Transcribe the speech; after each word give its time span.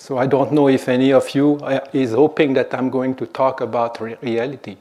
So 0.00 0.16
I 0.16 0.26
don't 0.26 0.50
know 0.50 0.66
if 0.68 0.88
any 0.88 1.12
of 1.12 1.28
you 1.34 1.56
uh, 1.56 1.86
is 1.92 2.12
hoping 2.12 2.54
that 2.54 2.72
I'm 2.72 2.88
going 2.88 3.14
to 3.16 3.26
talk 3.26 3.60
about 3.60 4.00
re- 4.00 4.16
reality. 4.22 4.78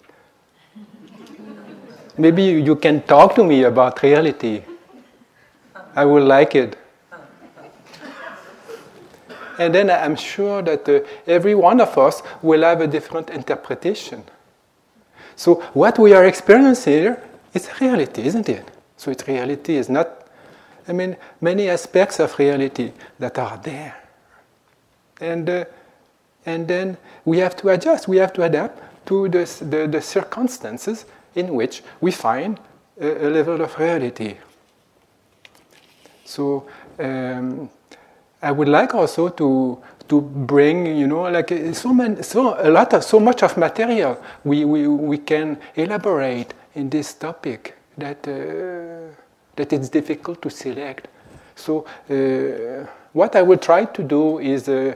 Maybe 2.18 2.44
you 2.44 2.78
can 2.78 3.02
talk 3.02 3.36
to 3.36 3.44
me 3.44 3.64
about 3.64 4.02
reality. 4.02 4.64
I 5.94 6.06
will 6.06 6.24
like 6.24 6.56
it. 6.56 6.78
And 9.58 9.76
then 9.76 9.92
I'm 9.92 10.16
sure 10.16 10.62
that 10.62 10.88
uh, 10.88 11.02
every 11.28 11.54
one 11.54 11.82
of 11.82 11.98
us 11.98 12.24
will 12.42 12.62
have 12.62 12.80
a 12.80 12.88
different 12.88 13.30
interpretation. 13.30 14.24
So 15.36 15.56
what 15.74 16.00
we 16.00 16.14
are 16.14 16.26
experiencing 16.26 16.94
here 16.94 17.24
is 17.54 17.70
reality, 17.82 18.22
isn't 18.22 18.48
it? 18.48 18.66
So 18.96 19.12
it's 19.12 19.28
reality 19.28 19.76
is 19.76 19.90
not, 19.90 20.26
I 20.88 20.94
mean, 20.94 21.18
many 21.42 21.68
aspects 21.68 22.22
of 22.22 22.40
reality 22.40 22.94
that 23.20 23.38
are 23.38 23.58
there. 23.58 23.98
And, 25.20 25.50
uh, 25.50 25.66
and 26.46 26.68
then 26.68 26.98
we 27.26 27.40
have 27.40 27.56
to 27.58 27.70
adjust, 27.70 28.08
we 28.08 28.18
have 28.18 28.34
to 28.34 28.44
adapt 28.44 28.82
to 29.08 29.28
the, 29.30 29.46
the, 29.62 29.88
the 29.88 30.02
circumstances 30.02 31.06
in 31.36 31.54
which 31.54 31.84
we 32.02 32.12
find 32.12 32.60
a, 33.00 33.28
a 33.28 33.30
level 33.30 33.62
of 33.62 33.78
reality. 33.78 34.38
So 36.26 36.68
um, 37.00 37.70
I 38.42 38.52
would 38.52 38.70
like 38.70 38.94
also 38.94 39.30
to 39.30 39.80
to 40.10 40.22
bring, 40.22 40.88
you 40.98 41.08
know, 41.08 41.30
like 41.30 41.54
so 41.74 41.94
many, 41.94 42.24
so 42.24 42.56
a 42.60 42.70
lot 42.70 42.94
of 42.94 43.04
so 43.04 43.20
much 43.20 43.44
of 43.44 43.56
material 43.58 44.18
we 44.44 44.66
we, 44.66 44.88
we 44.88 45.18
can 45.20 45.58
elaborate 45.76 46.54
in 46.76 46.90
this 46.90 47.14
topic 47.14 47.76
that 47.98 48.28
uh, 48.28 49.14
that 49.56 49.72
it's 49.72 49.90
difficult 49.90 50.42
to 50.42 50.50
select. 50.50 51.08
So 51.60 51.86
uh, 52.10 52.88
what 53.14 53.36
I 53.36 53.42
will 53.42 53.58
try 53.58 53.86
to 53.86 54.04
do 54.04 54.40
is 54.40 54.70
uh, 54.70 54.96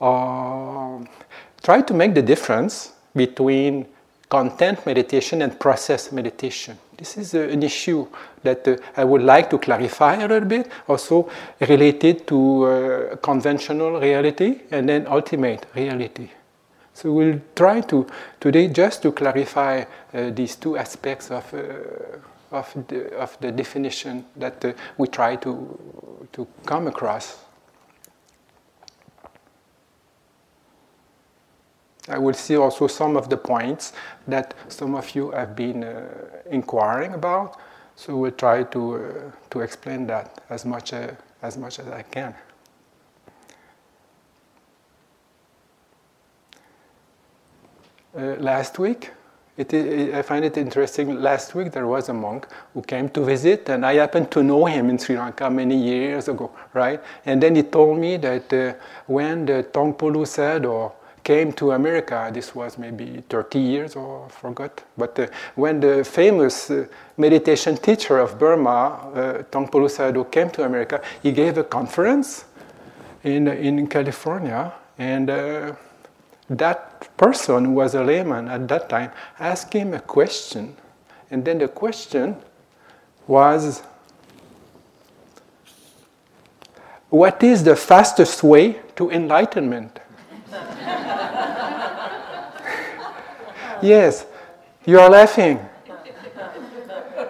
uh 0.00 1.04
try 1.62 1.82
to 1.82 1.94
make 1.94 2.14
the 2.14 2.22
difference 2.22 2.92
between 3.14 3.86
content 4.28 4.84
meditation 4.86 5.42
and 5.42 5.58
process 5.58 6.12
meditation. 6.12 6.78
This 6.96 7.16
is 7.16 7.34
uh, 7.34 7.40
an 7.40 7.62
issue 7.62 8.06
that 8.42 8.68
uh, 8.68 8.76
I 8.96 9.04
would 9.04 9.22
like 9.22 9.50
to 9.50 9.58
clarify 9.58 10.16
a 10.16 10.28
little 10.28 10.48
bit, 10.48 10.70
also 10.86 11.30
related 11.60 12.26
to 12.28 12.64
uh, 12.64 13.16
conventional 13.16 14.00
reality 14.00 14.60
and 14.70 14.88
then 14.88 15.06
ultimate 15.06 15.66
reality. 15.74 16.28
So 16.92 17.12
we'll 17.12 17.40
try 17.54 17.80
to 17.82 18.06
today 18.40 18.68
just 18.68 19.02
to 19.02 19.12
clarify 19.12 19.84
these 20.12 20.56
two 20.56 20.76
aspects 20.76 21.30
of, 21.30 21.44
of, 22.50 22.72
the, 22.88 23.14
of 23.16 23.36
the 23.40 23.52
definition 23.52 24.24
that 24.36 24.64
uh, 24.64 24.72
we 24.96 25.08
try 25.08 25.36
to, 25.36 25.78
to 26.32 26.46
come 26.64 26.86
across. 26.86 27.38
I 32.08 32.18
will 32.18 32.34
see 32.34 32.56
also 32.56 32.86
some 32.86 33.16
of 33.16 33.28
the 33.28 33.36
points 33.36 33.92
that 34.26 34.54
some 34.68 34.94
of 34.94 35.14
you 35.14 35.30
have 35.30 35.54
been 35.54 35.84
uh, 35.84 36.08
inquiring 36.50 37.12
about. 37.12 37.60
So 37.96 38.16
we'll 38.16 38.30
try 38.30 38.62
to, 38.62 38.94
uh, 38.94 39.30
to 39.50 39.60
explain 39.60 40.06
that 40.06 40.40
as 40.48 40.64
much, 40.64 40.92
uh, 40.92 41.10
as 41.42 41.58
much 41.58 41.78
as 41.78 41.88
I 41.88 42.02
can. 42.02 42.34
Uh, 48.16 48.36
last 48.38 48.78
week, 48.78 49.10
I 49.58 50.22
find 50.22 50.44
it 50.44 50.56
interesting. 50.56 51.20
Last 51.20 51.54
week 51.56 51.72
there 51.72 51.88
was 51.88 52.08
a 52.08 52.14
monk 52.14 52.46
who 52.74 52.82
came 52.82 53.08
to 53.08 53.24
visit, 53.24 53.68
and 53.68 53.84
I 53.84 53.94
happened 53.94 54.30
to 54.30 54.42
know 54.42 54.66
him 54.66 54.88
in 54.88 54.98
Sri 54.98 55.16
Lanka 55.16 55.50
many 55.50 55.76
years 55.76 56.28
ago, 56.28 56.52
right? 56.74 57.02
And 57.26 57.42
then 57.42 57.56
he 57.56 57.64
told 57.64 57.98
me 57.98 58.18
that 58.18 58.52
uh, 58.52 58.74
when 59.06 59.46
the 59.46 59.66
Taungpulu 59.72 60.28
said, 60.28 60.64
or 60.64 60.92
came 61.24 61.52
to 61.52 61.72
America, 61.72 62.30
this 62.32 62.54
was 62.54 62.78
maybe 62.78 63.24
30 63.28 63.58
years 63.58 63.96
or 63.96 64.26
I 64.26 64.28
forgot, 64.28 64.80
but 64.96 65.18
uh, 65.18 65.26
when 65.56 65.80
the 65.80 66.04
famous 66.04 66.70
uh, 66.70 66.86
meditation 67.16 67.76
teacher 67.76 68.18
of 68.18 68.38
Burma, 68.38 68.70
uh, 68.70 69.42
Taungpulu 69.50 69.88
Sayadaw, 69.88 70.30
came 70.30 70.50
to 70.50 70.64
America, 70.64 71.02
he 71.20 71.32
gave 71.32 71.58
a 71.58 71.64
conference 71.64 72.44
in, 73.24 73.48
in 73.48 73.88
California, 73.88 74.72
and 74.98 75.28
uh, 75.28 75.72
that 76.48 77.16
person 77.16 77.66
who 77.66 77.72
was 77.72 77.94
a 77.94 78.02
layman 78.02 78.48
at 78.48 78.66
that 78.68 78.88
time 78.88 79.12
asked 79.38 79.72
him 79.72 79.94
a 79.94 80.00
question, 80.00 80.76
and 81.30 81.44
then 81.44 81.58
the 81.58 81.68
question 81.68 82.36
was, 83.26 83.82
what 87.10 87.42
is 87.42 87.64
the 87.64 87.76
fastest 87.76 88.42
way 88.42 88.80
to 88.96 89.10
enlightenment? 89.10 89.98
yes, 93.82 94.26
you 94.86 94.98
are 94.98 95.10
laughing. 95.10 95.60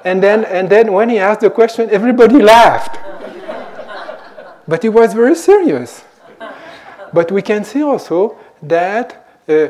And 0.04 0.22
then, 0.22 0.44
and 0.44 0.70
then 0.70 0.92
when 0.92 1.08
he 1.08 1.18
asked 1.18 1.40
the 1.40 1.50
question, 1.50 1.90
everybody 1.90 2.40
laughed. 2.40 2.98
But 4.66 4.82
he 4.82 4.88
was 4.88 5.12
very 5.14 5.34
serious. 5.34 6.04
But 7.12 7.32
we 7.32 7.42
can 7.42 7.64
see 7.64 7.82
also 7.82 8.38
that 8.62 9.42
uh, 9.48 9.69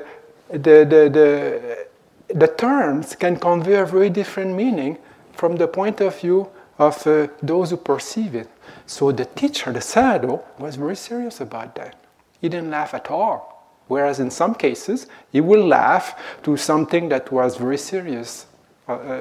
the, 0.50 0.58
the, 0.58 1.10
the, 1.12 1.86
the 2.34 2.48
terms 2.48 3.14
can 3.14 3.36
convey 3.36 3.76
a 3.76 3.84
very 3.84 4.10
different 4.10 4.54
meaning 4.54 4.98
from 5.32 5.56
the 5.56 5.68
point 5.68 6.00
of 6.00 6.18
view 6.20 6.48
of 6.78 7.06
uh, 7.06 7.28
those 7.42 7.70
who 7.70 7.76
perceive 7.76 8.34
it. 8.34 8.48
So 8.86 9.12
the 9.12 9.24
teacher, 9.24 9.72
the 9.72 9.80
Sayadaw, 9.80 10.42
was 10.58 10.76
very 10.76 10.96
serious 10.96 11.40
about 11.40 11.74
that. 11.74 11.96
He 12.40 12.48
didn't 12.48 12.70
laugh 12.70 12.94
at 12.94 13.10
all. 13.10 13.54
Whereas 13.88 14.20
in 14.20 14.30
some 14.30 14.54
cases, 14.54 15.06
he 15.32 15.40
will 15.40 15.66
laugh 15.66 16.14
to 16.42 16.56
something 16.56 17.08
that 17.08 17.32
was 17.32 17.56
very 17.56 17.78
serious. 17.78 18.46
Uh, 18.88 18.92
uh, 18.92 19.18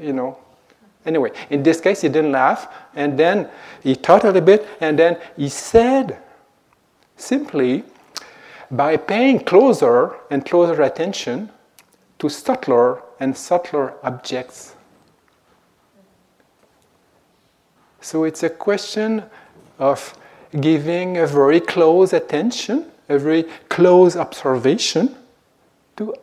you 0.00 0.12
know. 0.12 0.38
Anyway, 1.04 1.30
in 1.50 1.62
this 1.62 1.80
case, 1.80 2.00
he 2.00 2.08
didn't 2.08 2.32
laugh, 2.32 2.66
and 2.94 3.16
then 3.18 3.48
he 3.82 3.94
thought 3.94 4.24
a 4.24 4.26
little 4.26 4.40
bit, 4.40 4.66
and 4.80 4.98
then 4.98 5.16
he 5.36 5.48
said 5.48 6.18
simply, 7.16 7.84
by 8.70 8.96
paying 8.96 9.40
closer 9.40 10.16
and 10.30 10.44
closer 10.44 10.82
attention 10.82 11.50
to 12.18 12.28
subtler 12.28 13.02
and 13.20 13.36
subtler 13.36 13.94
objects. 14.02 14.74
So 18.00 18.24
it's 18.24 18.42
a 18.42 18.50
question 18.50 19.24
of 19.78 20.16
giving 20.60 21.18
a 21.18 21.26
very 21.26 21.60
close 21.60 22.12
attention 22.12 22.90
a 23.08 23.18
very 23.18 23.44
close 23.68 24.16
observation 24.16 25.14
to 25.96 26.14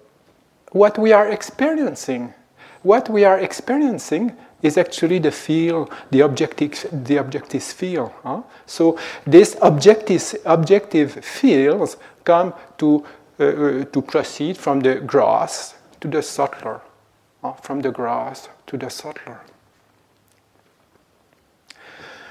what 0.72 0.98
we 0.98 1.12
are 1.12 1.30
experiencing. 1.30 2.34
What 2.82 3.10
we 3.10 3.24
are 3.24 3.40
experiencing 3.40 4.36
is 4.62 4.78
actually 4.78 5.20
the 5.20 5.32
feel, 5.32 5.90
the 6.12 6.22
objective, 6.22 6.86
the 6.92 7.18
objective 7.18 7.64
feel. 7.64 8.14
Huh? 8.24 8.42
So 8.66 8.98
these 9.26 9.56
objective, 9.62 10.36
objective 10.46 11.24
feels 11.24 11.98
come 12.24 12.54
to, 12.78 13.04
uh, 13.40 13.44
uh, 13.44 13.86
to 13.86 14.02
proceed 14.02 14.58
from 14.58 14.80
the 14.82 14.96
gross 14.96 15.76
to 16.02 16.08
the 16.08 16.22
subtler, 16.22 16.82
huh? 17.42 17.54
from 17.54 17.82
the 17.82 17.92
gross 17.92 18.50
to 18.68 18.78
the 18.78 18.90
subtler. 18.90 19.42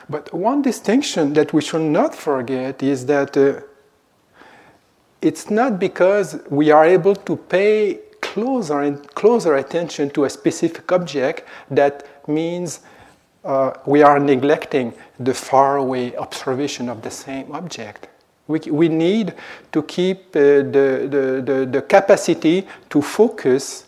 But 0.09 0.33
one 0.35 0.63
distinction 0.63 1.33
that 1.35 1.53
we 1.53 1.63
should 1.63 1.83
not 1.83 2.15
forget 2.15 2.83
is 2.83 3.07
that 3.07 3.37
uh, 3.37 3.61
it's 5.21 5.51
not 5.51 5.79
because 5.79 6.41
we 6.51 6.71
are 6.71 6.85
able 6.85 7.15
to 7.15 7.37
pay 7.37 8.01
closer 8.21 8.81
and 8.81 9.07
closer 9.15 9.57
attention 9.57 10.11
to 10.11 10.25
a 10.25 10.31
specific 10.31 10.91
object 10.91 11.47
that 11.71 12.07
means 12.29 12.81
uh, 13.45 13.73
we 13.87 14.03
are 14.03 14.19
neglecting 14.19 14.93
the 15.19 15.35
faraway 15.35 16.15
observation 16.17 16.89
of 16.89 17.03
the 17.03 17.11
same 17.11 17.53
object. 17.53 18.09
We, 18.49 18.59
we 18.71 18.89
need 18.89 19.35
to 19.71 19.83
keep 19.83 20.35
uh, 20.35 20.41
the, 20.41 21.09
the, 21.11 21.43
the, 21.45 21.69
the 21.71 21.83
capacity 21.83 22.67
to 22.91 23.01
focus 23.01 23.87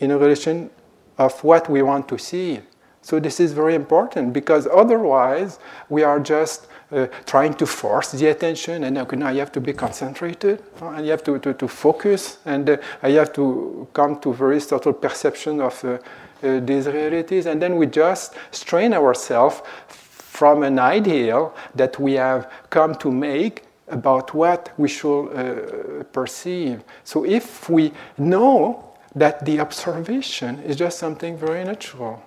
in 0.00 0.10
relation 0.18 0.70
of 1.18 1.42
what 1.44 1.68
we 1.68 1.82
want 1.82 2.08
to 2.08 2.18
see. 2.18 2.60
So 3.02 3.18
this 3.18 3.40
is 3.40 3.52
very 3.52 3.74
important 3.74 4.32
because 4.32 4.66
otherwise 4.66 5.58
we 5.88 6.04
are 6.04 6.20
just 6.20 6.68
uh, 6.92 7.06
trying 7.26 7.54
to 7.54 7.66
force 7.66 8.12
the 8.12 8.26
attention, 8.26 8.84
and 8.84 8.98
okay, 8.98 9.16
now 9.16 9.30
you 9.30 9.40
have 9.40 9.52
to 9.52 9.60
be 9.60 9.72
concentrated, 9.72 10.62
uh, 10.80 10.90
and 10.90 11.06
you 11.06 11.10
have 11.10 11.24
to, 11.24 11.38
to, 11.38 11.54
to 11.54 11.66
focus, 11.66 12.38
and 12.44 12.68
uh, 12.68 12.76
you 13.06 13.16
have 13.16 13.32
to 13.32 13.88
come 13.94 14.20
to 14.20 14.32
very 14.32 14.60
subtle 14.60 14.92
perception 14.92 15.60
of 15.60 15.82
uh, 15.84 15.98
uh, 16.42 16.60
these 16.60 16.86
realities, 16.86 17.46
and 17.46 17.62
then 17.62 17.76
we 17.76 17.86
just 17.86 18.34
strain 18.50 18.92
ourselves 18.92 19.62
from 19.88 20.62
an 20.62 20.78
ideal 20.78 21.54
that 21.74 21.98
we 21.98 22.12
have 22.12 22.50
come 22.68 22.94
to 22.96 23.10
make 23.10 23.64
about 23.92 24.34
what 24.34 24.72
we 24.78 24.88
should 24.88 25.26
uh, 25.26 26.02
perceive. 26.12 26.82
So 27.04 27.24
if 27.24 27.68
we 27.68 27.92
know 28.18 28.92
that 29.14 29.44
the 29.44 29.60
observation 29.60 30.58
is 30.60 30.76
just 30.76 30.98
something 30.98 31.36
very 31.36 31.64
natural, 31.64 32.22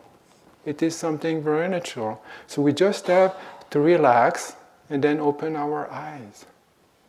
it 0.66 0.82
is 0.82 0.96
something 0.96 1.44
very 1.44 1.68
natural. 1.68 2.22
So 2.48 2.62
we 2.62 2.74
just 2.74 3.08
have 3.08 3.36
to 3.72 3.80
relax 3.80 4.56
and 4.90 5.04
then 5.04 5.20
open 5.20 5.56
our 5.56 5.92
eyes. 5.92 6.46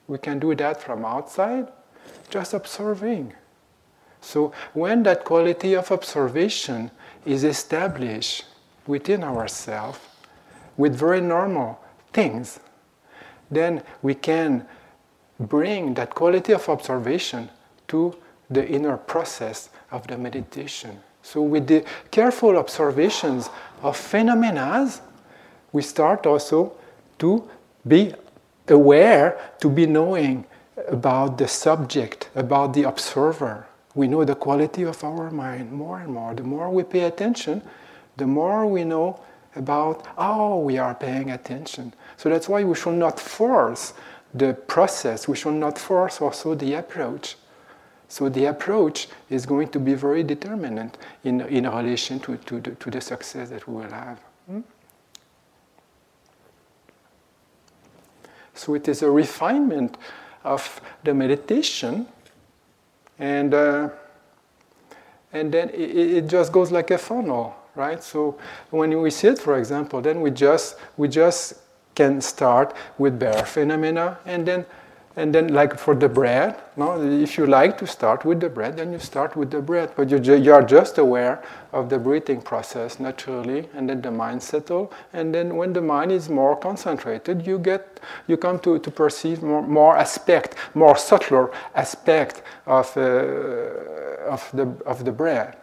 We 0.08 0.18
can 0.18 0.38
do 0.38 0.54
that 0.54 0.82
from 0.82 1.04
outside, 1.04 1.68
just 2.30 2.54
observing. 2.54 3.34
So 4.20 4.52
when 4.72 5.02
that 5.02 5.24
quality 5.24 5.74
of 5.74 5.92
observation 5.92 6.90
is 7.24 7.44
established 7.44 8.44
within 8.86 9.22
ourselves 9.22 9.98
with 10.76 10.94
very 10.94 11.20
normal 11.20 11.80
things, 12.12 12.60
then 13.50 13.82
we 14.02 14.14
can 14.14 14.66
bring 15.38 15.94
that 15.94 16.14
quality 16.14 16.52
of 16.52 16.69
observation 16.69 17.50
to 17.88 18.16
the 18.50 18.66
inner 18.66 18.96
process 18.96 19.70
of 19.90 20.06
the 20.06 20.16
meditation. 20.16 20.98
So, 21.22 21.43
with 21.43 21.66
the 21.66 21.84
careful 22.10 22.56
observations 22.56 23.50
of 23.82 23.96
phenomena, 23.96 24.93
we 25.72 25.82
start 25.82 26.26
also 26.26 26.72
to 27.19 27.48
be 27.87 28.14
aware, 28.69 29.38
to 29.60 29.69
be 29.69 29.87
knowing 29.87 30.44
about 30.88 31.38
the 31.38 31.49
subject, 31.49 32.31
about 32.34 32.75
the 32.75 32.84
observer. 32.84 33.66
We 33.94 34.08
know 34.08 34.25
the 34.25 34.34
quality 34.34 34.82
of 34.84 35.02
our 35.02 35.31
mind 35.31 35.72
more 35.72 35.99
and 36.00 36.12
more. 36.12 36.34
The 36.34 36.42
more 36.42 36.70
we 36.70 36.84
pay 36.84 37.02
attention, 37.02 37.62
the 38.16 38.26
more 38.26 38.66
we 38.66 38.84
know 38.84 39.20
about 39.54 40.06
how 40.16 40.58
we 40.58 40.78
are 40.78 40.94
paying 40.94 41.31
attention. 41.31 41.94
So 42.16 42.28
that's 42.28 42.48
why 42.48 42.64
we 42.64 42.74
should 42.74 42.94
not 42.94 43.20
force 43.20 43.94
the 44.34 44.54
process, 44.54 45.28
we 45.28 45.36
should 45.36 45.54
not 45.54 45.78
force 45.78 46.20
also 46.20 46.54
the 46.54 46.74
approach. 46.74 47.36
So 48.08 48.28
the 48.28 48.46
approach 48.46 49.08
is 49.30 49.46
going 49.46 49.68
to 49.68 49.80
be 49.80 49.94
very 49.94 50.22
determinant 50.22 50.96
in, 51.24 51.40
in 51.42 51.68
relation 51.68 52.20
to, 52.20 52.36
to, 52.36 52.60
the, 52.60 52.70
to 52.72 52.90
the 52.90 53.00
success 53.00 53.50
that 53.50 53.66
we 53.66 53.76
will 53.76 53.90
have. 53.90 54.20
Hmm? 54.46 54.60
So 58.54 58.74
it 58.74 58.88
is 58.88 59.02
a 59.02 59.10
refinement 59.10 59.96
of 60.44 60.80
the 61.02 61.12
meditation, 61.12 62.06
and 63.18 63.52
uh, 63.52 63.90
and 65.32 65.52
then 65.52 65.68
it, 65.70 65.74
it, 65.74 66.26
just 66.28 66.52
goes 66.52 66.72
like 66.72 66.90
a 66.90 66.98
funnel, 66.98 67.54
right? 67.74 68.02
So 68.02 68.38
when 68.70 68.98
we 69.00 69.10
sit, 69.10 69.38
for 69.38 69.58
example, 69.58 70.00
then 70.00 70.22
we 70.22 70.30
just 70.30 70.76
we 70.96 71.08
just 71.08 71.54
can 71.96 72.20
start 72.20 72.76
with 72.98 73.19
bare 73.19 73.44
phenomena, 73.44 74.19
and 74.25 74.46
then 74.46 74.64
and 75.19 75.34
then, 75.34 75.54
like 75.54 75.78
for 75.78 75.94
the 75.94 76.10
breath, 76.10 76.62
no, 76.76 77.02
if 77.02 77.38
you 77.38 77.46
like 77.46 77.78
to 77.78 77.87
start 77.87 78.26
with 78.26 78.38
the 78.38 78.50
breath, 78.50 78.76
then 78.76 78.93
you 78.93 78.98
start 78.98 79.34
with 79.34 79.50
the 79.50 79.62
breath. 79.62 79.94
But 79.96 80.10
you, 80.10 80.19
you 80.34 80.52
are 80.52 80.62
just 80.62 80.98
aware 80.98 81.43
of 81.72 81.88
the 81.88 81.98
breathing 81.98 82.43
process 82.43 83.00
naturally, 83.00 83.66
and 83.72 83.88
then 83.88 84.02
the 84.02 84.10
mind 84.10 84.43
settle. 84.43 84.93
And 85.14 85.34
then, 85.34 85.56
when 85.56 85.72
the 85.72 85.81
mind 85.81 86.12
is 86.12 86.28
more 86.28 86.54
concentrated, 86.54 87.46
you 87.46 87.58
get 87.58 87.99
you 88.26 88.37
come 88.37 88.58
to, 88.58 88.78
to 88.78 88.90
perceive 88.90 89.42
more, 89.42 89.62
more 89.62 89.96
aspect, 89.96 90.54
more 90.75 90.99
subtler 90.99 91.50
aspect 91.75 92.42
of, 92.66 92.94
uh, 92.99 93.00
of 94.28 94.50
the 94.52 94.66
of 94.84 95.02
the 95.06 95.12
breath. 95.12 95.56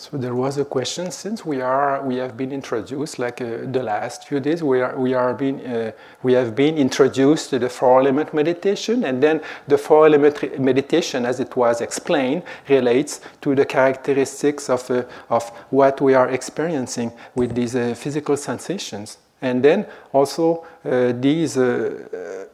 So 0.00 0.07
there 0.20 0.34
was 0.34 0.58
a 0.58 0.64
question 0.64 1.10
since 1.10 1.44
we 1.44 1.60
are 1.60 2.02
we 2.02 2.16
have 2.16 2.36
been 2.36 2.50
introduced 2.50 3.18
like 3.18 3.40
uh, 3.40 3.58
the 3.70 3.82
last 3.82 4.26
few 4.26 4.40
days 4.40 4.62
we 4.62 4.80
are 4.80 4.98
we 4.98 5.14
are 5.14 5.32
being 5.32 5.64
uh, 5.64 5.92
we 6.22 6.32
have 6.32 6.56
been 6.56 6.76
introduced 6.76 7.50
to 7.50 7.58
the 7.58 7.68
four 7.68 8.00
element 8.00 8.34
meditation 8.34 9.04
and 9.04 9.22
then 9.22 9.40
the 9.68 9.78
four 9.78 10.06
element 10.06 10.60
meditation 10.60 11.24
as 11.24 11.38
it 11.38 11.54
was 11.56 11.80
explained 11.80 12.42
relates 12.68 13.20
to 13.40 13.54
the 13.54 13.64
characteristics 13.64 14.68
of 14.68 14.90
uh, 14.90 15.04
of 15.30 15.48
what 15.70 16.00
we 16.00 16.14
are 16.14 16.28
experiencing 16.28 17.12
with 17.34 17.54
these 17.54 17.76
uh, 17.76 17.94
physical 17.94 18.36
sensations. 18.36 19.18
And 19.40 19.64
then 19.64 19.86
also 20.12 20.66
uh, 20.84 21.12
these 21.12 21.56
uh, 21.56 22.46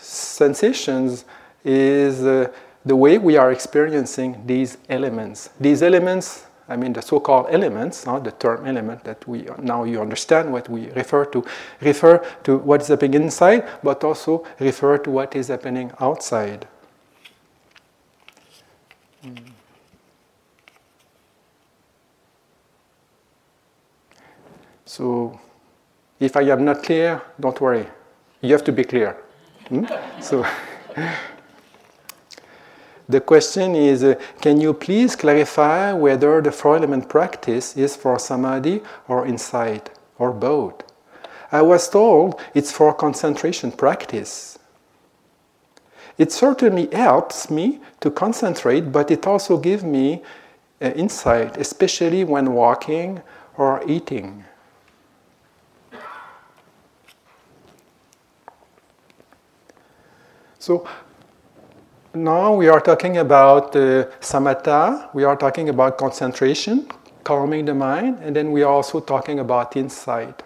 sensations 0.00 1.24
is 1.64 2.22
the 2.22 2.96
way 2.96 3.18
we 3.18 3.36
are 3.36 3.50
experiencing 3.50 4.40
these 4.46 4.78
elements. 4.88 5.50
These 5.60 5.82
elements 5.82 6.46
I 6.68 6.76
mean, 6.76 6.92
the 6.92 7.00
so-called 7.00 7.46
elements, 7.50 8.06
uh, 8.06 8.18
the 8.18 8.32
term 8.32 8.66
element 8.66 9.02
that 9.04 9.26
we 9.26 9.48
now 9.58 9.84
you 9.84 10.00
understand 10.02 10.52
what 10.52 10.68
we 10.68 10.90
refer 10.90 11.24
to, 11.26 11.44
refer 11.80 12.18
to 12.44 12.58
what 12.58 12.82
is 12.82 12.88
happening 12.88 13.22
inside, 13.22 13.66
but 13.82 14.04
also 14.04 14.44
refer 14.60 14.98
to 14.98 15.10
what 15.10 15.34
is 15.34 15.48
happening 15.48 15.90
outside. 15.98 16.68
Mm. 19.24 19.52
So, 24.84 25.38
if 26.20 26.36
I 26.36 26.42
am 26.42 26.64
not 26.64 26.82
clear, 26.82 27.22
don't 27.40 27.58
worry. 27.60 27.86
You 28.40 28.52
have 28.52 28.64
to 28.64 28.72
be 28.72 28.84
clear. 28.84 29.16
Hmm? 29.68 29.86
So. 30.20 30.46
The 33.08 33.20
question 33.20 33.74
is 33.74 34.04
uh, 34.04 34.16
Can 34.40 34.60
you 34.60 34.74
please 34.74 35.16
clarify 35.16 35.92
whether 35.92 36.42
the 36.42 36.52
four 36.52 36.76
element 36.76 37.08
practice 37.08 37.76
is 37.76 37.96
for 37.96 38.18
samadhi 38.18 38.82
or 39.08 39.26
insight 39.26 39.90
or 40.18 40.32
both? 40.32 40.82
I 41.50 41.62
was 41.62 41.88
told 41.88 42.38
it's 42.54 42.70
for 42.70 42.92
concentration 42.92 43.72
practice. 43.72 44.58
It 46.18 46.32
certainly 46.32 46.88
helps 46.92 47.50
me 47.50 47.80
to 48.00 48.10
concentrate, 48.10 48.92
but 48.92 49.10
it 49.10 49.26
also 49.26 49.56
gives 49.56 49.84
me 49.84 50.22
uh, 50.82 50.90
insight, 50.90 51.56
especially 51.56 52.24
when 52.24 52.52
walking 52.52 53.22
or 53.56 53.82
eating. 53.88 54.44
So, 60.58 60.86
now 62.24 62.54
we 62.54 62.68
are 62.68 62.80
talking 62.80 63.18
about 63.18 63.74
uh, 63.76 64.04
samatha, 64.20 65.12
we 65.14 65.24
are 65.24 65.36
talking 65.36 65.68
about 65.68 65.98
concentration, 65.98 66.86
calming 67.24 67.64
the 67.64 67.74
mind, 67.74 68.18
and 68.22 68.34
then 68.34 68.52
we 68.52 68.62
are 68.62 68.72
also 68.72 69.00
talking 69.00 69.38
about 69.38 69.76
insight. 69.76 70.42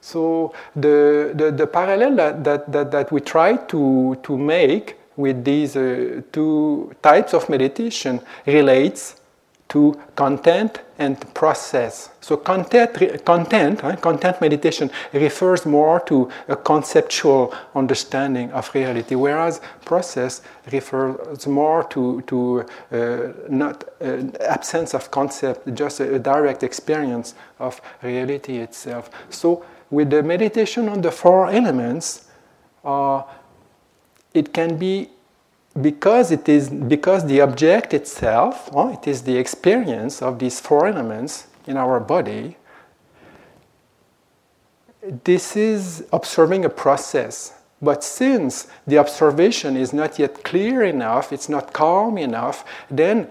So 0.00 0.54
the, 0.74 1.32
the, 1.34 1.50
the 1.50 1.66
parallel 1.66 2.16
that, 2.16 2.44
that, 2.44 2.72
that, 2.72 2.90
that, 2.90 3.12
we 3.12 3.20
try 3.20 3.56
to, 3.56 4.18
to 4.22 4.38
make 4.38 4.96
with 5.16 5.44
these 5.44 5.76
uh, 5.76 6.22
two 6.32 6.94
types 7.02 7.34
of 7.34 7.48
meditation 7.48 8.20
relates 8.46 9.20
to 9.68 10.00
content 10.16 10.80
and 10.98 11.16
process. 11.34 12.10
So 12.20 12.36
content, 12.36 13.24
content, 13.24 13.82
right, 13.82 14.00
content 14.00 14.40
meditation 14.40 14.90
refers 15.12 15.66
more 15.66 16.00
to 16.00 16.30
a 16.48 16.56
conceptual 16.56 17.54
understanding 17.74 18.50
of 18.52 18.74
reality, 18.74 19.14
whereas 19.14 19.60
process 19.84 20.42
refers 20.72 21.46
more 21.46 21.84
to, 21.84 22.22
to 22.22 22.64
uh, 22.92 23.32
not 23.48 23.84
uh, 24.00 24.22
absence 24.40 24.94
of 24.94 25.10
concept, 25.10 25.72
just 25.74 26.00
a, 26.00 26.14
a 26.14 26.18
direct 26.18 26.62
experience 26.62 27.34
of 27.58 27.80
reality 28.02 28.56
itself. 28.56 29.10
So 29.30 29.64
with 29.90 30.10
the 30.10 30.22
meditation 30.22 30.88
on 30.88 31.00
the 31.02 31.10
four 31.10 31.50
elements, 31.50 32.28
uh, 32.84 33.22
it 34.34 34.52
can 34.52 34.76
be 34.76 35.10
because 35.80 36.30
it 36.30 36.48
is 36.48 36.70
because 36.70 37.26
the 37.26 37.40
object 37.40 37.94
itself, 37.94 38.72
well, 38.72 38.90
it 38.90 39.06
is 39.06 39.22
the 39.22 39.36
experience 39.36 40.22
of 40.22 40.38
these 40.38 40.60
four 40.60 40.86
elements 40.86 41.46
in 41.66 41.76
our 41.76 42.00
body. 42.00 42.56
This 45.24 45.56
is 45.56 46.04
observing 46.12 46.64
a 46.64 46.70
process. 46.70 47.54
But 47.80 48.02
since 48.02 48.66
the 48.86 48.98
observation 48.98 49.76
is 49.76 49.92
not 49.92 50.18
yet 50.18 50.42
clear 50.42 50.82
enough, 50.82 51.32
it's 51.32 51.48
not 51.48 51.72
calm 51.72 52.18
enough, 52.18 52.64
then 52.90 53.30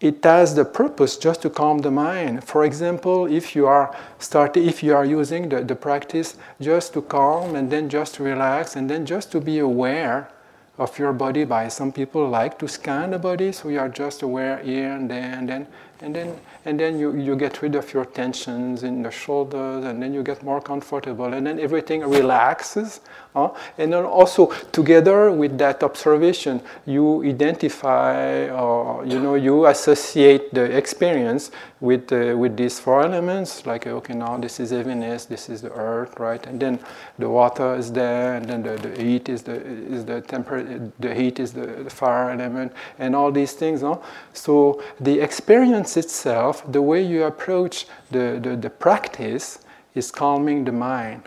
it 0.00 0.22
has 0.22 0.54
the 0.54 0.64
purpose 0.64 1.16
just 1.16 1.42
to 1.42 1.50
calm 1.50 1.78
the 1.78 1.90
mind. 1.90 2.44
For 2.44 2.64
example, 2.64 3.26
if 3.26 3.56
you 3.56 3.66
are 3.66 3.94
starting, 4.18 4.66
if 4.66 4.82
you 4.82 4.94
are 4.94 5.04
using 5.04 5.48
the, 5.48 5.64
the 5.64 5.74
practice 5.74 6.36
just 6.60 6.92
to 6.94 7.02
calm 7.02 7.56
and 7.56 7.70
then 7.70 7.88
just 7.88 8.14
to 8.14 8.22
relax 8.22 8.76
and 8.76 8.88
then 8.88 9.04
just 9.06 9.32
to 9.32 9.40
be 9.40 9.58
aware 9.58 10.30
of 10.78 10.96
your 10.96 11.12
body 11.12 11.44
by 11.44 11.66
some 11.66 11.90
people 11.90 12.28
like 12.28 12.56
to 12.58 12.68
scan 12.68 13.10
the 13.10 13.18
body 13.18 13.50
so 13.50 13.68
you 13.68 13.80
are 13.80 13.88
just 13.88 14.22
aware 14.22 14.58
here 14.58 14.92
and 14.92 15.10
there 15.10 15.34
and 15.34 15.48
then 15.48 15.66
and 16.00 16.14
then 16.14 16.38
and 16.64 16.78
then 16.78 16.98
you, 16.98 17.16
you 17.16 17.34
get 17.34 17.60
rid 17.62 17.74
of 17.74 17.92
your 17.92 18.04
tensions 18.04 18.84
in 18.84 19.02
the 19.02 19.10
shoulders 19.10 19.84
and 19.84 20.00
then 20.00 20.14
you 20.14 20.22
get 20.22 20.40
more 20.44 20.60
comfortable 20.60 21.34
and 21.34 21.44
then 21.44 21.58
everything 21.58 22.02
relaxes 22.02 23.00
uh, 23.34 23.48
and 23.76 23.92
then 23.92 24.04
also 24.04 24.46
together 24.72 25.30
with 25.30 25.58
that 25.58 25.82
observation 25.82 26.60
you 26.86 27.22
identify 27.24 28.48
or 28.48 29.04
you 29.04 29.18
know 29.20 29.34
you 29.34 29.66
associate 29.66 30.52
the 30.54 30.64
experience 30.76 31.50
with 31.80 32.12
uh, 32.12 32.36
with 32.36 32.56
these 32.56 32.80
four 32.80 33.02
elements 33.02 33.66
like 33.66 33.86
okay 33.86 34.14
now 34.14 34.36
this 34.36 34.58
is 34.60 34.70
heaviness 34.70 35.26
this 35.26 35.48
is 35.48 35.62
the 35.62 35.72
earth 35.72 36.18
right 36.18 36.46
and 36.46 36.60
then 36.60 36.78
the 37.18 37.28
water 37.28 37.74
is 37.74 37.92
there 37.92 38.34
and 38.34 38.46
then 38.46 38.62
the, 38.62 38.76
the 38.76 39.02
heat 39.02 39.28
is 39.28 39.42
the 39.42 39.54
is 39.54 40.04
the 40.04 40.20
temper 40.22 40.90
the 40.98 41.14
heat 41.14 41.38
is 41.38 41.52
the, 41.52 41.66
the 41.84 41.90
fire 41.90 42.30
element 42.30 42.72
and 42.98 43.14
all 43.14 43.30
these 43.30 43.52
things 43.52 43.82
huh? 43.82 43.96
so 44.32 44.82
the 45.00 45.20
experience 45.20 45.96
itself 45.96 46.64
the 46.72 46.82
way 46.82 47.02
you 47.02 47.24
approach 47.24 47.86
the, 48.10 48.40
the, 48.42 48.56
the 48.56 48.70
practice 48.70 49.60
is 49.98 50.10
calming 50.10 50.64
the 50.64 50.72
mind 50.72 51.22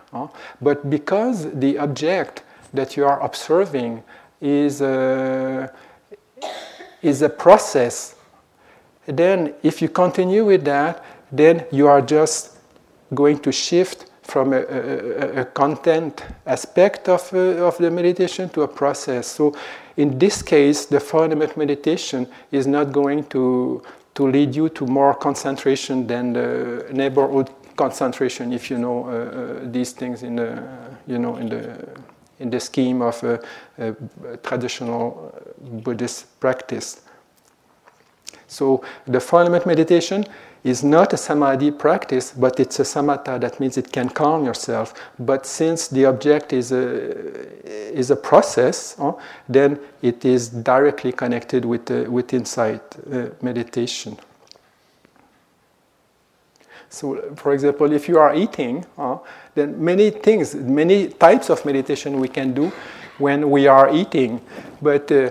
but 0.62 0.90
because 0.90 1.52
the 1.60 1.78
object 1.78 2.44
that 2.74 2.96
you 2.98 3.06
are 3.06 3.20
observing 3.22 4.04
is 4.40 4.82
a, 4.82 5.72
is 7.02 7.22
a 7.22 7.30
process 7.30 8.16
then 9.06 9.54
if 9.64 9.82
you 9.82 9.90
continue 9.90 10.46
with 10.46 10.64
that, 10.66 11.04
then 11.32 11.66
you 11.72 11.88
are 11.88 12.02
just 12.02 12.58
going 13.14 13.40
to 13.40 13.52
shift 13.52 14.10
from 14.24 14.54
a, 14.54 14.62
a, 14.62 15.42
a 15.42 15.46
content 15.46 16.24
aspect 16.46 17.10
of, 17.10 17.30
uh, 17.34 17.66
of 17.68 17.78
the 17.78 17.90
meditation 17.90 18.48
to 18.50 18.62
a 18.62 18.68
process. 18.68 19.28
So 19.28 19.56
in 19.98 20.18
this 20.18 20.42
case, 20.42 20.86
the 20.86 21.00
four 21.00 21.26
elemental 21.26 21.58
meditation 21.58 22.28
is 22.52 22.68
not 22.68 22.92
going 22.92 23.26
to, 23.26 23.84
to 24.16 24.28
lead 24.28 24.56
you 24.56 24.70
to 24.70 24.86
more 24.86 25.14
concentration 25.16 26.08
than 26.08 26.34
the 26.34 26.88
neighborhood 26.92 27.50
concentration, 27.76 28.54
if 28.54 28.70
you 28.70 28.78
know 28.78 29.06
uh, 29.06 29.10
uh, 29.10 29.72
these 29.72 29.92
things 29.92 30.24
in 30.24 30.36
the, 30.36 30.64
you 31.08 31.20
know, 31.20 31.38
in 31.38 31.50
the, 31.50 31.88
in 32.40 32.50
the 32.50 32.60
scheme 32.60 33.02
of 33.02 33.24
a, 33.24 33.40
a 33.78 34.38
traditional 34.38 35.34
Buddhist 35.60 36.40
practice. 36.40 37.02
So 38.48 38.84
the 39.08 39.20
four 39.20 39.42
elemental 39.42 39.70
meditation 39.70 40.26
is 40.64 40.84
not 40.84 41.14
a 41.14 41.18
samadhi 41.18 41.72
practice, 41.72 42.32
but 42.32 42.60
it's 42.60 42.80
a 42.80 42.84
samatha. 42.84 43.40
That 43.40 43.60
means 43.60 43.78
it 43.78 43.92
can 43.92 44.10
calm 44.10 44.46
yourself. 44.46 44.94
But 45.18 45.46
since 45.46 45.88
the 45.88 46.06
object 46.06 46.54
is 46.54 46.72
a, 46.72 47.96
is 47.98 48.12
a 48.12 48.16
process, 48.16 48.96
then 49.50 49.80
it 50.02 50.24
is 50.24 50.50
directly 50.50 51.12
connected 51.12 51.66
with, 51.66 51.90
uh, 51.90 52.12
with 52.12 52.34
insight 52.34 52.82
uh, 53.12 53.30
meditation. 53.42 54.18
So, 56.92 57.34
for 57.38 57.54
example, 57.54 57.94
if 57.94 58.10
you 58.10 58.20
are 58.20 58.36
eating, 58.36 58.86
uh, 58.98 59.18
then 59.56 59.84
many 59.84 60.10
things, 60.10 60.54
many 60.54 61.08
types 61.08 61.50
of 61.50 61.64
meditation 61.66 62.20
we 62.20 62.28
can 62.28 62.54
do 62.54 62.72
when 63.18 63.50
we 63.50 63.66
are 63.66 63.94
eating. 63.96 64.42
But 64.82 65.10
uh, 65.10 65.30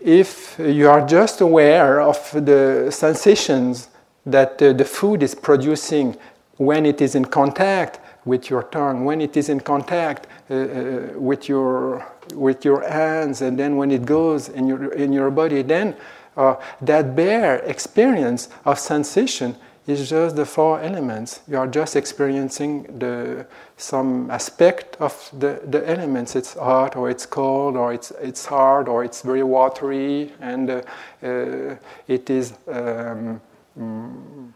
if 0.00 0.58
you 0.58 0.88
are 0.88 1.06
just 1.06 1.40
aware 1.40 2.00
of 2.00 2.18
the 2.32 2.90
sensations 2.90 3.88
that 4.26 4.60
uh, 4.60 4.72
the 4.72 4.84
food 4.84 5.22
is 5.22 5.36
producing 5.36 6.16
when 6.56 6.84
it 6.84 7.00
is 7.00 7.14
in 7.14 7.26
contact 7.26 8.00
with 8.24 8.50
your 8.50 8.64
tongue, 8.64 9.04
when 9.04 9.20
it 9.20 9.36
is 9.36 9.48
in 9.48 9.60
contact 9.60 10.26
uh, 10.50 10.54
uh, 10.54 11.00
with, 11.14 11.48
your, 11.48 12.04
with 12.34 12.64
your 12.64 12.82
hands, 12.88 13.40
and 13.40 13.56
then 13.56 13.76
when 13.76 13.92
it 13.92 14.04
goes 14.04 14.48
in 14.48 14.66
your, 14.66 14.92
in 14.94 15.12
your 15.12 15.30
body, 15.30 15.62
then 15.62 15.94
uh, 16.36 16.56
that 16.80 17.14
bare 17.14 17.58
experience 17.58 18.48
of 18.64 18.80
sensation 18.80 19.54
is 19.86 20.10
just 20.10 20.34
the 20.34 20.44
four 20.44 20.80
elements. 20.80 21.40
You 21.46 21.58
are 21.58 21.66
just 21.66 21.94
experiencing 21.94 22.98
the, 22.98 23.46
some 23.76 24.30
aspect 24.30 24.96
of 25.00 25.30
the, 25.32 25.60
the 25.64 25.88
elements. 25.88 26.34
It's 26.34 26.54
hot 26.54 26.96
or 26.96 27.08
it's 27.08 27.24
cold 27.24 27.76
or 27.76 27.92
it's, 27.92 28.10
it's 28.20 28.44
hard 28.46 28.88
or 28.88 29.04
it's 29.04 29.22
very 29.22 29.44
watery 29.44 30.32
and 30.40 30.70
uh, 30.70 30.82
uh, 31.22 31.76
it 32.08 32.28
is, 32.30 32.54
um, 32.66 33.40
mm, 33.78 34.52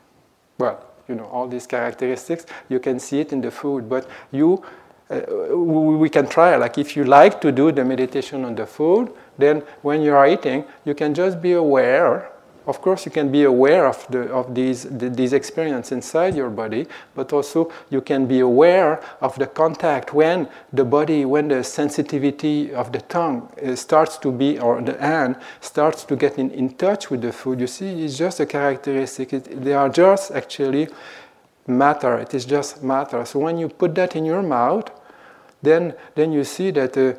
well, 0.59 0.85
you 1.09 1.15
know, 1.15 1.27
all 1.27 1.47
these 1.47 1.67
characteristics. 1.67 2.47
You 2.69 2.81
can 2.81 2.99
see 2.99 3.21
it 3.21 3.33
in 3.33 3.41
the 3.41 3.53
food, 3.53 3.89
but 3.89 4.09
you, 4.33 4.65
uh, 5.11 5.57
we 5.57 6.09
can 6.09 6.27
try, 6.27 6.57
like 6.57 6.77
if 6.77 6.97
you 6.97 7.05
like 7.05 7.41
to 7.41 7.53
do 7.53 7.71
the 7.71 7.85
meditation 7.85 8.45
on 8.45 8.57
the 8.57 8.67
food, 8.67 9.13
then 9.39 9.63
when 9.83 10.03
you 10.03 10.13
are 10.15 10.27
eating, 10.27 10.65
you 10.85 10.95
can 10.95 11.15
just 11.15 11.41
be 11.41 11.53
aware 11.53 12.33
of 12.67 12.81
course, 12.83 13.05
you 13.07 13.11
can 13.11 13.31
be 13.33 13.45
aware 13.45 13.87
of, 13.87 14.07
the, 14.11 14.33
of 14.33 14.55
these, 14.55 14.85
the, 14.85 15.09
these 15.09 15.33
experiences 15.33 15.93
inside 15.93 16.35
your 16.35 16.51
body, 16.51 16.87
but 17.15 17.33
also 17.33 17.73
you 17.91 18.01
can 18.01 18.27
be 18.27 18.41
aware 18.41 19.03
of 19.21 19.35
the 19.37 19.47
contact 19.47 20.13
when 20.13 20.49
the 20.73 20.85
body, 20.85 21.25
when 21.25 21.49
the 21.49 21.65
sensitivity 21.65 22.73
of 22.73 22.93
the 22.93 23.01
tongue 23.03 23.51
uh, 23.65 23.75
starts 23.75 24.19
to 24.19 24.31
be, 24.31 24.59
or 24.59 24.81
the 24.83 24.99
hand 24.99 25.37
starts 25.61 26.05
to 26.05 26.17
get 26.17 26.39
in, 26.39 26.51
in 26.51 26.71
touch 26.75 27.11
with 27.11 27.23
the 27.23 27.33
food. 27.33 27.61
You 27.61 27.67
see, 27.67 28.05
it's 28.05 28.17
just 28.17 28.41
a 28.41 28.47
characteristic. 28.47 29.33
It, 29.33 29.65
they 29.65 29.73
are 29.73 29.89
just 29.89 30.31
actually 30.31 30.89
matter. 31.67 32.19
It 32.19 32.35
is 32.35 32.45
just 32.45 32.83
matter. 32.83 33.25
So 33.25 33.39
when 33.39 33.59
you 33.59 33.69
put 33.69 33.95
that 33.95 34.17
in 34.17 34.25
your 34.25 34.43
mouth, 34.43 34.91
then, 35.63 35.95
then 36.15 36.33
you 36.33 36.45
see 36.45 36.71
that 36.73 36.97
uh, 36.97 37.15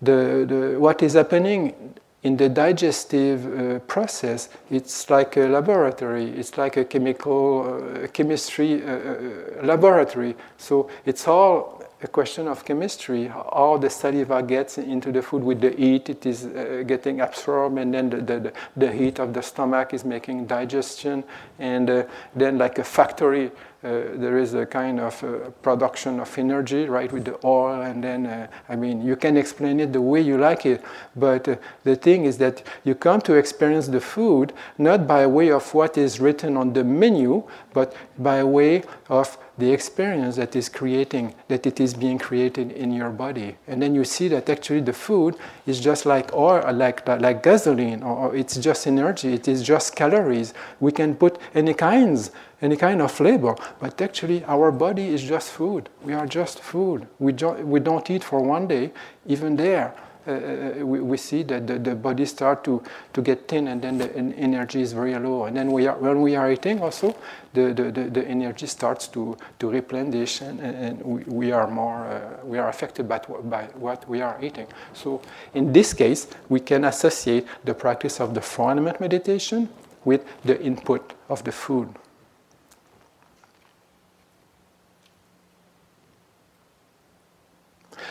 the, 0.00 0.46
the, 0.48 0.76
what 0.78 1.02
is 1.02 1.14
happening 1.14 1.94
in 2.22 2.36
the 2.36 2.48
digestive 2.48 3.46
uh, 3.46 3.78
process, 3.80 4.48
it's 4.70 5.08
like 5.08 5.36
a 5.36 5.46
laboratory. 5.46 6.30
It's 6.30 6.58
like 6.58 6.76
a 6.76 6.84
chemical 6.84 8.02
uh, 8.04 8.08
chemistry 8.08 8.82
uh, 8.82 8.90
uh, 8.90 9.20
laboratory. 9.62 10.36
So 10.56 10.90
it's 11.06 11.28
all 11.28 11.78
a 12.02 12.08
question 12.08 12.48
of 12.48 12.64
chemistry. 12.64 13.26
How 13.26 13.78
the 13.80 13.90
saliva 13.90 14.42
gets 14.42 14.78
into 14.78 15.12
the 15.12 15.22
food 15.22 15.42
with 15.42 15.60
the 15.60 15.70
heat, 15.70 16.08
it 16.08 16.26
is 16.26 16.46
uh, 16.46 16.82
getting 16.86 17.20
absorbed, 17.20 17.78
and 17.78 17.92
then 17.94 18.10
the, 18.10 18.16
the, 18.20 18.52
the, 18.76 18.92
heat 18.92 19.18
of 19.18 19.32
the 19.32 19.42
stomach 19.42 19.94
is 19.94 20.04
making 20.04 20.46
digestion, 20.46 21.24
and 21.58 21.90
uh, 21.90 22.04
then 22.34 22.58
like 22.58 22.78
a 22.78 22.84
factory 22.84 23.50
there 23.82 24.38
is 24.38 24.54
a 24.54 24.66
kind 24.66 24.98
of 24.98 25.22
uh, 25.22 25.50
production 25.62 26.18
of 26.18 26.36
energy, 26.36 26.86
right, 26.86 27.12
with 27.12 27.24
the 27.24 27.38
oil, 27.44 27.82
and 27.82 28.02
then, 28.02 28.26
uh, 28.26 28.48
I 28.68 28.74
mean, 28.74 29.00
you 29.02 29.14
can 29.14 29.36
explain 29.36 29.78
it 29.78 29.92
the 29.92 30.00
way 30.02 30.20
you 30.20 30.36
like 30.36 30.66
it, 30.66 30.82
but 31.14 31.46
uh, 31.46 31.56
the 31.84 31.94
thing 31.94 32.24
is 32.24 32.38
that 32.38 32.62
you 32.82 32.96
come 32.96 33.20
to 33.20 33.34
experience 33.34 33.86
the 33.86 34.00
food 34.00 34.52
not 34.78 35.06
by 35.06 35.26
way 35.26 35.52
of 35.52 35.72
what 35.74 35.96
is 35.96 36.18
written 36.18 36.56
on 36.56 36.72
the 36.72 36.82
menu, 36.82 37.44
but 37.72 37.94
by 38.18 38.42
way 38.42 38.82
of 39.08 39.38
the 39.58 39.72
experience 39.72 40.36
that 40.36 40.54
is 40.54 40.68
creating, 40.68 41.34
that 41.48 41.66
it 41.66 41.80
is 41.80 41.92
being 41.92 42.18
created 42.18 42.70
in 42.72 42.92
your 42.92 43.10
body. 43.10 43.56
And 43.66 43.82
then 43.82 43.94
you 43.94 44.04
see 44.04 44.28
that 44.28 44.48
actually 44.48 44.80
the 44.80 44.92
food 44.92 45.36
is 45.66 45.80
just 45.80 46.06
like 46.06 46.32
oil, 46.32 46.72
like, 46.72 47.06
like 47.06 47.42
gasoline, 47.42 48.02
or 48.02 48.34
it's 48.34 48.56
just 48.56 48.86
energy, 48.86 49.34
it 49.34 49.48
is 49.48 49.62
just 49.62 49.96
calories. 49.96 50.54
We 50.78 50.92
can 50.92 51.16
put 51.16 51.38
any 51.54 51.74
kinds, 51.74 52.30
any 52.62 52.76
kind 52.76 53.02
of 53.02 53.10
flavor, 53.10 53.56
but 53.80 54.00
actually 54.00 54.44
our 54.44 54.70
body 54.70 55.08
is 55.08 55.22
just 55.22 55.50
food. 55.50 55.88
We 56.04 56.14
are 56.14 56.26
just 56.26 56.60
food. 56.60 57.08
We, 57.18 57.32
jo- 57.32 57.60
we 57.62 57.80
don't 57.80 58.08
eat 58.10 58.22
for 58.22 58.40
one 58.40 58.68
day, 58.68 58.92
even 59.26 59.56
there 59.56 59.94
uh, 60.28 60.32
uh, 60.32 60.84
we, 60.84 61.00
we, 61.00 61.16
see 61.16 61.42
that 61.42 61.66
the, 61.66 61.78
the 61.78 61.94
body 61.94 62.26
start 62.26 62.62
to, 62.62 62.82
to 63.14 63.22
get 63.22 63.48
thin 63.48 63.68
and 63.68 63.80
then 63.80 63.96
the 63.96 64.14
energy 64.14 64.82
is 64.82 64.92
very 64.92 65.18
low. 65.18 65.44
And 65.44 65.56
then 65.56 65.72
we 65.72 65.86
are, 65.86 65.96
when 65.96 66.20
we 66.20 66.36
are 66.36 66.52
eating 66.52 66.82
also, 66.82 67.16
the, 67.58 67.74
the, 67.74 67.90
the, 67.90 68.10
the 68.10 68.24
energy 68.28 68.66
starts 68.66 69.08
to, 69.08 69.36
to 69.58 69.70
replenish 69.70 70.40
and, 70.40 70.60
and 70.60 71.02
we, 71.02 71.22
we 71.24 71.52
are 71.52 71.66
more, 71.66 72.06
uh, 72.06 72.44
we 72.44 72.58
are 72.58 72.68
affected 72.68 73.08
by, 73.08 73.18
by 73.18 73.64
what 73.74 74.08
we 74.08 74.20
are 74.20 74.38
eating. 74.42 74.66
So 74.92 75.20
in 75.54 75.72
this 75.72 75.92
case, 75.92 76.28
we 76.48 76.60
can 76.60 76.84
associate 76.84 77.46
the 77.64 77.74
practice 77.74 78.20
of 78.20 78.34
the 78.34 78.40
four-element 78.40 79.00
meditation 79.00 79.68
with 80.04 80.24
the 80.44 80.60
input 80.62 81.14
of 81.28 81.42
the 81.44 81.52
food. 81.52 81.88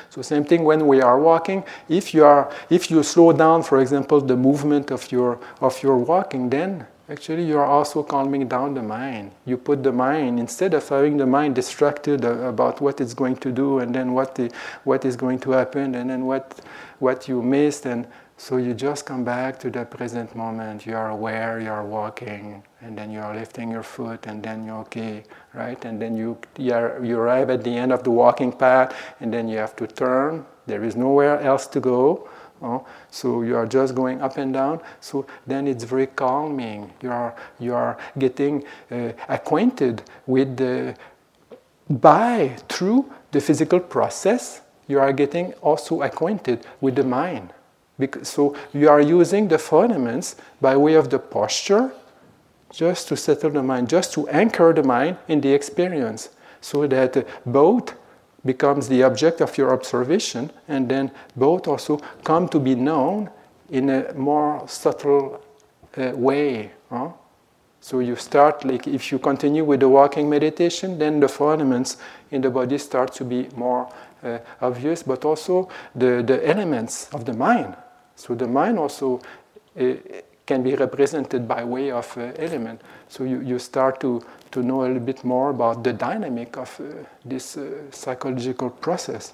So 0.09 0.21
same 0.21 0.45
thing 0.45 0.63
when 0.63 0.87
we 0.87 1.01
are 1.01 1.19
walking. 1.19 1.63
If 1.87 2.13
you 2.13 2.25
are, 2.25 2.51
if 2.69 2.89
you 2.89 3.03
slow 3.03 3.33
down, 3.33 3.63
for 3.63 3.79
example, 3.79 4.19
the 4.19 4.35
movement 4.35 4.89
of 4.89 5.11
your 5.11 5.39
of 5.61 5.83
your 5.83 5.97
walking, 5.97 6.49
then 6.49 6.87
actually 7.09 7.43
you 7.45 7.57
are 7.57 7.65
also 7.65 8.03
calming 8.03 8.47
down 8.47 8.73
the 8.73 8.83
mind. 8.83 9.31
You 9.45 9.57
put 9.57 9.83
the 9.83 9.91
mind 9.91 10.39
instead 10.39 10.73
of 10.73 10.87
having 10.87 11.17
the 11.17 11.25
mind 11.25 11.55
distracted 11.55 12.23
about 12.25 12.81
what 12.81 12.99
it's 13.01 13.13
going 13.13 13.37
to 13.37 13.51
do 13.51 13.79
and 13.79 13.93
then 13.93 14.13
what 14.13 14.35
the, 14.35 14.51
what 14.83 15.05
is 15.05 15.15
going 15.15 15.39
to 15.39 15.51
happen 15.51 15.95
and 15.95 16.09
then 16.09 16.25
what 16.25 16.59
what 16.99 17.27
you 17.27 17.41
missed 17.43 17.85
and 17.85 18.07
so 18.39 18.57
you 18.57 18.75
just 18.75 19.07
come 19.07 19.23
back 19.23 19.59
to 19.61 19.71
the 19.71 19.83
present 19.83 20.35
moment. 20.35 20.85
You 20.85 20.95
are 20.95 21.09
aware, 21.09 21.59
you 21.59 21.71
are 21.71 21.83
walking, 21.83 22.63
and 22.81 22.95
then 22.95 23.09
you 23.09 23.19
are 23.19 23.35
lifting 23.35 23.71
your 23.71 23.81
foot, 23.81 24.27
and 24.27 24.43
then 24.43 24.63
you're 24.63 24.77
okay, 24.81 25.23
right? 25.55 25.83
And 25.83 25.99
then 25.99 26.15
you, 26.15 26.37
you, 26.55 26.71
are, 26.71 27.03
you 27.03 27.17
arrive 27.17 27.49
at 27.49 27.63
the 27.63 27.75
end 27.75 27.91
of 27.91 28.03
the 28.03 28.11
walking 28.11 28.51
path, 28.51 28.95
and 29.19 29.33
then 29.33 29.47
you 29.47 29.57
have 29.57 29.75
to 29.77 29.87
turn. 29.87 30.45
There 30.67 30.83
is 30.83 30.95
nowhere 30.95 31.41
else 31.41 31.65
to 31.67 31.79
go 31.79 32.29
Oh, 32.61 32.85
so 33.11 33.43
you 33.43 33.55
are 33.55 33.67
just 33.67 33.93
going 33.93 34.21
up 34.21 34.37
and 34.37 34.53
down. 34.53 34.81
So 34.99 35.25
then 35.45 35.67
it's 35.67 35.83
very 35.83 36.07
calming. 36.07 36.91
You 37.01 37.11
are 37.11 37.35
you 37.59 37.75
are 37.75 37.97
getting 38.17 38.63
uh, 38.91 39.11
acquainted 39.29 40.03
with 40.25 40.57
the 40.57 40.95
by 41.89 42.57
through 42.67 43.11
the 43.31 43.41
physical 43.41 43.79
process. 43.79 44.61
You 44.87 44.99
are 44.99 45.13
getting 45.13 45.53
also 45.61 46.01
acquainted 46.01 46.65
with 46.81 46.95
the 46.95 47.03
mind. 47.03 47.53
Because, 47.99 48.27
so 48.29 48.55
you 48.73 48.89
are 48.89 49.01
using 49.01 49.47
the 49.47 49.57
four 49.57 49.85
elements 49.85 50.35
by 50.61 50.77
way 50.77 50.93
of 50.93 51.09
the 51.09 51.19
posture, 51.19 51.91
just 52.71 53.07
to 53.07 53.17
settle 53.17 53.49
the 53.49 53.63
mind, 53.63 53.89
just 53.89 54.13
to 54.13 54.27
anchor 54.29 54.73
the 54.73 54.83
mind 54.83 55.17
in 55.27 55.41
the 55.41 55.51
experience, 55.53 56.29
so 56.61 56.87
that 56.87 57.27
both 57.45 57.93
becomes 58.47 58.87
the 58.87 59.03
object 59.03 59.41
of 59.41 59.57
your 59.57 59.71
observation, 59.71 60.49
and 60.67 60.89
then 60.89 61.11
both 61.35 61.67
also 61.67 61.97
come 62.23 62.47
to 62.49 62.59
be 62.59 62.73
known 62.73 63.29
in 63.69 63.89
a 63.89 64.13
more 64.13 64.67
subtle 64.67 65.39
uh, 65.97 66.11
way. 66.15 66.71
Huh? 66.89 67.11
So 67.81 67.99
you 67.99 68.15
start, 68.15 68.65
like 68.65 68.87
if 68.87 69.11
you 69.11 69.19
continue 69.19 69.63
with 69.63 69.79
the 69.79 69.89
walking 69.89 70.29
meditation, 70.29 70.97
then 70.97 71.19
the 71.19 71.27
four 71.27 71.53
elements 71.53 71.97
in 72.31 72.41
the 72.41 72.49
body 72.49 72.77
start 72.77 73.13
to 73.13 73.23
be 73.23 73.49
more 73.55 73.87
uh, 74.23 74.39
obvious, 74.61 75.03
but 75.03 75.23
also 75.25 75.69
the, 75.95 76.23
the 76.25 76.45
elements 76.47 77.07
of 77.13 77.23
the 77.23 77.33
mind. 77.33 77.75
So 78.15 78.35
the 78.35 78.47
mind 78.47 78.79
also 78.79 79.21
uh, 79.79 79.93
can 80.45 80.63
be 80.63 80.75
represented 80.75 81.47
by 81.47 81.63
way 81.63 81.91
of 81.91 82.17
uh, 82.17 82.31
element. 82.37 82.81
So 83.09 83.23
you, 83.23 83.41
you 83.41 83.59
start 83.59 83.99
to, 84.01 84.21
to 84.51 84.61
know 84.61 84.81
a 84.81 84.87
little 84.87 84.99
bit 84.99 85.23
more 85.23 85.49
about 85.49 85.83
the 85.83 85.93
dynamic 85.93 86.57
of 86.57 86.79
uh, 86.79 86.83
this 87.25 87.57
uh, 87.57 87.91
psychological 87.91 88.69
process. 88.69 89.33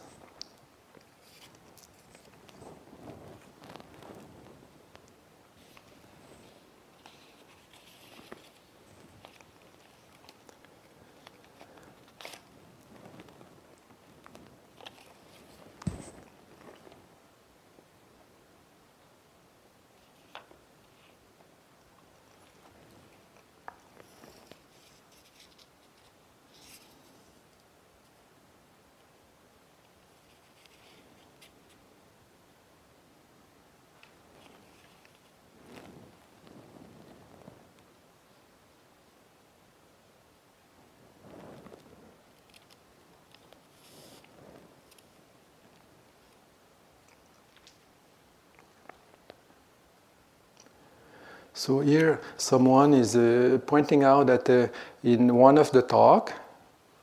So 51.66 51.80
here, 51.80 52.20
someone 52.36 52.94
is 52.94 53.16
uh, 53.16 53.58
pointing 53.66 54.04
out 54.04 54.28
that 54.28 54.50
uh, 54.50 54.68
in 55.02 55.34
one 55.34 55.58
of 55.58 55.72
the 55.72 55.82
talk, 55.82 56.34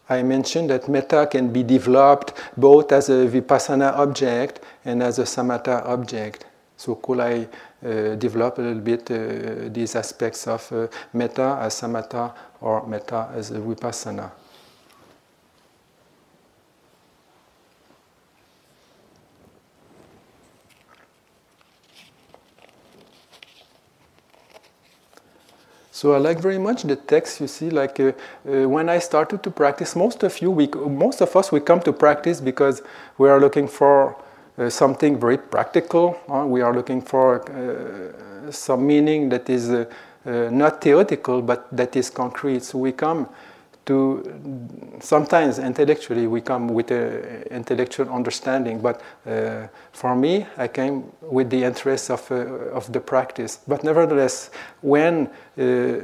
I 0.07 0.23
mentioned 0.23 0.69
that 0.69 0.87
metta 0.87 1.27
can 1.31 1.51
be 1.51 1.63
developed 1.63 2.35
both 2.59 2.93
as 2.93 3.09
a 3.09 3.27
vipassana 3.27 3.95
object 3.95 4.61
and 4.85 5.03
as 5.03 5.19
a 5.19 5.23
samatha 5.23 5.83
object. 5.87 6.45
So 6.77 6.97
could 6.97 7.21
I 7.21 7.49
uh, 7.83 8.17
develop 8.17 8.59
a 8.59 8.61
little 8.61 8.83
bit 8.83 9.11
uh, 9.11 9.71
these 9.73 9.97
aspects 9.97 10.47
of 10.47 10.71
uh, 10.73 10.89
metta 11.15 11.59
as 11.63 11.81
samatha 11.81 12.35
or 12.61 12.87
metta 12.87 13.31
as 13.35 13.53
a 13.53 13.61
vipassana? 13.61 14.31
So 26.01 26.15
I 26.15 26.17
like 26.17 26.39
very 26.39 26.57
much 26.57 26.85
the 26.85 26.97
text. 26.97 27.43
You 27.43 27.47
see, 27.47 27.69
like 27.69 28.01
uh, 28.01 28.13
uh, 28.49 28.67
when 28.67 28.89
I 28.89 28.99
started 29.01 29.43
to 29.43 29.51
practice, 29.51 29.95
most 29.95 30.23
of 30.23 30.41
you, 30.41 30.51
we, 30.51 30.67
most 30.67 31.21
of 31.21 31.37
us, 31.37 31.53
we 31.53 31.61
come 31.61 31.81
to 31.81 31.93
practice 31.93 32.41
because 32.41 32.81
we 33.19 33.29
are 33.29 33.39
looking 33.39 33.69
for 33.69 34.17
uh, 34.57 34.71
something 34.71 35.21
very 35.21 35.37
practical. 35.37 36.19
we 36.47 36.63
are 36.63 36.73
looking 36.75 37.03
for 37.03 37.43
uh, 37.43 38.51
some 38.51 38.87
meaning 38.87 39.29
that 39.29 39.51
is 39.51 39.69
uh, 39.69 39.85
uh, 40.25 40.49
not 40.51 40.81
theoretical, 40.81 41.43
but 41.43 41.69
that 41.71 41.95
is 41.95 42.09
concrete. 42.09 42.63
So 42.63 42.79
we 42.79 42.93
come 42.93 43.29
to 43.87 44.99
sometimes 45.01 45.59
intellectually 45.59 46.27
we 46.27 46.41
come 46.41 46.69
with 46.69 46.91
an 46.91 47.43
intellectual 47.51 48.09
understanding, 48.11 48.81
but 48.81 49.01
uh, 49.27 49.67
for 49.93 50.15
me, 50.15 50.47
I 50.57 50.69
came 50.69 51.05
with 51.23 51.51
the 51.51 51.65
interest 51.65 52.11
of, 52.11 52.31
uh, 52.31 52.35
of 52.75 52.93
the 52.93 53.01
practice. 53.01 53.61
But 53.67 53.83
nevertheless, 53.83 54.51
when 54.83 55.29
uh, 55.59 55.97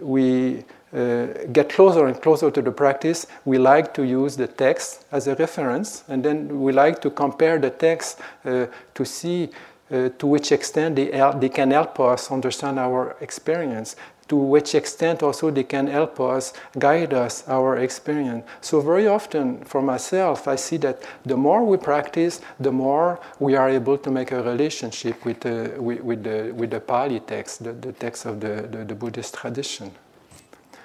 we 0.00 0.64
uh, 0.94 1.26
get 1.52 1.70
closer 1.70 2.06
and 2.06 2.20
closer 2.20 2.50
to 2.50 2.60
the 2.60 2.72
practice, 2.72 3.26
we 3.44 3.58
like 3.58 3.94
to 3.94 4.02
use 4.04 4.36
the 4.36 4.46
text 4.46 5.06
as 5.10 5.26
a 5.26 5.34
reference, 5.36 6.04
and 6.08 6.22
then 6.22 6.60
we 6.60 6.72
like 6.72 7.00
to 7.00 7.10
compare 7.10 7.58
the 7.58 7.70
text 7.70 8.20
uh, 8.44 8.66
to 8.94 9.04
see 9.04 9.48
uh, 9.90 10.08
to 10.18 10.26
which 10.26 10.52
extent 10.52 10.96
they, 10.96 11.10
they 11.38 11.48
can 11.48 11.70
help 11.70 11.98
us 12.00 12.30
understand 12.30 12.78
our 12.78 13.16
experience 13.20 13.96
to 14.28 14.36
which 14.36 14.74
extent 14.74 15.22
also 15.22 15.50
they 15.50 15.64
can 15.64 15.86
help 15.86 16.20
us, 16.20 16.52
guide 16.78 17.12
us, 17.12 17.46
our 17.48 17.76
experience. 17.78 18.44
So, 18.60 18.80
very 18.80 19.06
often 19.06 19.64
for 19.64 19.82
myself, 19.82 20.48
I 20.48 20.56
see 20.56 20.78
that 20.78 21.02
the 21.24 21.36
more 21.36 21.64
we 21.64 21.76
practice, 21.76 22.40
the 22.58 22.72
more 22.72 23.20
we 23.38 23.56
are 23.56 23.68
able 23.68 23.98
to 23.98 24.10
make 24.10 24.32
a 24.32 24.42
relationship 24.42 25.24
with, 25.24 25.40
the, 25.40 25.74
with, 25.78 26.00
with, 26.00 26.22
the, 26.24 26.52
with 26.54 26.70
the 26.70 26.80
Pali 26.80 27.20
text, 27.20 27.64
the, 27.64 27.72
the 27.72 27.92
text 27.92 28.26
of 28.26 28.40
the, 28.40 28.68
the, 28.70 28.84
the 28.84 28.94
Buddhist 28.94 29.34
tradition. 29.34 29.90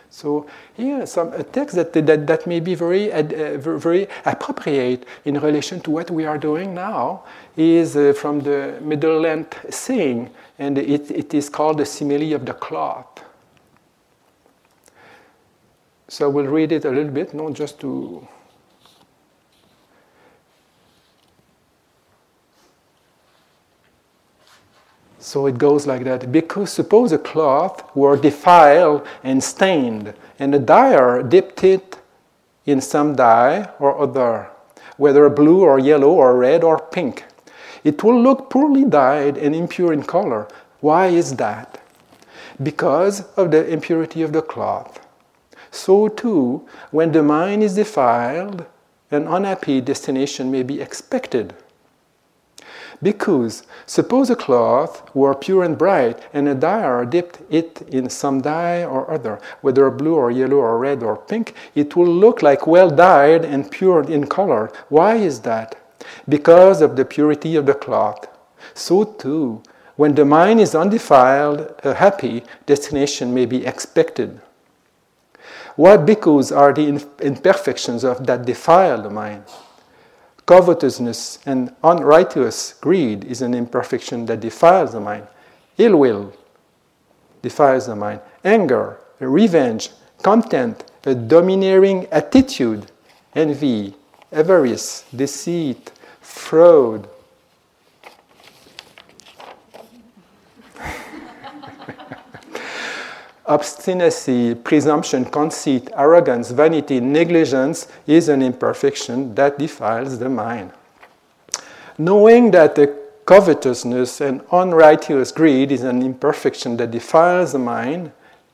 So 0.09 0.47
here, 0.73 1.05
some 1.05 1.33
a 1.33 1.43
text 1.43 1.75
that, 1.75 1.93
that, 1.93 2.25
that 2.25 2.47
may 2.47 2.59
be 2.59 2.75
very, 2.75 3.11
uh, 3.11 3.57
very 3.57 4.07
appropriate 4.25 5.05
in 5.25 5.39
relation 5.39 5.79
to 5.81 5.91
what 5.91 6.09
we 6.09 6.25
are 6.25 6.37
doing 6.37 6.73
now 6.73 7.23
is 7.55 7.95
uh, 7.95 8.13
from 8.13 8.39
the 8.39 8.79
Middle 8.81 9.19
Length 9.19 9.73
saying, 9.73 10.31
and 10.57 10.77
it, 10.77 11.11
it 11.11 11.33
is 11.33 11.49
called 11.49 11.77
the 11.77 11.85
simile 11.85 12.33
of 12.33 12.45
the 12.45 12.53
cloth. 12.53 13.23
So 16.09 16.29
we'll 16.29 16.45
read 16.45 16.71
it 16.71 16.85
a 16.85 16.89
little 16.89 17.11
bit, 17.11 17.33
not 17.33 17.53
just 17.53 17.79
to. 17.81 18.25
So 25.19 25.45
it 25.47 25.57
goes 25.57 25.85
like 25.85 26.05
that. 26.05 26.31
Because 26.31 26.71
suppose 26.71 27.11
a 27.11 27.17
cloth 27.17 27.93
were 27.93 28.15
defiled 28.15 29.05
and 29.23 29.43
stained, 29.43 30.13
and 30.39 30.55
a 30.55 30.59
dyer 30.59 31.21
dipped 31.21 31.65
it 31.65 31.97
in 32.65 32.79
some 32.79 33.15
dye 33.15 33.69
or 33.79 33.99
other, 33.99 34.49
whether 34.95 35.29
blue 35.29 35.61
or 35.61 35.79
yellow 35.79 36.11
or 36.11 36.37
red 36.37 36.63
or 36.63 36.79
pink. 36.79 37.25
It 37.83 38.03
will 38.03 38.21
look 38.21 38.49
poorly 38.49 38.85
dyed 38.85 39.37
and 39.37 39.53
impure 39.53 39.91
in 39.91 40.03
color. 40.03 40.47
Why 40.79 41.07
is 41.07 41.35
that? 41.35 41.81
Because 42.63 43.21
of 43.35 43.51
the 43.51 43.67
impurity 43.67 44.21
of 44.21 44.31
the 44.31 44.41
cloth. 44.41 45.06
So, 45.77 46.07
too, 46.07 46.67
when 46.89 47.11
the 47.11 47.21
mind 47.21 47.61
is 47.61 47.75
defiled, 47.75 48.65
an 49.11 49.27
unhappy 49.27 49.79
destination 49.79 50.49
may 50.49 50.63
be 50.63 50.81
expected. 50.81 51.53
Because 53.01 53.61
suppose 53.85 54.31
a 54.31 54.35
cloth 54.35 55.07
were 55.13 55.35
pure 55.35 55.63
and 55.63 55.77
bright, 55.77 56.19
and 56.33 56.49
a 56.49 56.55
dyer 56.55 57.05
dipped 57.05 57.41
it 57.51 57.83
in 57.89 58.09
some 58.09 58.41
dye 58.41 58.83
or 58.83 59.09
other, 59.11 59.39
whether 59.61 59.91
blue 59.91 60.15
or 60.15 60.31
yellow 60.31 60.57
or 60.57 60.79
red 60.79 61.03
or 61.03 61.15
pink, 61.15 61.53
it 61.75 61.95
will 61.95 62.11
look 62.11 62.41
like 62.41 62.65
well 62.65 62.89
dyed 62.89 63.45
and 63.45 63.69
pure 63.69 64.01
in 64.01 64.25
color. 64.25 64.71
Why 64.89 65.17
is 65.17 65.41
that? 65.41 65.75
Because 66.27 66.81
of 66.81 66.95
the 66.95 67.05
purity 67.05 67.55
of 67.55 67.67
the 67.67 67.75
cloth. 67.75 68.27
So 68.73 69.03
too, 69.03 69.61
when 69.95 70.15
the 70.15 70.25
mind 70.25 70.59
is 70.59 70.73
undefiled, 70.73 71.75
a 71.83 71.93
happy 71.93 72.43
destination 72.65 73.31
may 73.31 73.45
be 73.45 73.63
expected. 73.63 74.41
What 75.77 76.07
bhikkhus 76.07 76.51
are 76.51 76.73
the 76.73 76.87
imperfections 77.21 78.03
of 78.03 78.25
that 78.25 78.45
defile 78.45 78.99
the 78.99 79.11
mind? 79.11 79.43
Covetousness 80.47 81.37
and 81.45 81.75
unrighteous 81.83 82.73
greed 82.81 83.23
is 83.23 83.43
an 83.43 83.53
imperfection 83.53 84.25
that 84.25 84.39
defiles 84.39 84.93
the 84.93 84.99
mind. 84.99 85.27
Ill 85.77 85.97
will 85.97 86.33
defiles 87.43 87.85
the 87.85 87.95
mind. 87.95 88.21
Anger, 88.43 88.97
revenge, 89.19 89.91
contempt, 90.23 90.91
a 91.05 91.13
domineering 91.13 92.07
attitude, 92.11 92.91
envy, 93.35 93.93
avarice, 94.31 95.05
deceit, 95.15 95.91
fraud, 96.21 97.07
obstinacy, 103.47 104.55
presumption, 104.55 105.25
conceit, 105.25 105.89
arrogance, 105.95 106.51
vanity, 106.51 106.99
negligence 106.99 107.87
is 108.05 108.29
an 108.29 108.41
imperfection 108.41 109.33
that 109.35 109.57
defiles 109.57 110.19
the 110.19 110.29
mind. 110.29 110.71
Knowing 111.97 112.51
that 112.51 112.75
the 112.75 112.95
covetousness 113.25 114.21
and 114.21 114.41
unrighteous 114.51 115.31
greed 115.31 115.71
is 115.71 115.83
an 115.83 116.01
imperfection 116.01 116.77
that 116.77 116.91
defiles 116.91 117.51
the 117.53 117.59
mind, 117.59 118.11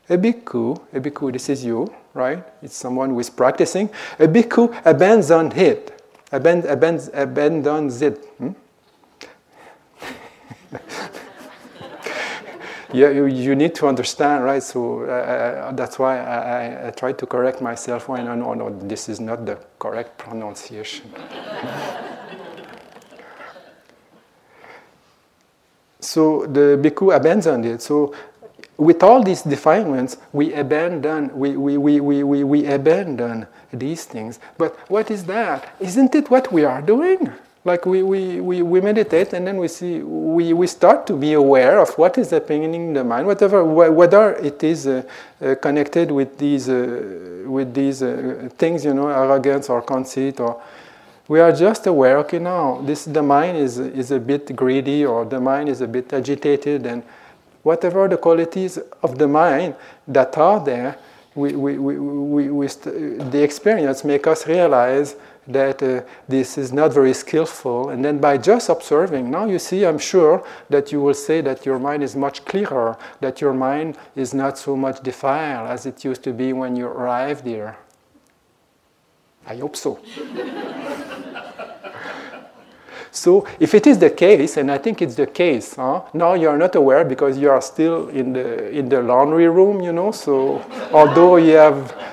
a 0.10 0.17
bhikkhu, 0.17 0.82
a 0.93 0.99
bhikkhu, 0.99 1.32
this 1.32 1.49
is 1.49 1.63
you, 1.63 1.93
right? 2.13 2.43
It's 2.62 2.75
someone 2.75 3.12
who 3.12 3.19
is 3.19 3.29
practicing. 3.29 3.89
A 4.19 4.27
bhikkhu 4.27 4.82
abandons 4.86 5.56
it, 5.56 6.01
abandons, 6.32 7.10
abandons 7.13 8.01
it. 8.01 8.17
Hmm? 8.38 8.51
yeah, 12.93 13.10
you, 13.10 13.25
you 13.25 13.56
need 13.56 13.73
to 13.75 13.88
understand, 13.88 14.43
right? 14.43 14.62
So 14.62 15.01
uh, 15.01 15.08
uh 15.08 15.71
that's 15.71 15.97
why 15.97 16.19
I, 16.19 16.88
I, 16.88 16.91
try 16.91 17.12
to 17.13 17.25
correct 17.25 17.62
myself 17.62 18.08
when 18.08 18.27
I 18.27 18.36
know, 18.36 18.53
no, 18.53 18.69
this 18.69 19.10
is 19.10 19.19
not 19.19 19.45
the 19.45 19.58
correct 19.79 20.17
pronunciation. 20.17 21.12
so 25.99 26.45
the 26.45 26.77
bhikkhu 26.82 27.15
abandoned 27.15 27.65
it. 27.65 27.82
So 27.82 28.13
with 28.77 29.03
all 29.03 29.23
these 29.23 29.41
defilements, 29.41 30.17
we 30.32 30.53
abandon, 30.53 31.38
we, 31.38 31.58
we, 31.58 31.77
we, 31.77 31.99
we, 31.99 32.23
we, 32.23 32.43
we 32.43 32.65
abandon 32.67 33.47
these 33.71 34.06
things. 34.06 34.39
But 34.58 34.77
what 34.89 35.12
is 35.12 35.25
that? 35.25 35.75
Isn't 35.79 36.15
it 36.15 36.29
what 36.29 36.51
we 36.51 36.63
are 36.63 36.82
doing? 36.82 37.32
Like 37.65 37.86
we, 37.86 38.04
we, 38.04 38.41
we, 38.41 38.62
we 38.62 38.82
meditate 38.82 39.32
and 39.32 39.47
then 39.47 39.58
we 39.58 39.69
see, 39.69 39.99
we, 39.99 40.52
we 40.52 40.67
start 40.67 41.08
to 41.08 41.15
be 41.15 41.32
aware 41.34 41.80
of 41.80 41.97
what 41.97 42.17
is 42.17 42.32
happening 42.32 42.73
in 42.73 42.93
the 42.93 43.06
mind, 43.06 43.26
whatever, 43.26 43.63
whether 43.63 44.34
it 44.36 44.62
is 44.63 44.86
uh, 44.86 45.04
uh, 45.41 45.56
connected 45.56 46.12
with 46.12 46.38
these, 46.38 46.67
uh, 46.67 47.45
with 47.47 47.73
these 47.73 48.04
uh, 48.04 48.49
things, 48.58 48.84
you 48.84 48.93
know, 48.93 49.08
arrogance 49.08 49.69
or 49.69 49.82
conceit 49.82 50.41
or, 50.41 50.62
we 51.30 51.39
are 51.39 51.54
just 51.54 51.88
aware, 51.88 52.17
okay, 52.17 52.39
now 52.39 52.82
this, 52.82 53.06
the 53.06 53.23
mind 53.23 53.58
is, 53.58 53.80
is 53.80 54.12
a 54.12 54.19
bit 54.19 54.54
greedy 54.56 55.06
or 55.06 55.23
the 55.23 55.39
mind 55.39 55.69
is 55.69 55.80
a 55.80 55.88
bit 55.88 56.12
agitated 56.12 56.86
and 56.86 57.02
whatever 57.63 58.10
the 58.10 58.17
qualities 58.17 58.78
of 59.02 59.17
the 59.17 59.28
mind 59.28 59.73
that 60.06 60.38
are 60.38 60.63
there, 60.63 60.97
we, 61.34 61.54
we, 61.54 61.78
we, 61.78 61.97
we, 61.97 62.49
we 62.52 62.67
the 62.67 63.41
experience 63.41 64.04
make 64.04 64.28
us 64.28 64.45
realize 64.45 65.15
that 65.47 65.84
uh, 65.84 66.01
this 66.27 66.58
is 66.58 66.71
not 66.71 66.93
very 66.93 67.13
skillful. 67.13 67.89
And 67.89 68.03
then 68.03 68.19
by 68.19 68.38
just 68.38 68.69
observing, 68.69 69.29
now 69.29 69.45
you 69.45 69.60
see, 69.60 69.86
I'm 69.86 69.99
sure 69.99 70.45
that 70.69 70.91
you 70.91 71.01
will 71.01 71.13
say 71.13 71.41
that 71.41 71.65
your 71.65 71.79
mind 71.79 72.03
is 72.03 72.15
much 72.15 72.45
clearer, 72.45 72.97
that 73.19 73.41
your 73.41 73.53
mind 73.53 73.97
is 74.15 74.34
not 74.34 74.58
so 74.58 74.75
much 74.75 75.01
defiled 75.01 75.69
as 75.69 75.86
it 75.86 76.03
used 76.06 76.23
to 76.23 76.34
be 76.34 76.53
when 76.53 76.75
you 76.75 76.88
arrived 76.88 77.45
here. 77.45 77.77
I 79.45 79.58
hope 79.58 79.75
so. 79.75 79.99
so, 83.12 83.45
if 83.60 83.73
it 83.73 83.86
is 83.86 83.99
the 83.99 84.10
case, 84.10 84.56
and 84.56 84.71
I 84.71 84.77
think 84.77 85.01
it's 85.01 85.15
the 85.15 85.27
case, 85.27 85.75
huh? 85.75 86.03
now 86.13 86.34
you 86.36 86.47
are 86.47 86.58
not 86.58 86.75
aware 86.75 87.03
because 87.03 87.38
you 87.38 87.49
are 87.49 87.62
still 87.62 88.08
in 88.08 88.32
the, 88.32 88.69
in 88.69 88.88
the 88.88 89.01
laundry 89.01 89.49
room, 89.49 89.82
you 89.82 89.91
know. 89.91 90.12
So, 90.12 90.63
although 90.93 91.36
you 91.36 91.56
have 91.58 92.12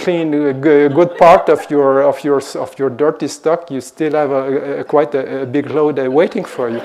cleaned 0.00 0.34
a 0.34 0.52
good 0.88 1.16
part 1.18 1.48
of 1.48 1.70
your, 1.70 2.02
of 2.02 2.24
your, 2.24 2.40
of 2.56 2.78
your 2.78 2.90
dirty 2.90 3.28
stock, 3.28 3.70
you 3.70 3.80
still 3.80 4.12
have 4.12 4.30
a, 4.30 4.80
a 4.80 4.84
quite 4.84 5.14
a, 5.14 5.42
a, 5.42 5.46
big 5.46 5.70
load 5.70 5.98
waiting 6.08 6.44
for 6.44 6.68
you. 6.70 6.80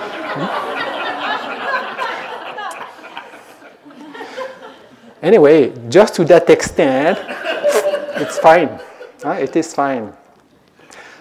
anyway, 5.22 5.74
just 5.90 6.16
to 6.16 6.26
that 6.26 6.50
extent, 6.50 7.18
it's 8.18 8.38
fine. 8.38 8.80
Uh, 9.24 9.32
it 9.32 9.56
is 9.56 9.74
fine. 9.74 10.14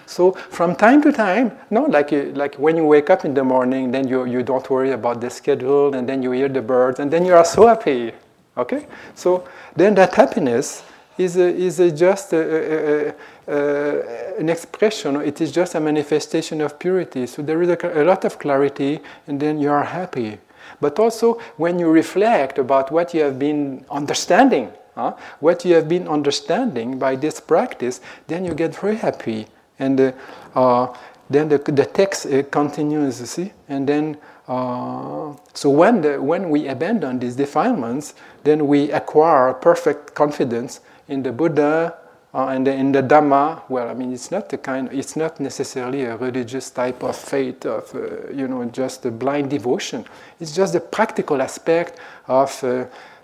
So 0.05 0.33
from 0.33 0.75
time 0.75 1.01
to 1.01 1.11
time, 1.11 1.57
no, 1.69 1.85
like 1.85 2.11
like 2.35 2.55
when 2.55 2.77
you 2.77 2.85
wake 2.85 3.09
up 3.09 3.25
in 3.25 3.33
the 3.33 3.43
morning, 3.43 3.91
then 3.91 4.07
you 4.07 4.25
you 4.25 4.43
don't 4.43 4.69
worry 4.69 4.91
about 4.91 5.19
the 5.19 5.29
schedule, 5.29 5.95
and 5.95 6.07
then 6.07 6.21
you 6.21 6.31
hear 6.31 6.47
the 6.47 6.61
birds, 6.61 6.99
and 6.99 7.11
then 7.11 7.25
you 7.25 7.33
are 7.33 7.43
so 7.43 7.67
happy. 7.67 8.13
Okay, 8.55 8.85
so 9.15 9.43
then 9.75 9.95
that 9.95 10.13
happiness 10.13 10.83
is 11.17 11.37
is 11.37 11.79
a 11.79 11.91
just 11.91 12.33
a, 12.33 13.15
an 13.47 14.49
expression. 14.49 15.15
It 15.17 15.41
is 15.41 15.51
just 15.51 15.75
a 15.75 15.79
manifestation 15.79 16.61
of 16.61 16.77
purity. 16.77 17.27
So 17.27 17.41
there 17.41 17.61
is 17.61 17.69
a, 17.69 18.03
lot 18.03 18.25
of 18.25 18.37
clarity, 18.39 18.99
and 19.27 19.39
then 19.39 19.59
you 19.59 19.71
are 19.71 19.83
happy. 19.83 20.39
But 20.81 20.99
also 20.99 21.39
when 21.57 21.79
you 21.79 21.89
reflect 21.89 22.57
about 22.57 22.91
what 22.91 23.13
you 23.13 23.21
have 23.21 23.39
been 23.39 23.85
understanding 23.89 24.71
uh, 24.95 25.11
what 25.39 25.65
you 25.65 25.75
have 25.75 25.87
been 25.87 26.07
understanding 26.07 26.97
by 26.97 27.15
this 27.15 27.39
practice, 27.39 28.01
then 28.27 28.45
you 28.45 28.53
get 28.53 28.75
very 28.75 28.95
happy. 28.95 29.47
And 29.79 29.99
uh, 29.99 30.11
uh, 30.55 30.95
then 31.29 31.49
the, 31.49 31.57
the 31.57 31.85
text 31.85 32.25
uh, 32.25 32.43
continues, 32.43 33.19
you 33.19 33.25
see? 33.25 33.53
And 33.67 33.87
then, 33.87 34.17
uh, 34.47 35.33
so 35.53 35.69
when, 35.69 36.01
the, 36.01 36.21
when 36.21 36.49
we 36.49 36.67
abandon 36.67 37.19
these 37.19 37.35
defilements, 37.35 38.13
then 38.43 38.67
we 38.67 38.91
acquire 38.91 39.53
perfect 39.53 40.13
confidence 40.15 40.79
in 41.07 41.23
the 41.23 41.31
Buddha 41.31 41.95
uh, 42.33 42.47
and 42.47 42.67
in 42.67 42.91
the 42.91 43.01
Dhamma. 43.01 43.61
Well, 43.69 43.89
I 43.89 43.93
mean, 43.93 44.13
it's 44.13 44.31
not 44.31 44.49
the 44.49 44.57
kind, 44.57 44.89
it's 44.91 45.15
not 45.15 45.39
necessarily 45.39 46.03
a 46.03 46.17
religious 46.17 46.69
type 46.69 47.03
of 47.03 47.15
faith 47.15 47.65
of, 47.65 47.93
uh, 47.95 48.31
you 48.31 48.47
know, 48.47 48.63
just 48.65 49.05
a 49.05 49.11
blind 49.11 49.49
devotion. 49.49 50.05
It's 50.39 50.55
just 50.55 50.75
a 50.75 50.79
practical 50.79 51.41
aspect 51.41 51.99
of, 52.27 52.63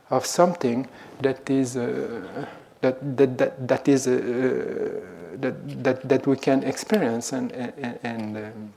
of 0.09 0.25
something 0.25 0.87
that 1.21 1.49
is 1.49 1.77
uh, 1.77 2.45
that, 2.81 3.17
that, 3.17 3.37
that, 3.37 3.67
that 3.67 3.87
is 3.87 4.07
uh, 4.07 4.99
that, 5.35 5.83
that, 5.83 6.07
that 6.09 6.27
we 6.27 6.35
can 6.35 6.63
experience 6.63 7.33
and, 7.33 7.51
and, 7.51 7.99
and 8.03 8.37
um, 8.37 8.73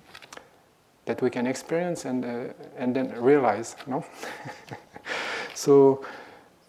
that 1.07 1.21
we 1.21 1.31
can 1.31 1.47
experience 1.47 2.05
and, 2.05 2.25
uh, 2.25 2.53
and 2.79 2.95
then 2.95 3.13
realize 3.21 3.77
no 3.87 4.05
so 5.55 6.05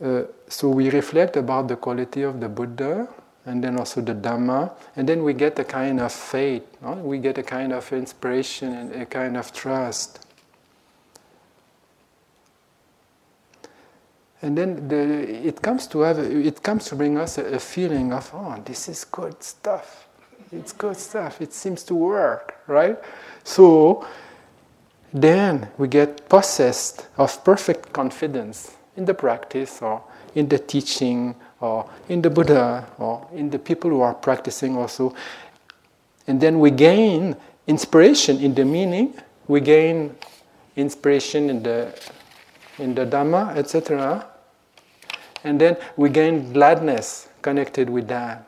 uh, 0.03 0.23
so 0.49 0.69
we 0.69 0.89
reflect 0.89 1.37
about 1.37 1.67
the 1.67 1.75
quality 1.75 2.23
of 2.23 2.39
the 2.39 2.49
Buddha 2.49 3.07
and 3.45 3.63
then 3.63 3.77
also 3.77 4.01
the 4.01 4.13
Dhamma. 4.13 4.71
And 4.95 5.07
then 5.07 5.23
we 5.23 5.33
get 5.33 5.57
a 5.59 5.63
kind 5.63 5.99
of 5.99 6.11
faith 6.11 6.63
no? 6.81 6.93
we 6.93 7.19
get 7.19 7.37
a 7.37 7.43
kind 7.43 7.71
of 7.71 7.91
inspiration 7.93 8.73
and 8.73 9.01
a 9.01 9.05
kind 9.05 9.37
of 9.37 9.53
trust. 9.53 10.19
And 14.41 14.57
then 14.57 14.87
the, 14.87 15.47
it 15.47 15.61
comes 15.61 15.87
to 15.87 16.01
have 16.01 16.19
it 16.19 16.61
comes 16.61 16.85
to 16.85 16.95
bring 16.95 17.17
us 17.17 17.37
a, 17.37 17.55
a, 17.55 17.59
feeling 17.59 18.11
of 18.13 18.29
oh 18.33 18.61
this 18.65 18.89
is 18.89 19.05
good 19.05 19.41
stuff. 19.41 20.07
It's 20.51 20.73
good 20.73 20.97
stuff. 20.97 21.41
It 21.41 21.53
seems 21.53 21.83
to 21.83 21.95
work 21.95 22.59
right? 22.67 22.97
So 23.43 24.05
then 25.13 25.69
we 25.77 25.87
get 25.87 26.27
possessed 26.27 27.07
of 27.17 27.43
perfect 27.45 27.93
confidence 27.93 28.75
in 28.97 29.05
the 29.05 29.13
practice 29.13 29.81
or 29.81 30.03
in 30.35 30.47
the 30.47 30.59
teaching 30.59 31.35
or 31.59 31.89
in 32.09 32.21
the 32.21 32.29
buddha 32.29 32.87
or 32.97 33.27
in 33.33 33.49
the 33.49 33.59
people 33.59 33.89
who 33.89 34.01
are 34.01 34.13
practicing 34.13 34.77
also 34.77 35.13
and 36.27 36.41
then 36.41 36.59
we 36.59 36.71
gain 36.71 37.35
inspiration 37.67 38.39
in 38.39 38.53
the 38.53 38.65
meaning 38.65 39.13
we 39.47 39.61
gain 39.61 40.15
inspiration 40.75 41.49
in 41.49 41.63
the 41.63 41.93
in 42.77 42.95
the 42.95 43.05
Dhamma, 43.05 43.55
etc. 43.55 44.27
And 45.43 45.59
then 45.61 45.77
we 45.95 46.09
gain 46.09 46.53
gladness 46.53 47.29
connected 47.41 47.89
with 47.89 48.07
that. 48.07 48.47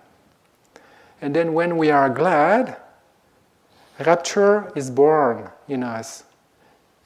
And 1.22 1.36
then 1.36 1.54
when 1.54 1.78
we 1.78 1.92
are 1.92 2.10
glad, 2.10 2.78
rapture 4.06 4.72
is 4.76 4.90
born 4.90 5.50
in 5.68 5.84
us. 5.84 6.24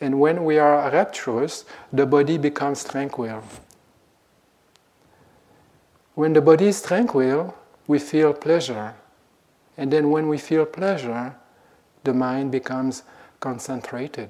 And 0.01 0.19
when 0.19 0.43
we 0.43 0.57
are 0.57 0.89
rapturous, 0.89 1.63
the 1.93 2.07
body 2.07 2.39
becomes 2.39 2.83
tranquil. 2.83 3.43
When 6.15 6.33
the 6.33 6.41
body 6.41 6.67
is 6.67 6.81
tranquil, 6.81 7.55
we 7.87 7.99
feel 7.99 8.33
pleasure. 8.33 8.95
And 9.77 9.93
then 9.93 10.09
when 10.09 10.27
we 10.27 10.39
feel 10.39 10.65
pleasure, 10.65 11.35
the 12.03 12.13
mind 12.13 12.51
becomes 12.51 13.03
concentrated. 13.39 14.29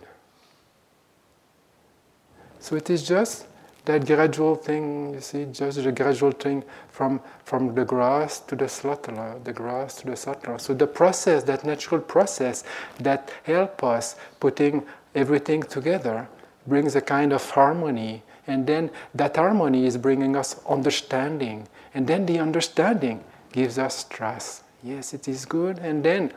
So 2.59 2.75
it 2.75 2.89
is 2.89 3.07
just 3.07 3.47
that 3.85 4.05
gradual 4.05 4.55
thing, 4.55 5.15
you 5.15 5.21
see, 5.21 5.45
just 5.45 5.83
the 5.83 5.91
gradual 5.91 6.31
thing 6.31 6.63
from, 6.89 7.19
from 7.45 7.73
the 7.73 7.83
grass 7.83 8.39
to 8.41 8.55
the 8.55 8.69
slaughter, 8.69 9.39
the 9.43 9.53
grass 9.53 9.95
to 10.01 10.07
the 10.07 10.15
slaughter. 10.15 10.59
So 10.59 10.73
the 10.73 10.85
process, 10.85 11.43
that 11.43 11.65
natural 11.65 12.01
process 12.01 12.63
that 12.99 13.31
help 13.43 13.83
us 13.83 14.15
putting 14.39 14.85
everything 15.15 15.63
together 15.63 16.27
brings 16.67 16.95
a 16.95 17.01
kind 17.01 17.33
of 17.33 17.49
harmony. 17.49 18.23
And 18.47 18.65
then 18.67 18.91
that 19.15 19.35
harmony 19.35 19.85
is 19.85 19.97
bringing 19.97 20.35
us 20.35 20.59
understanding. 20.67 21.67
And 21.93 22.07
then 22.07 22.25
the 22.25 22.39
understanding 22.39 23.23
gives 23.51 23.77
us 23.77 24.03
trust. 24.03 24.63
Yes, 24.83 25.13
it 25.13 25.27
is 25.27 25.45
good. 25.45 25.79
And 25.79 26.03
then 26.03 26.31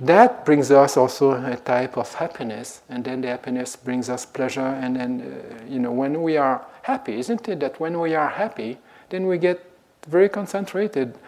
that 0.00 0.46
brings 0.46 0.70
us 0.70 0.96
also 0.96 1.32
a 1.32 1.56
type 1.56 1.98
of 1.98 2.14
happiness, 2.14 2.80
and 2.88 3.04
then 3.04 3.20
the 3.20 3.28
happiness 3.28 3.76
brings 3.76 4.08
us 4.08 4.24
pleasure. 4.24 4.60
And 4.60 4.96
then, 4.96 5.20
uh, 5.20 5.64
you 5.68 5.78
know, 5.78 5.92
when 5.92 6.22
we 6.22 6.38
are 6.38 6.64
happy, 6.82 7.18
isn't 7.18 7.46
it 7.48 7.60
that 7.60 7.78
when 7.78 8.00
we 8.00 8.14
are 8.14 8.28
happy, 8.28 8.78
then 9.10 9.26
we 9.26 9.36
get 9.36 9.60
very 10.08 10.30
concentrated, 10.30 11.18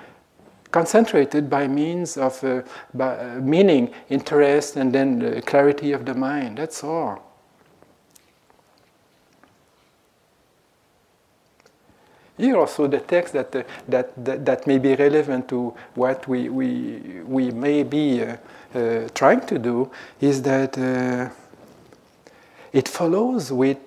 concentrated 0.73 1.49
by 1.49 1.69
means 1.69 2.17
of 2.17 2.43
uh, 2.43 2.63
by, 2.95 3.17
uh, 3.17 3.41
meaning, 3.41 3.93
interest, 4.09 4.77
and 4.77 4.93
then 4.93 5.19
the 5.19 5.43
clarity 5.43 5.93
of 5.93 6.05
the 6.05 6.15
mind. 6.15 6.59
That's 6.59 6.83
all. 6.83 7.23
Here 12.39 12.57
also 12.57 12.89
the 12.89 12.99
text 12.99 13.35
that, 13.35 13.55
uh, 13.55 13.63
that, 13.87 14.25
that, 14.25 14.45
that, 14.47 14.67
may 14.67 14.79
be 14.79 14.95
relevant 14.97 15.49
to 15.51 15.75
what 15.95 16.27
we, 16.27 16.49
we, 16.49 17.21
we 17.25 17.51
may 17.51 17.83
be 17.83 18.23
uh, 18.23 18.37
trying 19.15 19.47
to 19.47 19.59
do 19.59 19.91
is 20.21 20.43
that 20.43 20.77
it 22.73 22.89
follows 22.89 23.53
with 23.53 23.79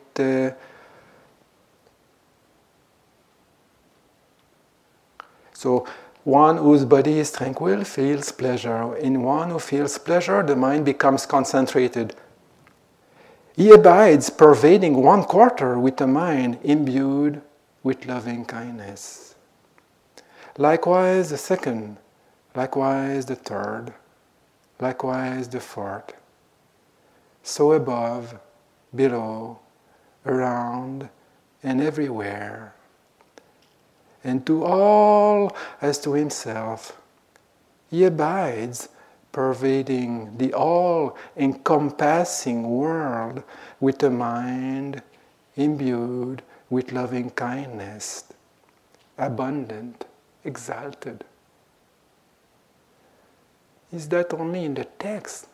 so 5.52 5.86
one 6.26 6.58
whose 6.58 6.86
body 6.86 7.20
is 7.20 7.32
tranquil 7.32 7.84
feels 7.84 8.32
pleasure. 8.32 8.98
In 8.98 9.22
one 9.22 9.52
who 9.52 9.60
feels 9.60 10.00
pleasure, 10.00 10.42
the 10.42 10.56
mind 10.56 10.84
becomes 10.84 11.26
concentrated. 11.28 12.16
He 13.56 13.72
abides, 13.72 14.32
pervading 14.32 14.96
one 14.96 15.24
quarter 15.24 15.80
with 15.80 16.02
a 16.02 16.08
mind 16.08 16.58
imbued 16.64 17.42
with 17.84 18.08
loving 18.08 18.44
kindness. 18.44 19.36
Likewise, 20.58 21.30
the 21.30 21.38
second, 21.38 21.98
likewise, 22.56 23.28
the 23.28 23.36
third, 23.36 23.94
likewise, 24.80 25.48
the 25.48 25.60
fourth. 25.60 26.12
So 27.44 27.74
above, 27.74 28.40
below, 28.96 29.60
around, 30.26 31.10
and 31.62 31.82
everywhere. 31.82 32.74
And 34.26 34.44
to 34.48 34.64
all 34.66 35.56
as 35.82 36.00
to 36.00 36.14
himself, 36.14 37.00
he 37.92 38.04
abides, 38.04 38.90
pervading 39.32 40.38
the 40.38 40.52
all 40.54 41.16
encompassing 41.38 42.68
world 42.68 43.44
with 43.80 44.02
a 44.02 44.10
mind 44.10 45.04
imbued 45.56 46.42
with 46.70 46.92
loving 46.92 47.30
kindness, 47.30 48.24
abundant, 49.18 50.06
exalted. 50.44 51.24
Is 53.94 54.10
that 54.10 54.34
only 54.34 54.66
in 54.66 54.74
the 54.74 54.86
text? 54.86 55.48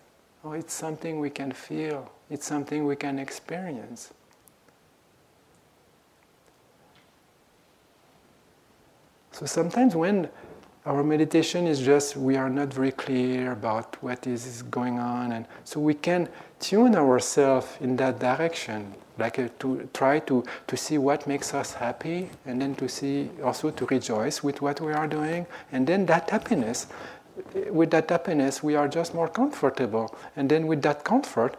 Or 0.44 0.56
it's 0.56 0.74
something 0.74 1.20
we 1.20 1.30
can 1.30 1.52
feel, 1.52 2.10
it's 2.30 2.48
something 2.48 2.86
we 2.86 2.96
can 2.96 3.20
experience. 3.20 4.14
So 9.32 9.46
sometimes 9.46 9.96
when 9.96 10.30
our 10.86 11.04
meditation 11.04 11.68
is 11.68 11.80
just 11.80 12.18
we 12.18 12.36
are 12.36 12.50
not 12.50 12.74
very 12.74 12.92
clear 12.92 13.52
about 13.52 14.02
what 14.02 14.26
is 14.26 14.64
going 14.64 14.98
on 14.98 15.32
and 15.32 15.46
so 15.64 15.80
we 15.80 15.94
can 15.94 16.28
tune 16.60 16.96
ourselves 16.96 17.68
in 17.82 17.96
that 17.98 18.20
direction 18.20 18.94
like 19.20 19.38
uh, 19.38 19.48
to 19.60 19.88
try 19.94 20.18
to, 20.20 20.44
to 20.66 20.76
see 20.76 20.98
what 20.98 21.28
makes 21.28 21.54
us 21.54 21.74
happy 21.74 22.30
and 22.48 22.60
then 22.60 22.74
to 22.76 22.90
see 22.90 23.30
also 23.44 23.70
to 23.70 23.86
rejoice 23.88 24.42
with 24.42 24.62
what 24.64 24.82
we 24.82 24.92
are 24.92 25.08
doing 25.08 25.46
and 25.72 25.86
then 25.86 26.08
that 26.08 26.30
happiness 26.32 26.88
with 27.70 27.92
that 27.92 28.10
happiness 28.10 28.64
we 28.64 28.76
are 28.76 28.88
just 28.88 29.14
more 29.14 29.28
comfortable 29.28 30.16
and 30.36 30.50
then 30.50 30.66
with 30.66 30.82
that 30.82 31.04
comfort 31.04 31.58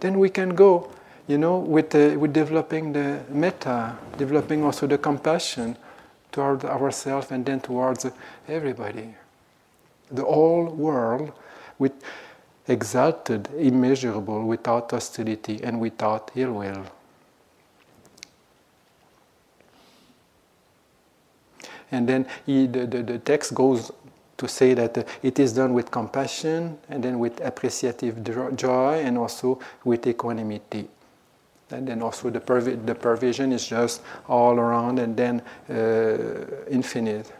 then 0.00 0.18
we 0.18 0.28
can 0.28 0.54
go 0.54 0.90
you 1.28 1.38
know 1.38 1.58
with, 1.58 1.94
uh, 1.94 2.18
with 2.18 2.32
developing 2.32 2.92
the 2.92 3.20
metta 3.30 3.96
developing 4.18 4.64
also 4.64 4.86
the 4.88 4.98
compassion 4.98 5.76
toward 6.34 6.64
ourselves 6.64 7.30
and 7.30 7.46
then 7.46 7.60
towards 7.60 8.04
everybody 8.48 9.14
the 10.10 10.24
whole 10.24 10.66
world 10.66 11.32
with 11.78 11.92
exalted 12.66 13.48
immeasurable 13.56 14.44
without 14.44 14.90
hostility 14.90 15.62
and 15.62 15.80
without 15.80 16.32
ill 16.34 16.52
will 16.52 16.84
And 21.90 22.08
then 22.08 22.26
he, 22.44 22.66
the, 22.66 22.86
the, 22.86 23.02
the, 23.04 23.18
text 23.18 23.54
goes 23.54 23.92
to 24.36 24.48
say 24.48 24.74
that 24.74 24.98
uh, 24.98 25.04
it 25.22 25.38
is 25.38 25.52
done 25.52 25.72
with 25.74 25.92
compassion 25.92 26.76
and 26.88 27.04
then 27.04 27.20
with 27.20 27.40
appreciative 27.40 28.24
joy 28.56 28.94
and 28.94 29.16
also 29.16 29.60
with 29.84 30.04
equanimity. 30.04 30.88
And 31.74 31.88
then 31.88 32.02
also 32.02 32.30
the, 32.30 32.40
perv- 32.40 32.86
the 32.86 32.94
pervasion 32.94 33.52
is 33.52 33.66
just 33.66 34.00
all 34.28 34.58
around 34.58 35.00
and 35.00 35.16
then 35.16 35.42
uh, 35.68 36.66
infinite. 36.70 37.32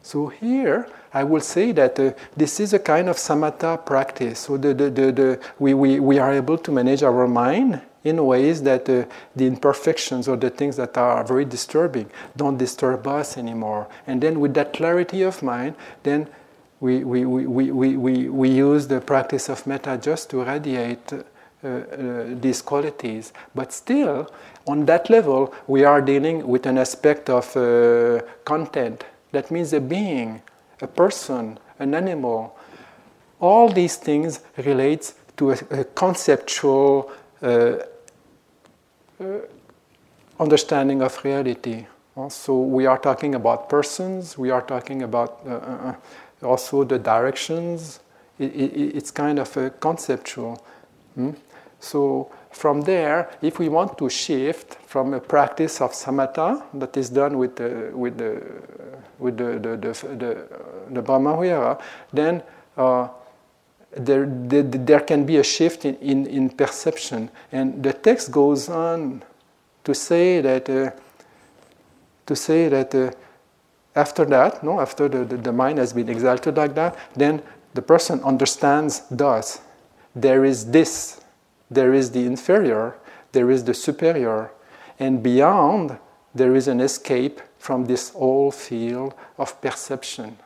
So 0.00 0.28
here, 0.28 0.88
I 1.12 1.24
will 1.24 1.40
say 1.40 1.72
that 1.72 1.98
uh, 1.98 2.12
this 2.36 2.60
is 2.60 2.72
a 2.72 2.78
kind 2.78 3.08
of 3.08 3.16
samatha 3.16 3.84
practice. 3.84 4.38
So 4.38 4.56
the, 4.56 4.72
the, 4.72 4.90
the, 4.90 5.40
we, 5.58 5.74
we, 5.74 6.00
we 6.00 6.18
are 6.18 6.32
able 6.32 6.56
to 6.56 6.72
manage 6.72 7.02
our 7.02 7.26
mind 7.26 7.82
in 8.04 8.24
ways 8.24 8.62
that 8.62 8.88
uh, 8.88 9.04
the 9.34 9.46
imperfections 9.46 10.28
or 10.28 10.36
the 10.36 10.50
things 10.50 10.76
that 10.76 10.96
are 10.96 11.24
very 11.24 11.44
disturbing 11.44 12.08
don't 12.36 12.58
disturb 12.58 13.06
us 13.06 13.36
anymore. 13.36 13.88
And 14.06 14.20
then 14.20 14.40
with 14.40 14.54
that 14.54 14.72
clarity 14.72 15.22
of 15.22 15.42
mind, 15.42 15.74
then 16.02 16.28
we, 16.80 17.02
we, 17.02 17.24
we, 17.24 17.46
we, 17.46 17.96
we, 17.96 18.28
we 18.28 18.48
use 18.50 18.86
the 18.86 19.00
practice 19.00 19.48
of 19.48 19.66
metta 19.66 19.98
just 20.00 20.30
to 20.30 20.44
radiate 20.44 21.12
uh, 21.12 21.22
uh, 21.66 22.24
these 22.40 22.60
qualities. 22.60 23.32
But 23.54 23.72
still, 23.72 24.30
on 24.66 24.84
that 24.84 25.08
level, 25.08 25.54
we 25.66 25.84
are 25.84 26.02
dealing 26.02 26.46
with 26.46 26.66
an 26.66 26.76
aspect 26.76 27.30
of 27.30 27.56
uh, 27.56 28.20
content 28.44 29.04
that 29.34 29.50
means 29.50 29.72
a 29.72 29.80
being, 29.80 30.42
a 30.80 30.86
person, 30.86 31.58
an 31.78 31.94
animal. 31.94 32.56
All 33.40 33.68
these 33.68 33.96
things 33.96 34.40
relate 34.58 35.12
to 35.36 35.50
a, 35.50 35.58
a 35.70 35.84
conceptual 35.84 37.10
uh, 37.42 37.78
understanding 40.38 41.02
of 41.02 41.24
reality. 41.24 41.86
Also, 42.16 42.54
we 42.54 42.86
are 42.86 42.98
talking 42.98 43.34
about 43.34 43.68
persons, 43.68 44.38
we 44.38 44.50
are 44.50 44.62
talking 44.62 45.02
about 45.02 45.40
uh, 45.46 45.50
uh, 45.50 45.94
uh 46.42 46.46
also 46.46 46.84
the 46.84 46.98
directions. 46.98 48.00
It, 48.38 48.54
it, 48.54 48.96
it's 48.96 49.10
kind 49.10 49.38
of 49.38 49.56
a 49.56 49.70
conceptual. 49.70 50.64
Hmm? 51.14 51.30
So, 51.80 52.30
from 52.50 52.82
there, 52.82 53.30
if 53.42 53.58
we 53.58 53.68
want 53.68 53.98
to 53.98 54.08
shift 54.08 54.76
from 54.86 55.12
a 55.14 55.20
practice 55.20 55.80
of 55.80 55.92
samatha 55.92 56.62
that 56.74 56.96
is 56.96 57.10
done 57.10 57.36
with 57.36 57.56
the, 57.56 57.90
with 57.94 58.16
the, 58.16 58.42
with 59.18 59.36
the, 59.36 59.58
the, 59.58 59.76
the, 59.76 59.92
the, 60.90 61.02
the 61.02 61.78
then 62.12 62.42
uh, 62.76 63.08
there, 63.96 64.26
there, 64.26 64.62
there, 64.62 65.00
can 65.00 65.24
be 65.24 65.36
a 65.36 65.42
shift 65.42 65.84
in, 65.84 65.96
in, 65.96 66.26
in, 66.26 66.50
perception. 66.50 67.30
And 67.52 67.82
the 67.82 67.92
text 67.92 68.30
goes 68.30 68.68
on 68.68 69.22
to 69.84 69.94
say 69.94 70.40
that, 70.40 70.68
uh, 70.68 70.90
to 72.26 72.36
say 72.36 72.68
that 72.68 72.94
uh, 72.94 73.10
after 73.94 74.24
that, 74.26 74.64
no, 74.64 74.80
after 74.80 75.08
the, 75.08 75.24
the, 75.24 75.36
the 75.36 75.52
mind 75.52 75.78
has 75.78 75.92
been 75.92 76.08
exalted 76.08 76.56
like 76.56 76.74
that, 76.74 76.96
then 77.14 77.42
the 77.74 77.82
person 77.82 78.20
understands 78.22 79.02
thus 79.10 79.60
there 80.14 80.44
is 80.44 80.70
this 80.70 81.20
there 81.70 81.92
is 81.94 82.10
the 82.10 82.24
inferior, 82.24 82.94
there 83.32 83.50
is 83.50 83.64
the 83.64 83.74
superior, 83.74 84.50
and 84.98 85.22
beyond, 85.22 85.98
there 86.34 86.54
is 86.54 86.68
an 86.68 86.80
escape 86.80 87.40
from 87.58 87.86
this 87.86 88.10
whole 88.10 88.50
field 88.50 89.14
of 89.38 89.60
perception. 89.60 90.36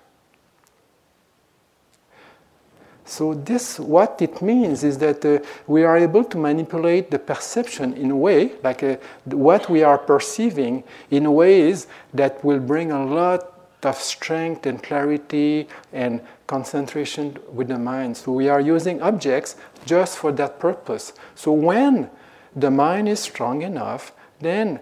So 3.09 3.33
this, 3.33 3.81
what 3.81 4.21
it 4.21 4.43
means 4.43 4.85
is 4.85 4.99
that 4.99 5.25
uh, 5.25 5.39
we 5.67 5.83
are 5.83 5.97
able 5.97 6.25
to 6.25 6.37
manipulate 6.37 7.11
the 7.11 7.19
perception 7.19 7.95
in 7.95 8.11
a 8.11 8.17
way, 8.17 8.53
like 8.63 8.83
uh, 8.83 8.97
what 9.25 9.71
we 9.71 9.83
are 9.83 9.97
perceiving, 9.97 10.85
in 11.11 11.33
ways 11.33 11.87
that 12.13 12.45
will 12.45 12.61
bring 12.61 12.93
a 12.93 13.05
lot 13.05 13.55
of 13.83 13.97
strength 13.97 14.67
and 14.67 14.83
clarity 14.83 15.69
and 15.93 16.21
concentration 16.47 17.39
with 17.51 17.69
the 17.69 17.79
mind. 17.79 18.17
So 18.17 18.33
we 18.33 18.49
are 18.49 18.61
using 18.61 19.01
objects 19.01 19.57
just 19.87 20.19
for 20.19 20.31
that 20.33 20.61
purpose. 20.61 21.15
So 21.35 21.53
when 21.53 22.11
the 22.55 22.71
mind 22.71 23.09
is 23.09 23.21
strong 23.21 23.63
enough, 23.63 24.13
then 24.41 24.81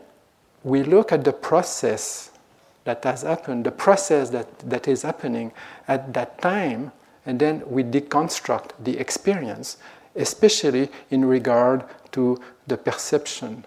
we 0.65 0.83
look 0.83 1.13
at 1.13 1.23
the 1.25 1.33
process 1.33 2.33
that 2.85 3.05
has 3.05 3.23
happened, 3.23 3.65
the 3.65 3.71
process 3.71 4.31
that, 4.31 4.59
that 4.61 4.89
is 4.89 5.03
happening 5.03 5.53
at 5.87 6.13
that 6.15 6.41
time, 6.41 6.91
and 7.27 7.39
then 7.39 7.63
we 7.67 7.83
deconstruct 7.83 8.71
the 8.83 8.99
experience 8.99 9.77
especially 10.17 10.89
in 11.11 11.25
regard 11.25 11.85
to 12.13 12.41
the 12.67 12.77
perception. 12.77 13.65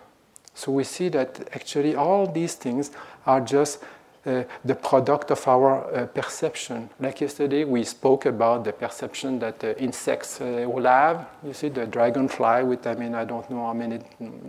So 0.54 0.72
we 0.72 0.84
see 0.84 1.10
that 1.10 1.48
actually 1.54 1.96
all 1.96 2.28
these 2.28 2.56
things 2.56 2.92
are 3.26 3.40
just 3.40 3.84
uh, 4.26 4.44
the 4.66 4.76
product 4.76 5.32
of 5.32 5.48
our 5.48 5.96
uh, 5.96 6.06
perception. 6.08 6.90
Like 7.00 7.22
yesterday, 7.22 7.64
we 7.64 7.86
spoke 7.86 8.26
about 8.26 8.66
the 8.66 8.74
perception 8.74 9.40
that 9.40 9.64
uh, 9.64 9.74
insects 9.78 10.42
uh, 10.42 10.66
will 10.68 10.84
have. 10.84 11.26
You 11.42 11.54
see, 11.54 11.70
the 11.70 11.86
dragonfly 11.86 12.64
with, 12.64 12.86
I 12.86 12.96
mean, 12.96 13.16
I 13.16 13.24
don't 13.24 13.50
know 13.50 13.66
how 13.68 13.74
many 13.74 14.02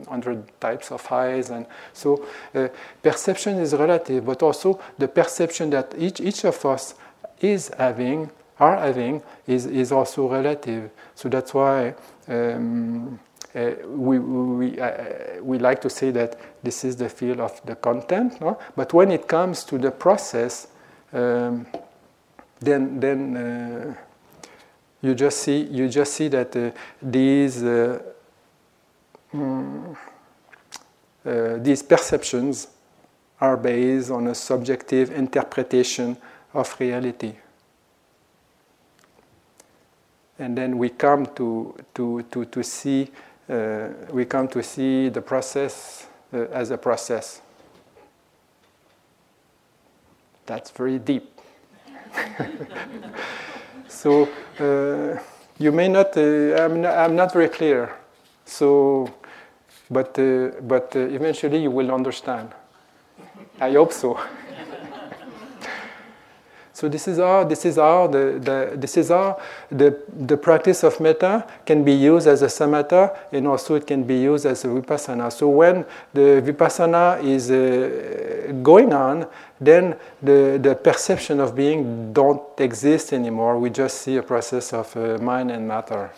hundred 0.09 0.43
types 0.61 0.91
of 0.91 1.07
eyes. 1.13 1.51
And 1.51 1.67
so 1.93 2.27
uh, 2.55 2.67
perception 3.01 3.59
is 3.59 3.73
relative, 3.73 4.27
but 4.27 4.43
also 4.43 4.81
the 4.99 5.07
perception 5.07 5.71
that 5.71 5.95
each, 5.97 6.21
each 6.21 6.45
of 6.45 6.65
us 6.65 6.97
is 7.41 7.71
having, 7.79 8.31
are 8.61 8.77
having, 8.77 9.23
is, 9.47 9.67
is 9.67 9.91
also 9.91 10.29
relative. 10.29 10.91
So 11.15 11.29
that's 11.29 11.53
why. 11.55 11.95
Um, 12.29 13.19
uh, 13.53 13.73
we, 13.89 14.19
we, 14.21 14.79
uh, 14.79 15.43
we 15.43 15.59
like 15.59 15.81
to 15.81 15.91
say 15.91 16.13
that 16.13 16.39
this 16.63 16.85
is 16.85 16.95
the 16.95 17.09
field 17.09 17.41
of 17.41 17.61
the 17.67 17.75
content, 17.75 18.41
no? 18.41 18.57
but 18.77 18.93
when 18.93 19.11
it 19.11 19.27
comes 19.27 19.65
to 19.65 19.77
the 19.77 19.91
process, 19.91 20.69
um, 21.13 21.67
then, 22.61 23.01
then 23.01 23.37
uh, 23.37 23.95
you, 25.03 25.17
just 25.17 25.39
see, 25.39 25.63
you 25.63 25.89
just 25.89 26.13
see 26.13 26.29
that 26.29 26.55
uh, 26.55 26.71
these, 27.03 27.65
uh, 27.65 28.01
mm, 29.35 29.97
uh, 31.27 31.57
these 31.57 31.83
perceptions 31.83 32.69
are 33.41 33.57
based 33.57 34.13
on 34.13 34.29
a 34.29 34.35
subjective 34.35 35.11
interpretation 35.11 36.17
of 36.55 36.77
reality 36.79 37.35
and 40.41 40.59
then 40.59 40.79
we 40.79 40.89
come 40.89 41.27
to, 41.37 41.75
to, 41.95 42.23
to, 42.31 42.45
to 42.47 42.65
see 42.65 43.11
uh, 43.51 43.89
we 44.13 44.25
come 44.25 44.47
to 44.47 44.63
see 44.63 45.09
the 45.09 45.21
process 45.21 46.07
uh, 46.33 46.45
as 46.53 46.71
a 46.71 46.79
process. 46.79 47.43
That's 50.47 50.71
very 50.71 51.01
deep. 51.01 51.41
so 53.89 54.29
uh, 54.61 55.21
you 55.59 55.73
may 55.73 55.89
not, 55.89 56.17
uh, 56.17 56.65
I'm 56.65 56.81
not, 56.81 56.97
I'm 56.97 57.17
not 57.17 57.33
very 57.33 57.49
clear. 57.49 57.93
So, 58.45 59.13
but, 59.91 60.17
uh, 60.17 60.51
but 60.63 60.95
uh, 60.95 61.01
eventually 61.01 61.63
you 61.63 61.73
will 61.73 61.91
understand. 61.91 62.51
I 63.61 63.73
hope 63.73 63.93
so. 63.93 64.21
So 66.81 66.89
this 66.89 67.07
is 67.09 67.19
how 67.19 67.45
this 67.45 67.67
is 67.67 67.77
how 67.77 68.07
the, 68.07 68.41
the 68.41 68.75
this 68.75 68.97
is 68.97 69.11
how 69.11 69.39
the 69.71 69.95
the 70.09 70.39
practice 70.39 70.83
of 70.83 70.99
metta 70.99 71.47
can 71.67 71.85
be 71.85 71.93
used 71.93 72.27
as 72.27 72.41
a 72.41 72.47
samatha 72.47 73.15
and 73.33 73.47
also 73.47 73.75
it 73.75 73.87
can 73.87 74.03
be 74.05 74.17
used 74.17 74.47
as 74.47 74.65
a 74.65 74.69
vipassana. 74.69 75.31
So 75.31 75.51
when 75.51 75.85
the 76.15 76.41
vipassana 76.43 77.23
is 77.23 77.51
uh, 77.51 78.55
going 78.63 78.95
on, 78.95 79.27
then 79.61 79.95
the 80.23 80.59
the 80.63 80.75
perception 80.75 81.39
of 81.39 81.55
being 81.55 82.15
don't 82.15 82.41
exist 82.59 83.13
anymore. 83.13 83.59
We 83.59 83.69
just 83.69 84.01
see 84.01 84.17
a 84.17 84.23
process 84.23 84.73
of 84.73 84.97
uh, 84.97 85.19
mind 85.19 85.51
and 85.51 85.69
matter. 85.69 86.11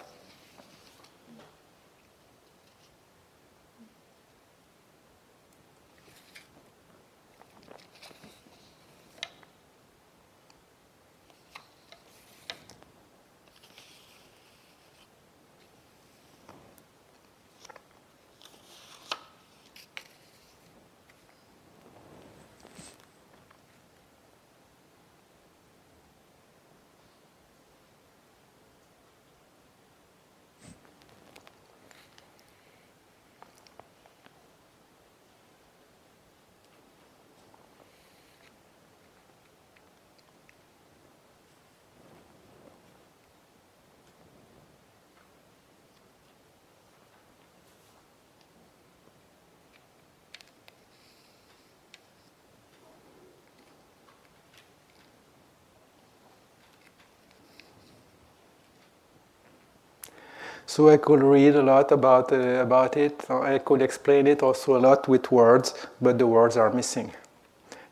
So 60.73 60.89
I 60.89 60.97
could 60.97 61.23
read 61.23 61.55
a 61.55 61.63
lot 61.63 61.93
about, 61.93 62.33
uh, 62.33 62.63
about 62.63 62.97
it. 62.97 63.31
I 63.31 63.59
could 63.59 63.83
explain 63.83 64.27
it 64.27 64.43
also 64.43 64.79
a 64.79 64.81
lot 64.81 65.07
with 65.07 65.31
words, 65.31 65.75
but 66.01 66.17
the 66.17 66.27
words 66.27 66.57
are 66.57 66.73
missing. 66.73 67.13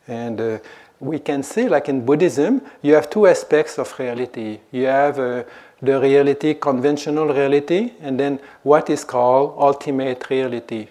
And 0.09 0.41
uh, 0.41 0.59
we 0.99 1.19
can 1.19 1.43
see, 1.43 1.69
like 1.69 1.91
in 1.91 2.07
Buddhism, 2.07 2.63
you 2.81 2.95
have 2.95 3.11
two 3.11 3.27
aspects 3.27 3.79
of 3.79 3.95
reality. 3.99 4.61
You 4.71 4.87
have 4.87 5.19
uh, 5.19 5.45
the 5.83 6.01
reality, 6.01 6.55
conventional 6.55 7.27
reality, 7.27 7.93
and 8.01 8.19
then 8.19 8.41
what 8.63 8.89
is 8.89 9.05
called 9.05 9.57
ultimate 9.59 10.31
reality. 10.31 10.89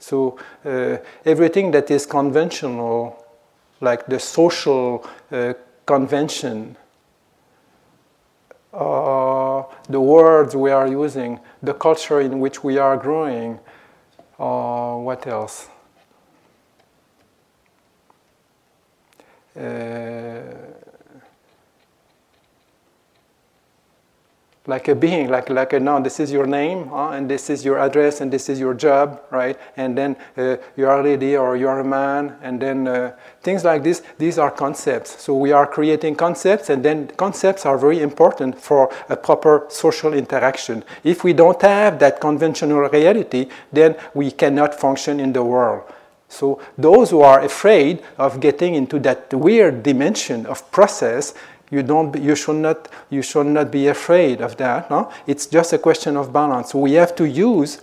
So 0.00 0.36
uh, 0.64 0.96
everything 1.24 1.70
that 1.70 1.92
is 1.92 2.06
conventional, 2.06 3.24
like 3.80 4.06
the 4.06 4.18
social 4.18 5.06
uh, 5.30 5.54
convention, 5.86 6.76
uh, 8.72 9.43
the 9.88 10.00
words 10.00 10.54
we 10.54 10.70
are 10.70 10.86
using, 10.86 11.40
the 11.62 11.74
culture 11.74 12.20
in 12.20 12.40
which 12.40 12.64
we 12.64 12.78
are 12.78 12.96
growing. 12.96 13.58
Uh, 14.38 14.96
what 14.96 15.26
else? 15.26 15.68
Uh, 19.56 20.63
like 24.66 24.88
a 24.88 24.94
being, 24.94 25.28
like 25.28 25.50
like 25.50 25.74
a 25.74 25.80
noun. 25.80 26.02
This 26.02 26.20
is 26.20 26.32
your 26.32 26.46
name, 26.46 26.88
huh? 26.88 27.10
and 27.10 27.30
this 27.30 27.50
is 27.50 27.64
your 27.64 27.78
address, 27.78 28.20
and 28.22 28.32
this 28.32 28.48
is 28.48 28.58
your 28.58 28.72
job, 28.72 29.20
right? 29.30 29.58
And 29.76 29.96
then 29.96 30.16
uh, 30.36 30.56
you 30.76 30.88
are 30.88 31.00
a 31.00 31.02
lady 31.02 31.36
or 31.36 31.56
you 31.56 31.68
are 31.68 31.80
a 31.80 31.84
man, 31.84 32.36
and 32.40 32.60
then 32.60 32.88
uh, 32.88 33.14
things 33.42 33.62
like 33.64 33.82
this. 33.82 34.02
These 34.16 34.38
are 34.38 34.50
concepts. 34.50 35.22
So 35.22 35.34
we 35.34 35.52
are 35.52 35.66
creating 35.66 36.16
concepts, 36.16 36.70
and 36.70 36.82
then 36.82 37.08
concepts 37.08 37.66
are 37.66 37.76
very 37.76 38.00
important 38.00 38.58
for 38.58 38.90
a 39.10 39.16
proper 39.16 39.66
social 39.68 40.14
interaction. 40.14 40.82
If 41.02 41.24
we 41.24 41.34
don't 41.34 41.60
have 41.60 41.98
that 41.98 42.20
conventional 42.20 42.80
reality, 42.88 43.48
then 43.70 43.96
we 44.14 44.30
cannot 44.30 44.74
function 44.74 45.20
in 45.20 45.34
the 45.34 45.44
world. 45.44 45.82
So 46.28 46.60
those 46.76 47.10
who 47.10 47.20
are 47.20 47.40
afraid 47.44 48.02
of 48.18 48.40
getting 48.40 48.74
into 48.74 48.98
that 49.00 49.32
weird 49.32 49.82
dimension 49.82 50.46
of 50.46 50.68
process 50.72 51.34
you, 51.70 51.82
don't, 51.82 52.14
you, 52.20 52.34
should 52.34 52.56
not, 52.56 52.88
you 53.10 53.22
should 53.22 53.46
not 53.46 53.70
be 53.70 53.88
afraid 53.88 54.40
of 54.40 54.56
that. 54.58 54.90
No? 54.90 55.10
It's 55.26 55.46
just 55.46 55.72
a 55.72 55.78
question 55.78 56.16
of 56.16 56.32
balance. 56.32 56.74
We 56.74 56.92
have 56.94 57.14
to 57.16 57.28
use 57.28 57.80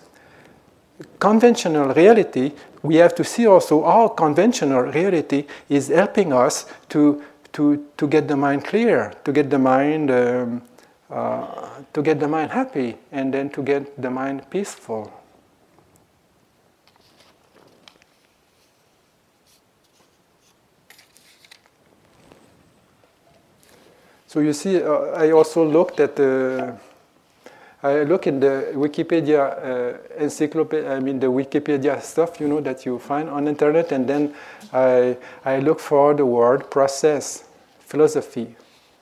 conventional 1.20 1.94
reality. 1.94 2.54
We 2.84 2.96
have 2.96 3.16
to 3.16 3.24
see 3.24 3.48
also 3.48 3.84
how 3.84 4.10
conventional 4.10 4.82
reality 4.82 5.46
is 5.70 5.88
helping 5.88 6.34
us 6.34 6.66
to, 6.90 7.24
to, 7.54 7.86
to 7.98 8.08
get 8.08 8.28
the 8.28 8.36
mind 8.36 8.66
clear, 8.66 9.14
to 9.24 9.32
get 9.32 9.50
the 9.50 9.60
mind, 9.60 10.12
um, 10.12 10.62
uh, 11.10 11.70
to 11.94 12.02
get 12.02 12.20
the 12.20 12.28
mind 12.28 12.52
happy, 12.52 12.98
and 13.12 13.34
then 13.34 13.50
to 13.52 13.64
get 13.64 14.02
the 14.02 14.10
mind 14.10 14.50
peaceful. 14.50 15.12
So 24.32 24.40
you 24.40 24.54
see, 24.54 24.82
uh, 24.82 25.12
I 25.14 25.32
also 25.32 25.66
looked 25.66 26.00
at 26.00 26.16
the. 26.16 26.74
I 27.84 28.04
look 28.04 28.28
in 28.28 28.40
the 28.40 28.72
Wikipedia 28.76 29.42
uh, 29.42 29.98
encyclopedia, 30.18 30.90
I 30.90 31.02
mean 31.02 31.20
the 31.20 31.28
Wikipedia 31.28 32.02
stuff, 32.02 32.40
you 32.40 32.48
know, 32.48 32.62
that 32.62 32.86
you 32.86 32.98
find 32.98 33.30
on 33.30 33.50
internet, 33.50 33.92
and 33.92 34.08
then 34.08 34.34
I, 34.72 35.18
I 35.44 35.60
look 35.60 35.82
for 35.82 36.14
the 36.14 36.26
word 36.26 36.72
process, 36.72 37.44
philosophy, 37.82 38.56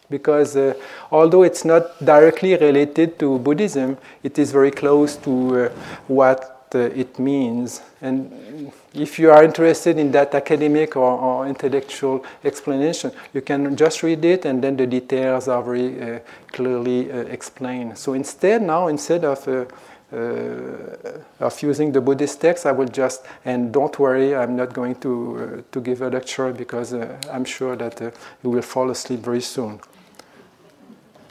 because 0.09 0.55
uh, 0.55 0.73
although 1.11 1.43
it's 1.43 1.63
not 1.63 2.03
directly 2.03 2.55
related 2.55 3.19
to 3.19 3.37
Buddhism, 3.37 3.99
it 4.23 4.39
is 4.39 4.51
very 4.51 4.71
close 4.71 5.15
to 5.17 5.65
uh, 5.65 5.69
what 6.07 6.71
uh, 6.73 6.79
it 6.79 7.19
means. 7.19 7.81
And 8.01 8.71
if 8.93 9.19
you 9.19 9.29
are 9.31 9.43
interested 9.43 9.97
in 9.97 10.11
that 10.11 10.33
academic 10.33 10.95
or, 10.95 11.11
or, 11.11 11.47
intellectual 11.47 12.25
explanation, 12.43 13.11
you 13.33 13.41
can 13.41 13.75
just 13.75 14.01
read 14.01 14.25
it 14.25 14.45
and 14.45 14.63
then 14.63 14.77
the 14.77 14.87
details 14.87 15.47
are 15.47 15.61
very 15.61 16.01
uh, 16.01 16.19
clearly 16.51 17.11
uh, 17.11 17.17
explained. 17.17 17.97
So 17.97 18.13
instead, 18.13 18.61
now, 18.63 18.87
instead 18.87 19.23
of 19.25 19.47
uh, 19.47 19.65
uh, 20.11 21.21
of 21.39 21.61
using 21.61 21.91
the 21.91 22.01
Buddhist 22.01 22.41
text, 22.41 22.65
I 22.65 22.71
will 22.71 22.87
just, 22.87 23.23
and 23.45 23.71
don't 23.71 23.97
worry, 23.99 24.35
I'm 24.35 24.55
not 24.55 24.73
going 24.73 24.95
to, 25.01 25.59
uh, 25.59 25.71
to 25.71 25.81
give 25.81 26.01
a 26.01 26.09
lecture 26.09 26.51
because 26.51 26.95
uh, 26.95 27.15
I'm 27.31 27.45
sure 27.45 27.75
that 27.75 28.01
you 28.43 28.49
will 28.49 28.63
fall 28.63 28.89
asleep 28.89 29.19
very 29.19 29.41
soon. 29.41 29.79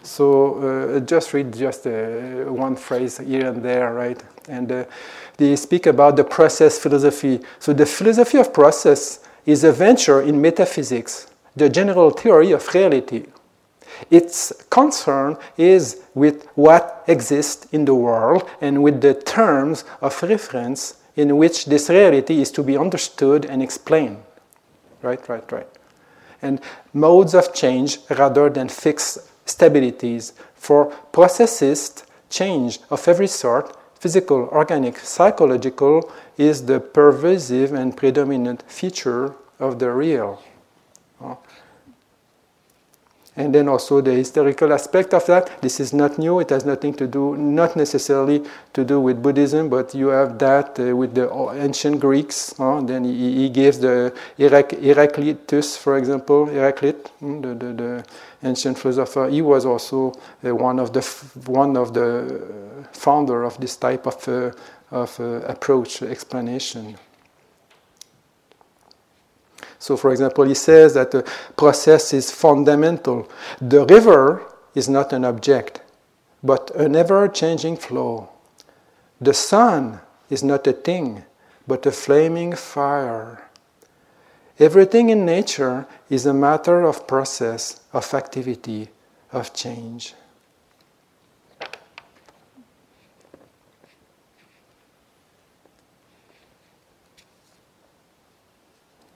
So 0.05 1.03
just 1.05 1.35
read 1.35 1.53
just 1.53 1.87
one 1.87 2.77
phrase 2.77 3.19
here 3.19 3.49
and 3.49 3.65
there, 3.65 3.93
right? 3.93 4.23
And 4.49 4.71
uh, 4.73 4.85
they 5.37 5.55
speak 5.57 5.87
about 5.87 6.17
the 6.17 6.25
process 6.25 6.79
philosophy. 6.79 7.41
So 7.59 7.73
the 7.73 7.87
philosophy 7.87 8.39
of 8.39 8.53
process 8.53 9.21
is 9.47 9.65
a 9.65 9.73
venture 9.73 10.21
in 10.21 10.41
metaphysics, 10.41 11.29
the 11.55 11.69
general 11.69 12.11
theory 12.11 12.53
of 12.53 12.67
reality. 12.75 13.27
Its 14.11 14.53
concern 14.71 15.37
is 15.57 16.03
with 16.15 16.47
what 16.55 17.05
exists 17.07 17.67
in 17.73 17.85
the 17.85 17.95
world 17.95 18.49
and 18.61 18.83
with 18.83 19.01
the 19.01 19.15
terms 19.15 19.85
of 20.01 20.23
reference 20.23 20.99
in 21.17 21.37
which 21.37 21.67
this 21.67 21.89
reality 21.89 22.41
is 22.41 22.51
to 22.53 22.63
be 22.63 22.77
understood 22.77 23.45
and 23.45 23.63
explained. 23.63 24.19
Right, 25.03 25.29
right, 25.29 25.51
right. 25.51 25.69
And 26.43 26.61
modes 26.93 27.35
of 27.35 27.53
change 27.53 27.99
rather 28.11 28.49
than 28.49 28.69
fixed 28.69 29.19
stabilities. 29.45 30.33
For 30.55 30.87
processist 31.13 32.05
change 32.31 32.79
of 32.91 33.09
every 33.09 33.27
sort, 33.27 33.77
physical, 33.99 34.49
organic, 34.53 34.99
psychological, 34.99 36.11
is 36.37 36.67
the 36.67 36.81
pervasive 36.81 37.73
and 37.73 37.97
predominant 37.97 38.63
feature 38.71 39.35
of 39.59 39.79
the 39.79 39.91
real. 39.91 40.43
And 43.39 43.55
then 43.55 43.69
also 43.69 44.01
the 44.01 44.15
historical 44.15 44.73
aspect 44.73 45.15
of 45.15 45.25
that. 45.27 45.63
This 45.63 45.79
is 45.79 45.93
not 45.93 46.19
new. 46.19 46.41
It 46.41 46.51
has 46.51 46.65
nothing 46.65 46.93
to 46.95 47.07
do, 47.07 47.37
not 47.37 47.77
necessarily 47.77 48.43
to 48.73 48.85
do 48.85 49.01
with 49.01 49.23
Buddhism, 49.23 49.69
but 49.69 49.95
you 49.95 50.09
have 50.09 50.41
that 50.41 50.79
uh, 50.81 50.97
with 50.97 51.15
the 51.15 51.31
ancient 51.55 52.01
Greeks. 52.01 52.59
Uh, 52.59 52.81
then 52.81 53.05
he, 53.05 53.35
he, 53.37 53.49
gives 53.49 53.79
the 53.79 54.13
Heraclitus, 54.37 55.77
for 55.77 55.99
example, 55.99 56.47
Heraclit, 56.47 57.07
hmm, 57.21 57.41
the, 57.41 57.55
the, 57.55 57.73
the, 57.73 58.05
ancient 58.43 58.79
philosopher. 58.79 59.29
He 59.29 59.43
was 59.43 59.67
also 59.67 60.13
uh, 60.45 60.55
one 60.55 60.79
of 60.79 60.93
the 60.93 61.03
one 61.47 61.77
of 61.77 61.95
the 61.95 62.87
founder 62.93 63.45
of 63.45 63.61
this 63.61 63.77
type 63.77 64.07
of 64.07 64.29
uh, 64.29 64.53
of 64.91 65.19
uh, 65.21 65.41
approach 65.47 66.03
explanation. 66.03 66.97
So, 69.79 69.97
for 69.97 70.11
example, 70.11 70.45
he 70.45 70.55
says 70.55 70.95
that 70.95 71.13
the 71.13 71.23
process 71.57 72.13
is 72.13 72.31
fundamental. 72.31 73.29
The 73.61 73.87
river 73.87 74.45
is 74.75 74.89
not 74.89 75.13
an 75.13 75.25
object, 75.25 75.81
but 76.43 76.71
an 76.75 76.97
ever 76.97 77.29
changing 77.29 77.77
flow. 77.77 78.29
The 79.21 79.35
sun 79.35 80.01
is 80.31 80.43
not 80.43 80.67
a 80.67 80.73
thing, 80.73 81.25
but 81.67 81.87
a 81.87 81.93
flaming 81.93 82.55
fire. 82.55 83.48
Everything 84.59 85.11
in 85.11 85.25
nature 85.25 85.87
is 86.11 86.27
a 86.27 86.35
matter 86.35 86.83
of 86.83 87.07
process, 87.07 87.81
of 87.93 88.13
activity, 88.13 88.89
of 89.33 89.55
change. 89.55 90.15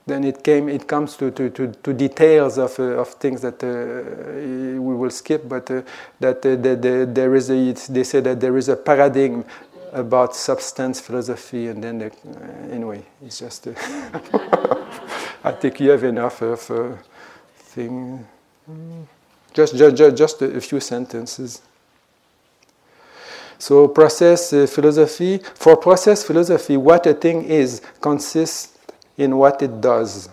then 0.05 0.23
it 0.23 0.43
came 0.43 0.67
it 0.69 0.87
comes 0.87 1.15
to, 1.15 1.31
to, 1.31 1.49
to, 1.49 1.67
to 1.67 1.93
details 1.93 2.57
of, 2.57 2.77
uh, 2.79 3.01
of 3.01 3.07
things 3.15 3.41
that 3.41 3.63
uh, 3.63 4.33
we 4.81 4.95
will 4.95 5.09
skip 5.09 5.47
but 5.47 5.69
uh, 5.71 5.81
that 6.19 6.41
the, 6.41 6.57
the, 6.57 7.09
there 7.09 7.35
is 7.35 7.49
a 7.49 7.73
they 7.91 8.03
say 8.03 8.19
that 8.19 8.39
there 8.39 8.57
is 8.57 8.69
a 8.69 8.75
paradigm 8.75 9.45
about 9.93 10.35
substance 10.35 10.99
philosophy 10.99 11.67
and 11.67 11.83
then 11.83 11.99
the, 11.99 12.07
uh, 12.07 12.73
anyway 12.73 13.01
it's 13.21 13.39
just 13.39 13.67
uh, 13.67 14.75
I 15.43 15.51
think 15.51 15.79
you 15.79 15.89
have 15.89 16.03
enough 16.03 16.41
of 16.41 16.71
uh, 16.71 16.95
thing. 17.57 18.25
Just, 19.53 19.75
just, 19.75 20.15
just 20.15 20.41
a 20.41 20.61
few 20.61 20.79
sentences. 20.79 21.61
So 23.57 23.87
process 23.87 24.49
philosophy. 24.73 25.39
For 25.55 25.77
process 25.77 26.23
philosophy 26.23 26.77
what 26.77 27.05
a 27.07 27.13
thing 27.13 27.43
is 27.45 27.81
consists 28.01 28.77
in 29.17 29.37
what 29.37 29.61
it 29.61 29.79
does. 29.79 30.29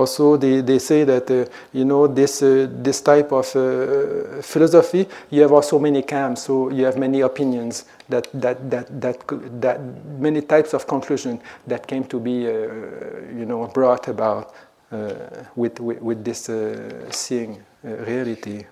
Also, 0.00 0.36
they, 0.38 0.62
they 0.62 0.78
say 0.78 1.04
that 1.04 1.30
uh, 1.30 1.44
you 1.72 1.84
know 1.84 2.06
this 2.06 2.42
uh, 2.42 2.66
this 2.70 3.02
type 3.02 3.32
of 3.32 3.46
uh, 3.54 4.40
philosophy. 4.40 5.06
You 5.30 5.42
have 5.42 5.52
also 5.52 5.78
many 5.78 6.02
camps, 6.02 6.44
so 6.44 6.70
you 6.70 6.86
have 6.86 6.96
many 6.96 7.20
opinions 7.20 7.84
that 8.08 8.26
that 8.32 8.70
that 8.70 8.86
that 9.00 9.16
that 9.60 9.78
many 10.18 10.40
types 10.40 10.72
of 10.72 10.86
conclusion 10.86 11.38
that 11.66 11.86
came 11.86 12.04
to 12.04 12.18
be 12.18 12.46
uh, 12.46 12.50
you 13.38 13.44
know 13.44 13.66
brought 13.66 14.08
about 14.08 14.54
uh, 14.90 15.44
with, 15.54 15.78
with, 15.80 16.00
with 16.00 16.24
this 16.24 16.48
uh, 16.48 17.10
seeing 17.10 17.62
reality. 17.84 18.64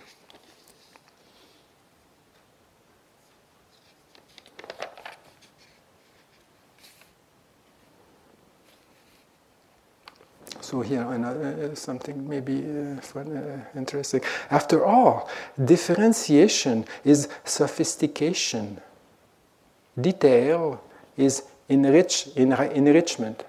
So 10.69 10.83
here, 10.83 11.01
uh, 11.01 11.75
something 11.75 12.29
maybe 12.29 12.59
uh, 12.59 13.01
fun, 13.01 13.35
uh, 13.35 13.79
interesting. 13.79 14.21
After 14.51 14.85
all, 14.85 15.31
differentiation 15.65 16.85
is 17.07 17.27
sophistication. 17.43 18.79
Detail 19.99 20.79
is 21.17 21.45
enrich, 21.71 22.27
enrichment. 22.37 23.47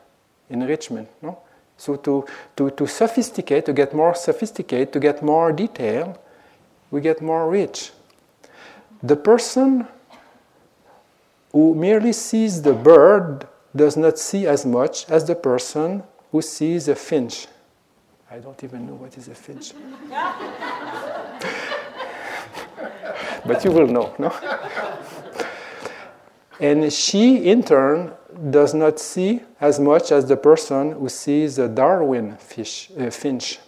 Enrichment, 0.50 1.10
no? 1.22 1.40
So 1.76 1.98
to, 1.98 2.26
to, 2.56 2.70
to 2.70 2.88
sophisticate, 2.88 3.66
to 3.66 3.74
get 3.74 3.94
more 3.94 4.16
sophisticated, 4.16 4.94
to 4.94 5.02
get 5.02 5.22
more 5.22 5.52
detail, 5.52 6.18
we 6.90 7.02
get 7.02 7.22
more 7.22 7.50
rich. 7.50 7.92
The 9.04 9.18
person 9.18 9.90
who 11.52 11.76
merely 11.76 12.14
sees 12.14 12.62
the 12.62 12.72
bird 12.74 13.46
does 13.76 13.98
not 13.98 14.18
see 14.18 14.48
as 14.48 14.66
much 14.66 15.10
as 15.10 15.26
the 15.26 15.36
person 15.36 16.04
who 16.32 16.42
sees 16.42 16.88
a 16.88 16.96
finch. 16.96 17.48
I 18.32 18.40
don't 18.40 18.64
even 18.64 18.88
know 18.88 18.94
what 18.94 19.18
is 19.18 19.28
a 19.28 19.36
finch. 19.36 19.74
but 23.46 23.66
you 23.66 23.72
will 23.72 23.88
know, 23.88 24.14
no? 24.20 24.32
And 26.60 26.92
she, 26.92 27.50
in 27.50 27.64
turn, 27.64 28.12
does 28.50 28.74
not 28.74 29.00
see 29.00 29.42
as 29.62 29.80
much 29.80 30.12
as 30.12 30.26
the 30.26 30.36
person 30.36 30.92
who 30.92 31.08
sees 31.08 31.58
a 31.58 31.70
Darwin 31.70 32.36
fish, 32.36 32.92
uh, 33.00 33.10
finch. 33.10 33.60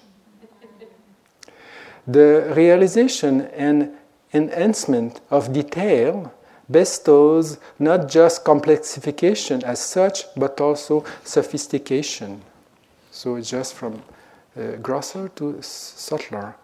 The 2.05 2.51
realization 2.55 3.41
and 3.41 3.93
enhancement 4.33 5.21
of 5.29 5.53
detail 5.53 6.33
bestows 6.69 7.59
not 7.79 8.09
just 8.09 8.43
complexification 8.43 9.63
as 9.63 9.79
such, 9.79 10.25
but 10.35 10.59
also 10.59 11.05
sophistication. 11.23 12.41
So 13.11 13.35
it's 13.35 13.49
just 13.49 13.73
from 13.73 14.01
uh, 14.57 14.77
grosser 14.81 15.27
to 15.35 15.61
subtler. 15.61 16.55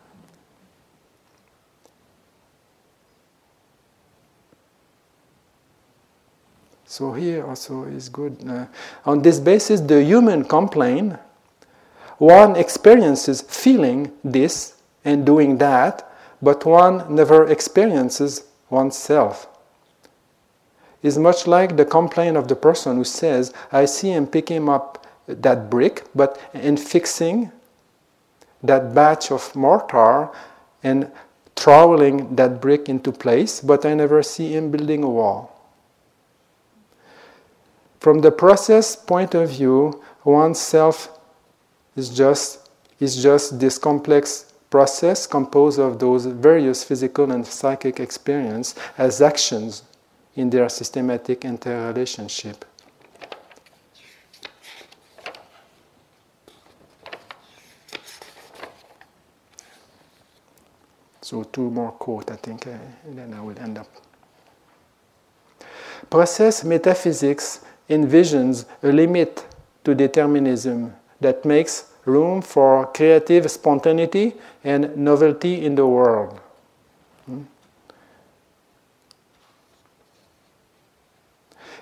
So 6.85 7.11
here 7.11 7.45
also 7.45 7.83
is 7.83 8.07
good. 8.07 8.37
Uh, 8.47 8.65
on 9.05 9.21
this 9.21 9.39
basis, 9.39 9.81
the 9.81 10.03
human 10.03 10.45
complain. 10.45 11.19
One 12.17 12.55
experiences 12.55 13.41
feeling 13.41 14.11
this 14.23 14.73
and 15.05 15.25
doing 15.25 15.57
that, 15.59 16.09
but 16.41 16.65
one 16.65 17.13
never 17.13 17.45
experiences 17.47 18.45
oneself. 18.69 19.47
Is 21.03 21.19
much 21.19 21.45
like 21.45 21.77
the 21.77 21.85
complaint 21.85 22.37
of 22.37 22.47
the 22.47 22.55
person 22.55 22.97
who 22.97 23.03
says, 23.03 23.53
"I 23.71 23.85
see 23.85 24.09
him 24.11 24.25
picking 24.25 24.67
up 24.67 25.05
that 25.27 25.69
brick, 25.69 26.03
but 26.15 26.39
in 26.53 26.77
fixing 26.77 27.51
that 28.63 28.93
batch 28.93 29.31
of 29.31 29.55
mortar 29.55 30.29
and 30.83 31.11
troweling 31.55 32.35
that 32.35 32.61
brick 32.61 32.87
into 32.87 33.11
place, 33.11 33.61
but 33.61 33.85
I 33.85 33.93
never 33.93 34.23
see 34.23 34.53
him 34.53 34.71
building 34.71 35.03
a 35.03 35.09
wall. 35.09 35.53
From 37.99 38.19
the 38.21 38.31
process 38.31 38.95
point 38.95 39.33
of 39.33 39.49
view, 39.49 40.03
oneself 40.23 41.09
is 41.95 42.15
just, 42.15 42.69
is 42.99 43.21
just 43.21 43.59
this 43.59 43.77
complex 43.77 44.53
process 44.69 45.25
composed 45.25 45.79
of 45.79 45.99
those 45.99 46.25
various 46.25 46.83
physical 46.83 47.31
and 47.31 47.45
psychic 47.45 47.99
experience 47.99 48.75
as 48.97 49.21
actions 49.21 49.83
in 50.35 50.49
their 50.49 50.69
systematic 50.69 51.43
interrelationship. 51.43 52.65
So 61.27 61.43
two 61.43 61.69
more 61.69 61.91
quotes, 61.91 62.31
I 62.31 62.37
think, 62.37 62.67
uh, 62.67 62.69
and 63.03 63.19
then 63.19 63.33
I 63.33 63.41
will 63.41 63.59
end 63.59 63.77
up. 63.77 63.87
Process 66.09 66.63
metaphysics 66.63 67.65
envisions 67.89 68.63
a 68.81 68.93
limit 68.93 69.45
to 69.83 69.93
determinism 69.93 70.93
that 71.19 71.43
makes 71.43 71.91
room 72.05 72.41
for 72.41 72.85
creative 72.93 73.51
spontaneity 73.51 74.35
and 74.63 74.95
novelty 74.95 75.65
in 75.65 75.75
the 75.75 75.85
world. 75.85 76.39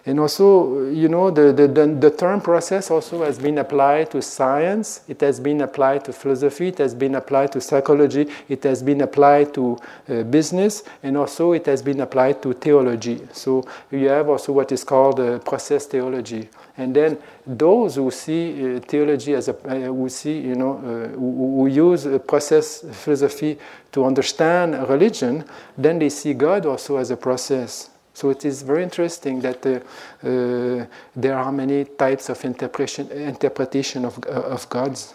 And 0.07 0.19
also, 0.19 0.87
you 0.89 1.07
know, 1.07 1.31
the, 1.31 1.51
the, 1.51 1.67
the, 1.67 2.11
term 2.11 2.39
process 2.39 2.91
also 2.91 3.23
has 3.23 3.39
been 3.39 3.57
applied 3.57 4.11
to 4.11 4.21
science, 4.21 5.01
it 5.07 5.19
has 5.21 5.39
been 5.39 5.61
applied 5.61 6.05
to 6.05 6.13
philosophy, 6.13 6.67
it 6.67 6.77
has 6.77 6.93
been 6.93 7.15
applied 7.15 7.51
to 7.53 7.61
psychology, 7.61 8.27
it 8.47 8.61
has 8.63 8.83
been 8.83 9.01
applied 9.01 9.51
to 9.55 9.79
uh, 10.07 10.21
business, 10.21 10.83
and 11.01 11.17
also 11.17 11.53
it 11.53 11.65
has 11.65 11.81
been 11.81 12.01
applied 12.01 12.39
to 12.43 12.53
theology. 12.53 13.19
So 13.33 13.67
you 13.89 14.07
have 14.09 14.29
also 14.29 14.51
what 14.51 14.71
is 14.71 14.83
called 14.83 15.19
uh, 15.19 15.39
process 15.39 15.87
theology. 15.87 16.49
And 16.77 16.95
then 16.95 17.17
those 17.47 17.95
who 17.95 18.11
see 18.11 18.75
uh, 18.75 18.79
theology 18.81 19.33
as 19.33 19.47
a, 19.47 19.57
uh, 19.67 19.91
who 19.91 20.07
see, 20.09 20.39
you 20.39 20.53
know, 20.53 20.77
uh, 20.77 21.15
who, 21.15 21.63
who, 21.63 21.67
use 21.67 22.07
process 22.27 22.85
philosophy 22.91 23.57
to 23.91 24.05
understand 24.05 24.87
religion, 24.87 25.45
then 25.75 25.97
they 25.97 26.09
see 26.09 26.35
God 26.35 26.67
also 26.67 26.97
as 26.97 27.09
a 27.09 27.17
process. 27.17 27.89
So 28.15 28.29
it 28.29 28.45
is 28.45 28.61
very 28.61 28.81
interesting 28.81 29.41
that 29.41 29.65
uh, 29.65 29.79
uh, 30.25 30.85
there 31.13 31.37
are 31.37 31.51
many 31.51 31.83
types 31.83 32.29
of 32.29 32.43
interpretation, 32.45 33.11
interpretation 33.11 34.05
of, 34.05 34.17
uh, 34.25 34.53
of 34.55 34.69
gods. 34.69 35.13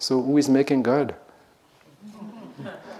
So 0.00 0.20
who 0.20 0.36
is 0.36 0.48
making 0.48 0.82
God? 0.82 1.14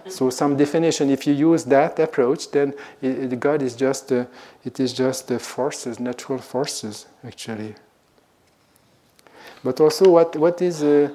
so 0.08 0.30
some 0.30 0.56
definition, 0.56 1.10
if 1.10 1.26
you 1.26 1.34
use 1.34 1.64
that 1.64 1.98
approach, 1.98 2.52
then 2.52 2.74
it, 3.02 3.32
it, 3.32 3.40
God 3.40 3.60
is 3.60 3.74
just, 3.74 4.12
uh, 4.12 4.26
it 4.64 4.78
is 4.78 4.92
just 4.92 5.26
the 5.26 5.40
forces, 5.40 5.98
natural 5.98 6.38
forces, 6.38 7.06
actually. 7.26 7.74
But 9.64 9.80
also 9.80 10.10
what, 10.10 10.36
what 10.36 10.62
is 10.62 10.84
uh, 10.84 11.10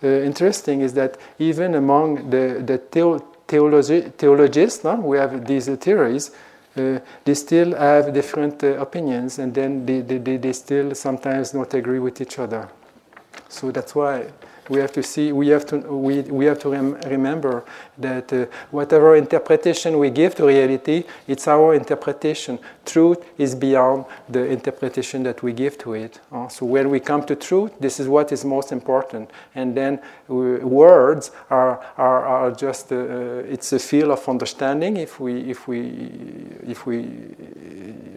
uh, 0.00 0.06
interesting 0.06 0.82
is 0.82 0.94
that 0.94 1.16
even 1.40 1.74
among 1.74 2.30
the, 2.30 2.62
the 2.64 2.78
theo- 2.78 3.18
theologi- 3.48 4.14
theologists, 4.14 4.84
no, 4.84 4.94
we 4.94 5.18
have 5.18 5.44
these 5.44 5.66
theories, 5.66 6.30
uh, 6.76 6.98
they 7.24 7.34
still 7.34 7.74
have 7.74 8.12
different 8.12 8.62
uh, 8.62 8.68
opinions 8.78 9.38
and 9.38 9.54
then 9.54 9.84
they, 9.86 10.00
they, 10.00 10.36
they 10.36 10.52
still 10.52 10.94
sometimes 10.94 11.52
not 11.54 11.74
agree 11.74 11.98
with 11.98 12.20
each 12.20 12.38
other. 12.38 12.68
So 13.48 13.70
that's 13.70 13.94
why 13.94 14.30
we 14.68 14.78
have 14.78 14.92
to 14.92 15.02
see, 15.02 15.32
we 15.32 15.48
have 15.48 15.66
to, 15.66 15.78
we, 15.78 16.20
we 16.22 16.44
have 16.44 16.60
to 16.60 16.70
rem- 16.70 16.94
remember 17.06 17.64
that 18.00 18.32
uh, 18.32 18.46
whatever 18.70 19.16
interpretation 19.16 19.98
we 19.98 20.10
give 20.10 20.34
to 20.36 20.46
reality, 20.46 21.04
it's 21.26 21.46
our 21.48 21.74
interpretation. 21.74 22.58
Truth 22.84 23.24
is 23.38 23.54
beyond 23.54 24.04
the 24.28 24.46
interpretation 24.46 25.22
that 25.24 25.42
we 25.42 25.52
give 25.52 25.78
to 25.78 25.94
it. 25.94 26.20
Uh, 26.32 26.48
so 26.48 26.66
when 26.66 26.90
we 26.90 27.00
come 27.00 27.24
to 27.26 27.36
truth, 27.36 27.72
this 27.80 28.00
is 28.00 28.08
what 28.08 28.32
is 28.32 28.44
most 28.44 28.72
important. 28.72 29.30
And 29.54 29.76
then 29.76 30.00
words 30.28 31.30
are, 31.50 31.80
are, 31.96 32.24
are 32.26 32.50
just, 32.52 32.92
uh, 32.92 32.96
it's 33.54 33.72
a 33.72 33.78
field 33.78 34.10
of 34.10 34.28
understanding 34.28 34.96
if 34.96 35.20
we, 35.20 35.50
if 35.50 35.68
we, 35.68 35.78
if 36.66 36.86
we, 36.86 36.98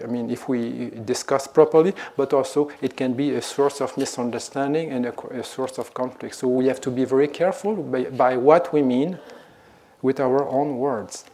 I 0.03 0.07
mean, 0.07 0.29
if 0.29 0.49
we 0.49 0.91
discuss 1.05 1.47
properly, 1.47 1.93
but 2.17 2.33
also 2.33 2.71
it 2.81 2.95
can 2.95 3.13
be 3.13 3.35
a 3.35 3.41
source 3.41 3.81
of 3.81 3.97
misunderstanding 3.97 4.91
and 4.91 5.05
a, 5.05 5.39
a 5.39 5.43
source 5.43 5.77
of 5.77 5.93
conflict. 5.93 6.35
So 6.35 6.47
we 6.47 6.67
have 6.67 6.81
to 6.81 6.91
be 6.91 7.05
very 7.05 7.27
careful 7.27 7.75
by, 7.75 8.05
by 8.05 8.37
what 8.37 8.73
we 8.73 8.81
mean 8.81 9.17
with 10.03 10.19
our 10.19 10.47
own 10.47 10.77
words. 10.77 11.25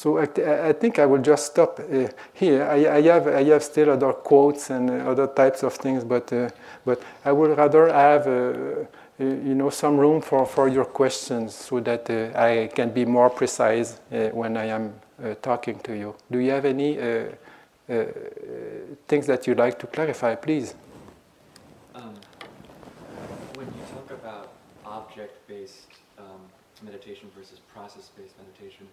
So 0.00 0.16
I, 0.16 0.22
I, 0.68 0.72
think 0.72 0.98
I 0.98 1.04
will 1.04 1.20
just 1.20 1.44
stop 1.52 1.78
uh, 1.78 2.08
here. 2.32 2.64
I, 2.64 2.96
I, 2.96 3.02
have, 3.02 3.26
I 3.26 3.44
have 3.44 3.62
still 3.62 3.90
other 3.90 4.14
quotes 4.14 4.70
and 4.70 4.88
uh, 4.88 5.10
other 5.10 5.26
types 5.26 5.62
of 5.62 5.74
things, 5.74 6.04
but, 6.04 6.32
uh, 6.32 6.48
but 6.86 7.02
I 7.22 7.32
would 7.32 7.58
rather 7.58 7.92
have 7.92 8.26
uh, 8.26 8.30
uh, 8.30 8.86
you 9.18 9.54
know, 9.54 9.68
some 9.68 9.98
room 9.98 10.22
for, 10.22 10.46
for 10.46 10.68
your 10.68 10.86
questions 10.86 11.54
so 11.54 11.80
that 11.80 12.08
uh, 12.08 12.30
I 12.34 12.70
can 12.74 12.92
be 12.92 13.04
more 13.04 13.28
precise 13.28 14.00
when 14.10 14.56
I 14.56 14.64
am 14.68 14.94
talking 15.42 15.78
to 15.80 15.92
you. 15.92 16.14
Do 16.30 16.38
you 16.38 16.50
have 16.52 16.64
any 16.64 16.98
things 19.08 19.26
that 19.26 19.46
you'd 19.46 19.58
like 19.58 19.78
to 19.80 19.86
clarify, 19.86 20.34
please? 20.34 20.74
Um, 21.94 22.14
when 23.54 23.66
you 23.66 23.82
talk 23.92 24.10
about 24.10 24.52
object-based 24.84 25.92
um, 26.18 26.40
meditation 26.82 27.28
versus 27.36 27.60
process-based 27.72 28.34
meditation, 28.38 28.86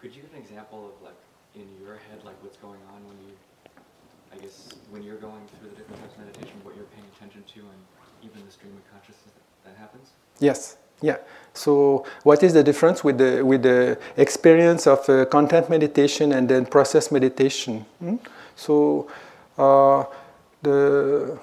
could 0.00 0.14
you 0.14 0.22
give 0.22 0.32
an 0.32 0.38
example 0.38 0.92
of 0.92 1.02
like 1.02 1.16
in 1.54 1.66
your 1.80 1.96
head, 1.96 2.24
like 2.24 2.36
what's 2.42 2.58
going 2.58 2.80
on 2.94 3.00
when 3.08 3.16
you, 3.26 3.34
I 4.32 4.36
guess, 4.36 4.68
when 4.90 5.02
you're 5.02 5.16
going 5.16 5.46
through 5.56 5.70
the 5.70 5.76
different 5.76 6.02
types 6.02 6.14
of 6.14 6.20
meditation, 6.26 6.54
what 6.62 6.76
you're 6.76 6.90
paying 6.92 7.06
attention 7.16 7.42
to, 7.54 7.60
and 7.60 7.80
even 8.22 8.44
the 8.44 8.52
stream 8.52 8.76
of 8.76 8.84
consciousness 8.92 9.32
that 9.64 9.76
happens? 9.76 10.10
Yes. 10.40 10.76
Yeah. 11.00 11.16
So, 11.52 12.04
what 12.24 12.42
is 12.42 12.52
the 12.52 12.62
difference 12.62 13.04
with 13.04 13.18
the 13.18 13.42
with 13.44 13.62
the 13.62 13.98
experience 14.16 14.86
of 14.86 15.08
uh, 15.08 15.24
content 15.26 15.70
meditation 15.70 16.32
and 16.32 16.48
then 16.48 16.66
process 16.66 17.12
meditation? 17.12 17.86
Hmm? 18.00 18.16
So, 18.56 19.08
uh, 19.56 20.04
the 20.62 21.38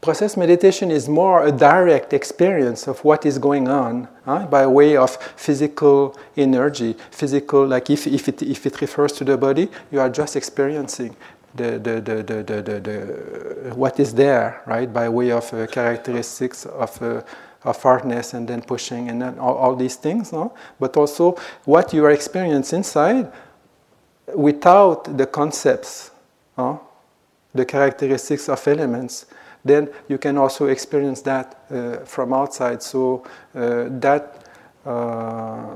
process 0.00 0.36
meditation 0.36 0.90
is 0.90 1.08
more 1.08 1.46
a 1.46 1.52
direct 1.52 2.12
experience 2.12 2.88
of 2.88 3.04
what 3.04 3.26
is 3.26 3.38
going 3.38 3.68
on 3.68 4.08
huh? 4.24 4.46
by 4.46 4.66
way 4.66 4.96
of 4.96 5.16
physical 5.36 6.18
energy. 6.36 6.96
Physical, 7.10 7.66
like 7.66 7.90
if, 7.90 8.06
if, 8.06 8.28
it, 8.28 8.42
if 8.42 8.66
it 8.66 8.80
refers 8.80 9.12
to 9.12 9.24
the 9.24 9.36
body, 9.36 9.68
you 9.92 10.00
are 10.00 10.08
just 10.08 10.36
experiencing 10.36 11.14
the, 11.54 11.78
the, 11.78 12.00
the, 12.00 12.22
the, 12.22 12.62
the, 12.62 12.80
the, 12.80 13.74
what 13.74 13.98
is 13.98 14.14
there, 14.14 14.62
right, 14.66 14.92
by 14.92 15.08
way 15.08 15.30
of 15.32 15.52
uh, 15.52 15.66
characteristics 15.66 16.66
of, 16.66 17.02
uh, 17.02 17.22
of 17.64 17.82
hardness 17.82 18.34
and 18.34 18.48
then 18.48 18.62
pushing 18.62 19.08
and 19.08 19.20
then 19.20 19.38
all, 19.38 19.56
all 19.56 19.76
these 19.76 19.96
things, 19.96 20.32
no? 20.32 20.54
but 20.78 20.96
also 20.96 21.36
what 21.64 21.92
you 21.92 22.04
are 22.04 22.10
experiencing 22.10 22.78
inside 22.78 23.30
without 24.34 25.16
the 25.16 25.26
concepts, 25.26 26.10
no? 26.56 26.80
the 27.54 27.64
characteristics 27.64 28.48
of 28.48 28.66
elements. 28.68 29.26
Then 29.64 29.90
you 30.08 30.18
can 30.18 30.38
also 30.38 30.66
experience 30.66 31.20
that 31.22 31.64
uh, 31.70 31.96
from 32.06 32.32
outside. 32.32 32.82
So 32.82 33.24
uh, 33.54 33.86
that 33.88 34.46
uh, 34.86 35.74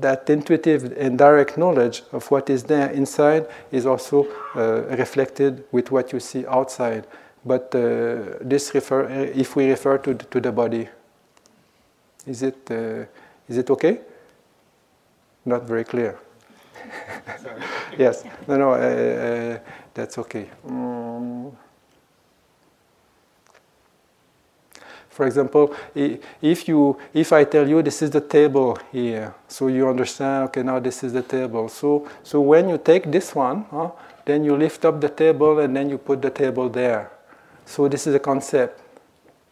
that 0.00 0.28
intuitive 0.28 0.92
and 0.96 1.18
direct 1.18 1.56
knowledge 1.56 2.02
of 2.12 2.30
what 2.30 2.50
is 2.50 2.64
there 2.64 2.90
inside 2.90 3.46
is 3.72 3.86
also 3.86 4.26
uh, 4.54 4.82
reflected 4.96 5.64
with 5.72 5.90
what 5.90 6.12
you 6.12 6.20
see 6.20 6.46
outside. 6.46 7.06
But 7.44 7.74
uh, 7.74 8.38
this 8.40 8.74
refer, 8.74 9.04
uh, 9.04 9.10
if 9.34 9.56
we 9.56 9.70
refer 9.70 9.98
to, 9.98 10.14
to 10.14 10.40
the 10.40 10.52
body, 10.52 10.88
is 12.26 12.42
it, 12.42 12.56
uh, 12.70 13.04
is 13.48 13.56
it 13.58 13.70
okay? 13.70 14.00
Not 15.44 15.62
very 15.62 15.84
clear. 15.84 16.18
yes, 17.98 18.24
no, 18.46 18.56
no, 18.56 18.72
uh, 18.72 18.76
uh, 18.76 19.58
that's 19.94 20.18
okay. 20.18 20.50
Um, 20.68 21.56
For 25.16 25.26
example, 25.26 25.74
if, 25.94 26.68
you, 26.68 26.98
if 27.14 27.32
I 27.32 27.44
tell 27.44 27.66
you 27.66 27.80
this 27.80 28.02
is 28.02 28.10
the 28.10 28.20
table 28.20 28.78
here, 28.92 29.34
so 29.48 29.68
you 29.68 29.88
understand, 29.88 30.44
okay, 30.48 30.62
now 30.62 30.78
this 30.78 31.02
is 31.02 31.14
the 31.14 31.22
table. 31.22 31.70
So, 31.70 32.06
so 32.22 32.42
when 32.42 32.68
you 32.68 32.76
take 32.76 33.10
this 33.10 33.34
one, 33.34 33.64
huh, 33.70 33.92
then 34.26 34.44
you 34.44 34.54
lift 34.54 34.84
up 34.84 35.00
the 35.00 35.08
table 35.08 35.58
and 35.60 35.74
then 35.74 35.88
you 35.88 35.96
put 35.96 36.20
the 36.20 36.28
table 36.28 36.68
there. 36.68 37.10
So 37.64 37.88
this 37.88 38.06
is 38.06 38.14
a 38.14 38.18
concept. 38.18 38.78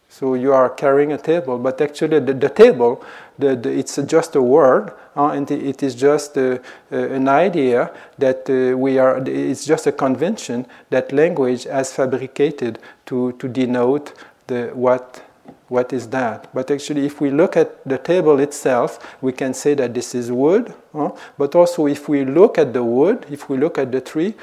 So 0.07 0.35
you 0.35 0.53
are 0.53 0.69
carrying 0.69 1.13
a 1.13 1.17
table, 1.17 1.57
but 1.57 1.81
actually 1.81 2.19
the, 2.19 2.35
the 2.35 2.49
table, 2.49 3.03
the, 3.39 3.55
the, 3.55 3.71
it's 3.71 3.95
just 4.05 4.35
a 4.35 4.41
word, 4.43 4.93
uh, 5.17 5.29
and 5.29 5.49
it 5.49 5.81
is 5.81 5.95
just 5.95 6.37
uh, 6.37 6.59
uh, 6.91 6.95
an 6.95 7.27
idea 7.27 7.91
that 8.19 8.47
uh, 8.47 8.77
we 8.77 8.99
are. 8.99 9.17
It's 9.27 9.65
just 9.65 9.87
a 9.87 9.91
convention 9.91 10.67
that 10.91 11.11
language 11.11 11.63
has 11.63 11.91
fabricated 11.91 12.77
to 13.07 13.31
to 13.33 13.47
denote 13.47 14.13
the 14.47 14.69
what 14.73 15.24
what 15.67 15.91
is 15.93 16.07
that? 16.09 16.53
But 16.53 16.69
actually, 16.69 17.05
if 17.05 17.19
we 17.19 17.31
look 17.31 17.57
at 17.57 17.83
the 17.85 17.97
table 17.97 18.39
itself, 18.39 19.17
we 19.21 19.31
can 19.31 19.53
say 19.53 19.73
that 19.75 19.93
this 19.93 20.13
is 20.13 20.31
wood. 20.31 20.73
Huh? 20.93 21.11
But 21.37 21.55
also, 21.55 21.87
if 21.87 22.07
we 22.07 22.23
look 22.23 22.57
at 22.57 22.73
the 22.73 22.83
wood, 22.83 23.25
if 23.31 23.49
we 23.49 23.57
look 23.57 23.77
at 23.77 23.91
the 23.91 24.01
tree, 24.01 24.35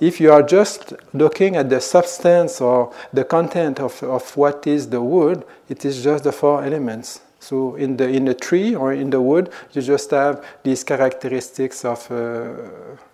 if 0.00 0.20
you 0.20 0.32
are 0.32 0.42
just 0.42 0.92
looking 1.12 1.56
at 1.56 1.70
the 1.70 1.80
substance 1.80 2.60
or 2.60 2.92
the 3.12 3.24
content 3.24 3.80
of, 3.80 4.00
of 4.02 4.36
what 4.36 4.66
is 4.66 4.88
the 4.88 5.02
wood, 5.02 5.44
it 5.68 5.84
is 5.84 6.02
just 6.02 6.24
the 6.24 6.32
four 6.32 6.64
elements. 6.64 7.20
So 7.40 7.76
in 7.76 7.96
the 7.96 8.08
in 8.08 8.24
the 8.24 8.34
tree 8.34 8.74
or 8.74 8.92
in 8.92 9.10
the 9.10 9.20
wood, 9.20 9.50
you 9.72 9.82
just 9.82 10.10
have 10.10 10.44
these 10.64 10.82
characteristics 10.84 11.84
of 11.84 12.10
uh, 12.10 12.50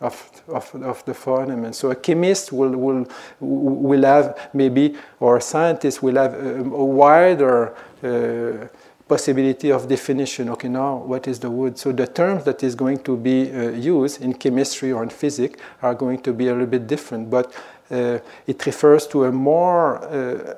of, 0.00 0.30
of, 0.48 0.74
of 0.82 1.04
the 1.04 1.14
four. 1.14 1.46
So 1.72 1.90
a 1.90 1.94
chemist 1.94 2.52
will 2.52 2.70
will 2.70 3.06
will 3.40 4.02
have 4.02 4.50
maybe 4.54 4.96
or 5.20 5.36
a 5.36 5.40
scientist 5.40 6.02
will 6.02 6.16
have 6.16 6.34
a, 6.34 6.60
a 6.60 6.84
wider 6.84 7.74
uh, 8.02 8.66
possibility 9.06 9.70
of 9.70 9.86
definition. 9.88 10.48
Okay, 10.48 10.68
now 10.68 10.96
what 10.96 11.28
is 11.28 11.38
the 11.38 11.50
wood? 11.50 11.78
So 11.78 11.92
the 11.92 12.06
terms 12.06 12.44
that 12.44 12.62
is 12.62 12.74
going 12.74 13.00
to 13.00 13.16
be 13.16 13.52
uh, 13.52 13.70
used 13.70 14.22
in 14.22 14.34
chemistry 14.34 14.92
or 14.92 15.02
in 15.02 15.10
physics 15.10 15.60
are 15.82 15.94
going 15.94 16.20
to 16.22 16.32
be 16.32 16.48
a 16.48 16.52
little 16.52 16.66
bit 16.66 16.86
different, 16.86 17.28
but 17.28 17.52
uh, 17.90 18.18
it 18.46 18.64
refers 18.64 19.06
to 19.08 19.24
a 19.24 19.32
more 19.32 19.98
uh, 20.02 20.54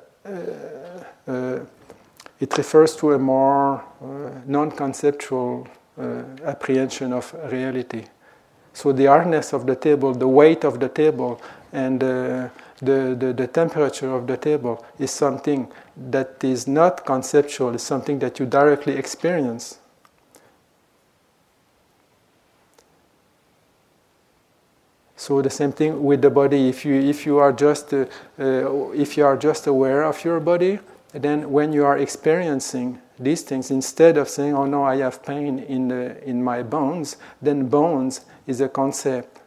uh, 1.28 1.58
it 2.40 2.56
refers 2.58 2.96
to 2.96 3.12
a 3.12 3.18
more 3.18 3.76
uh, 4.02 4.30
non-conceptual 4.46 5.66
uh, 5.98 6.22
apprehension 6.44 7.12
of 7.12 7.34
reality. 7.50 8.04
So 8.72 8.92
the 8.92 9.06
hardness 9.06 9.54
of 9.54 9.66
the 9.66 9.74
table, 9.74 10.12
the 10.12 10.28
weight 10.28 10.64
of 10.64 10.78
the 10.78 10.90
table, 10.90 11.40
and 11.72 12.02
uh, 12.02 12.48
the, 12.82 13.16
the, 13.18 13.32
the, 13.34 13.46
temperature 13.46 14.12
of 14.12 14.26
the 14.26 14.36
table 14.36 14.84
is 14.98 15.10
something 15.10 15.68
that 15.96 16.44
is 16.44 16.68
not 16.68 17.06
conceptual, 17.06 17.74
it's 17.74 17.84
something 17.84 18.18
that 18.18 18.38
you 18.38 18.44
directly 18.44 18.96
experience. 18.96 19.78
So 25.16 25.40
the 25.40 25.50
same 25.50 25.72
thing 25.72 26.04
with 26.04 26.20
the 26.20 26.30
body. 26.30 26.68
If 26.68 26.84
you 26.84 26.94
if 27.00 27.24
you 27.24 27.38
are 27.38 27.52
just 27.52 27.92
uh, 27.94 28.04
uh, 28.38 28.90
if 28.90 29.16
you 29.16 29.24
are 29.24 29.36
just 29.36 29.66
aware 29.66 30.04
of 30.04 30.22
your 30.22 30.38
body, 30.38 30.78
then 31.22 31.50
when 31.50 31.72
you 31.72 31.84
are 31.84 31.98
experiencing 31.98 33.00
these 33.18 33.42
things, 33.42 33.70
instead 33.70 34.16
of 34.16 34.28
saying, 34.28 34.54
"Oh 34.54 34.66
no, 34.66 34.84
I 34.84 34.96
have 34.96 35.22
pain 35.22 35.58
in 35.58 35.88
the, 35.88 36.22
in 36.28 36.42
my 36.42 36.62
bones," 36.62 37.16
then 37.40 37.68
bones 37.68 38.20
is 38.46 38.60
a 38.60 38.68
concept, 38.68 39.40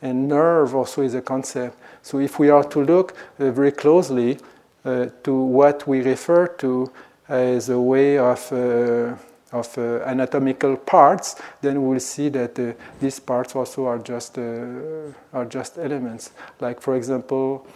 and 0.00 0.28
nerve 0.28 0.74
also 0.74 1.02
is 1.02 1.14
a 1.14 1.22
concept. 1.22 1.76
So 2.02 2.20
if 2.20 2.38
we 2.38 2.50
are 2.50 2.64
to 2.64 2.84
look 2.84 3.16
uh, 3.38 3.50
very 3.50 3.72
closely 3.72 4.38
uh, 4.84 5.06
to 5.24 5.34
what 5.34 5.86
we 5.88 6.02
refer 6.02 6.46
to 6.58 6.90
as 7.28 7.68
a 7.68 7.80
way 7.80 8.18
of 8.18 8.52
uh, 8.52 9.16
of 9.50 9.78
uh, 9.78 10.02
anatomical 10.04 10.76
parts, 10.76 11.36
then 11.62 11.82
we'll 11.82 12.00
see 12.00 12.28
that 12.28 12.58
uh, 12.58 12.72
these 13.00 13.18
parts 13.18 13.56
also 13.56 13.86
are 13.86 13.98
just 13.98 14.38
uh, 14.38 15.12
are 15.32 15.46
just 15.46 15.78
elements. 15.78 16.30
Like 16.60 16.80
for 16.80 16.96
example 16.96 17.66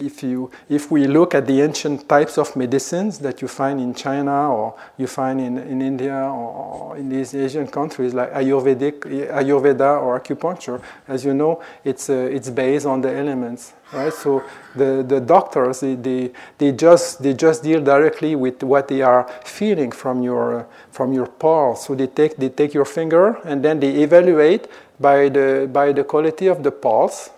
if 0.00 0.22
you 0.22 0.50
if 0.68 0.90
we 0.90 1.06
look 1.06 1.34
at 1.34 1.46
the 1.46 1.60
ancient 1.60 2.08
types 2.08 2.38
of 2.38 2.54
medicines 2.56 3.18
that 3.18 3.40
you 3.42 3.48
find 3.48 3.80
in 3.80 3.94
China 3.94 4.52
or 4.52 4.74
you 4.96 5.06
find 5.06 5.40
in, 5.40 5.58
in 5.58 5.82
India 5.82 6.14
or 6.14 6.96
in 6.96 7.08
these 7.08 7.34
Asian 7.34 7.66
countries 7.66 8.14
like 8.14 8.32
Ayurvedic 8.32 9.00
Ayurveda 9.30 10.00
or 10.02 10.18
acupuncture, 10.18 10.80
as 11.08 11.24
you 11.24 11.34
know, 11.34 11.62
it's 11.84 12.10
uh, 12.10 12.28
it's 12.30 12.50
based 12.50 12.86
on 12.86 13.00
the 13.00 13.12
elements, 13.12 13.72
right? 13.92 14.12
So 14.12 14.42
the, 14.74 15.04
the 15.06 15.20
doctors 15.20 15.80
they, 15.80 15.94
they, 15.94 16.32
they 16.58 16.72
just 16.72 17.22
they 17.22 17.34
just 17.34 17.62
deal 17.62 17.82
directly 17.82 18.34
with 18.36 18.62
what 18.62 18.88
they 18.88 19.02
are 19.02 19.28
feeling 19.44 19.92
from 19.92 20.22
your 20.22 20.60
uh, 20.60 20.64
from 20.90 21.12
your 21.12 21.26
pulse. 21.26 21.86
So 21.86 21.94
they 21.94 22.06
take 22.06 22.36
they 22.36 22.48
take 22.48 22.74
your 22.74 22.84
finger 22.84 23.38
and 23.44 23.64
then 23.64 23.80
they 23.80 24.02
evaluate 24.02 24.68
by 24.98 25.28
the 25.28 25.68
by 25.72 25.92
the 25.92 26.04
quality 26.04 26.46
of 26.46 26.62
the 26.62 26.70
pulse 26.70 27.30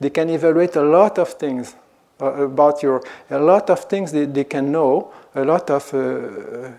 they 0.00 0.10
can 0.10 0.28
evaluate 0.30 0.76
a 0.76 0.82
lot 0.82 1.18
of 1.18 1.28
things 1.34 1.74
uh, 2.20 2.44
about 2.44 2.82
your, 2.82 3.02
a 3.30 3.38
lot 3.38 3.70
of 3.70 3.84
things 3.84 4.12
they, 4.12 4.24
they 4.24 4.44
can 4.44 4.72
know, 4.72 5.12
a 5.34 5.44
lot 5.44 5.70
of 5.70 5.92
uh, 5.92 6.70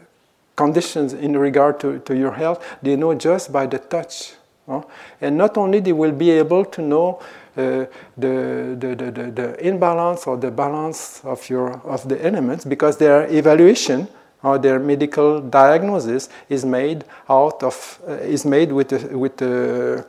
conditions 0.56 1.14
in 1.14 1.38
regard 1.38 1.80
to, 1.80 2.00
to 2.00 2.16
your 2.16 2.32
health, 2.32 2.64
they 2.82 2.96
know 2.96 3.14
just 3.14 3.52
by 3.52 3.66
the 3.66 3.78
touch. 3.78 4.34
Uh? 4.68 4.82
And 5.22 5.38
not 5.38 5.58
only 5.58 5.80
they 5.80 5.94
will 5.94 6.12
be 6.12 6.32
able 6.32 6.66
to 6.66 6.82
know 6.82 7.20
uh, 7.56 7.86
the, 8.18 8.76
the, 8.80 8.96
the, 8.96 9.12
the, 9.12 9.32
the 9.32 9.68
imbalance 9.68 10.28
or 10.28 10.38
the 10.38 10.52
balance 10.52 11.22
of, 11.24 11.48
your, 11.50 11.80
of 11.82 12.08
the 12.10 12.24
elements 12.26 12.66
because 12.66 12.98
their 12.98 13.32
evaluation 13.34 14.08
or 14.44 14.58
their 14.58 14.80
medical 14.80 15.42
diagnosis 15.42 16.30
is 16.50 16.66
made 16.66 17.04
out 17.30 17.64
of, 17.64 18.00
uh, 18.08 18.14
is 18.14 18.46
made 18.46 18.72
with 18.72 18.90
the, 18.90 19.18
with, 19.18 19.38
the, 19.38 20.06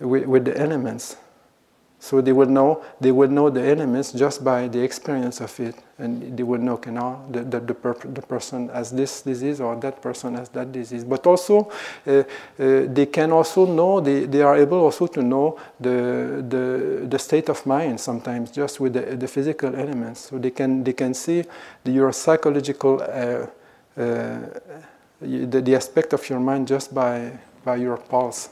with, 0.00 0.26
with 0.26 0.44
the 0.44 0.58
elements. 0.58 1.16
So 2.02 2.22
they 2.22 2.32
will 2.32 2.48
know 2.48 2.82
they 2.98 3.12
will 3.12 3.28
know 3.28 3.50
the 3.50 3.62
elements 3.62 4.12
just 4.12 4.42
by 4.42 4.68
the 4.68 4.80
experience 4.80 5.42
of 5.42 5.60
it, 5.60 5.74
and 5.98 6.34
they 6.34 6.42
will 6.42 6.58
know 6.58 6.72
okay, 6.72 6.90
now 6.90 7.26
that 7.30 7.50
the, 7.50 7.60
the, 7.60 8.22
person 8.22 8.70
has 8.70 8.90
this 8.90 9.20
disease 9.20 9.60
or 9.60 9.76
that 9.76 10.00
person 10.00 10.34
has 10.34 10.48
that 10.48 10.72
disease. 10.72 11.04
But 11.04 11.26
also, 11.26 11.70
uh, 12.06 12.10
uh, 12.10 12.24
they 12.58 13.04
can 13.04 13.32
also 13.32 13.66
know 13.66 14.00
they, 14.00 14.24
they 14.24 14.40
are 14.40 14.56
able 14.56 14.78
also 14.78 15.06
to 15.08 15.22
know 15.22 15.60
the, 15.78 16.42
the, 16.48 17.06
the 17.06 17.18
state 17.18 17.50
of 17.50 17.66
mind 17.66 18.00
sometimes 18.00 18.50
just 18.50 18.80
with 18.80 18.94
the, 18.94 19.14
the 19.16 19.28
physical 19.28 19.76
elements. 19.76 20.20
So 20.30 20.38
they 20.38 20.52
can 20.52 20.82
they 20.82 20.94
can 20.94 21.12
see 21.12 21.44
the, 21.84 21.92
your 21.92 22.12
psychological 22.12 23.02
uh, 23.02 23.46
uh 24.00 24.38
the, 25.20 25.60
the 25.60 25.76
aspect 25.76 26.14
of 26.14 26.26
your 26.30 26.40
mind 26.40 26.66
just 26.66 26.94
by 26.94 27.38
by 27.62 27.76
your 27.76 27.98
pulse. 27.98 28.48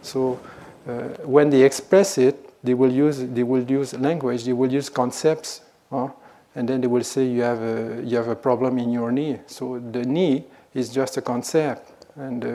So 0.00 0.40
uh, 0.88 0.92
when 1.24 1.50
they 1.50 1.62
express 1.62 2.16
it 2.16 2.49
they 2.62 2.74
will 2.74 2.92
use 2.92 3.18
they 3.18 3.42
will 3.42 3.62
use 3.62 3.94
language, 3.94 4.44
they 4.44 4.52
will 4.52 4.72
use 4.72 4.88
concepts, 4.88 5.62
huh? 5.90 6.08
and 6.54 6.68
then 6.68 6.80
they 6.80 6.86
will 6.86 7.04
say 7.04 7.24
you 7.26 7.42
have 7.42 7.62
a 7.62 8.02
you 8.04 8.16
have 8.16 8.28
a 8.28 8.36
problem 8.36 8.78
in 8.78 8.90
your 8.92 9.12
knee. 9.12 9.38
So 9.46 9.78
the 9.78 10.04
knee 10.04 10.44
is 10.74 10.90
just 10.90 11.16
a 11.16 11.22
concept, 11.22 11.90
and 12.16 12.44
uh, 12.44 12.48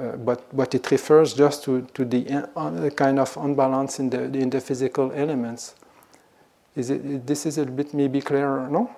uh, 0.00 0.16
but 0.16 0.44
but 0.56 0.74
it 0.74 0.90
refers 0.90 1.34
just 1.34 1.64
to 1.64 1.82
to 1.94 2.04
the 2.04 2.48
uh, 2.56 2.90
kind 2.90 3.18
of 3.18 3.36
unbalance 3.36 3.98
in 3.98 4.10
the 4.10 4.24
in 4.24 4.50
the 4.50 4.60
physical 4.60 5.12
elements. 5.12 5.74
Is 6.76 6.90
it 6.90 7.26
this 7.26 7.46
is 7.46 7.58
a 7.58 7.64
bit 7.64 7.94
maybe 7.94 8.20
clearer? 8.20 8.68
No. 8.68 8.90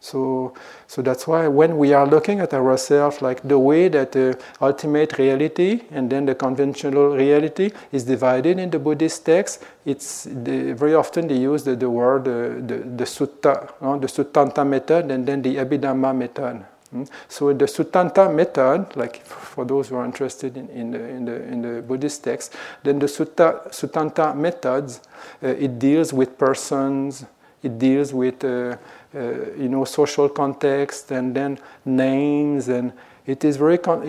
So, 0.00 0.52
so 0.86 1.00
that's 1.00 1.26
why 1.26 1.48
when 1.48 1.78
we 1.78 1.94
are 1.94 2.06
looking 2.06 2.40
at 2.40 2.52
ourselves, 2.52 3.22
like 3.22 3.40
the 3.42 3.58
way 3.58 3.88
that 3.88 4.12
the 4.12 4.38
ultimate 4.60 5.18
reality 5.18 5.82
and 5.90 6.10
then 6.10 6.26
the 6.26 6.34
conventional 6.34 7.16
reality 7.16 7.70
is 7.90 8.04
divided 8.04 8.58
in 8.58 8.70
the 8.70 8.78
Buddhist 8.78 9.24
text, 9.24 9.64
it's 9.86 10.24
the, 10.24 10.74
very 10.74 10.94
often 10.94 11.28
they 11.28 11.38
use 11.38 11.64
the, 11.64 11.74
the 11.74 11.88
word 11.88 12.28
uh, 12.28 12.60
the, 12.66 12.82
the 12.96 13.04
sutta, 13.04 13.72
uh, 13.80 13.96
the 13.96 14.06
Suttanta 14.06 14.66
method, 14.66 15.10
and 15.10 15.26
then 15.26 15.40
the 15.40 15.56
Abhidhamma 15.56 16.14
method. 16.14 16.64
Mm? 16.94 17.08
So 17.28 17.52
the 17.52 17.66
Suttanta 17.66 18.32
method, 18.32 18.96
like 18.96 19.24
for 19.24 19.64
those 19.64 19.88
who 19.88 19.96
are 19.96 20.04
interested 20.04 20.56
in, 20.56 20.68
in, 20.68 20.90
the, 20.90 21.08
in, 21.08 21.24
the, 21.24 21.42
in 21.44 21.62
the 21.62 21.82
Buddhist 21.82 22.24
text, 22.24 22.54
then 22.82 22.98
the 22.98 23.06
Sutta, 23.06 23.68
Suttanta 23.72 24.36
methods, 24.36 25.00
uh, 25.42 25.48
it 25.48 25.78
deals 25.78 26.12
with 26.12 26.38
persons, 26.38 27.24
it 27.62 27.78
deals 27.78 28.12
with 28.12 28.44
uh, 28.44 28.76
you 29.14 29.68
know, 29.68 29.84
social 29.84 30.28
context 30.28 31.10
and 31.12 31.34
then 31.34 31.58
names 31.84 32.68
and 32.68 32.92
it 33.26 33.44
is 33.44 33.56
very 33.56 33.78
con- 33.78 34.02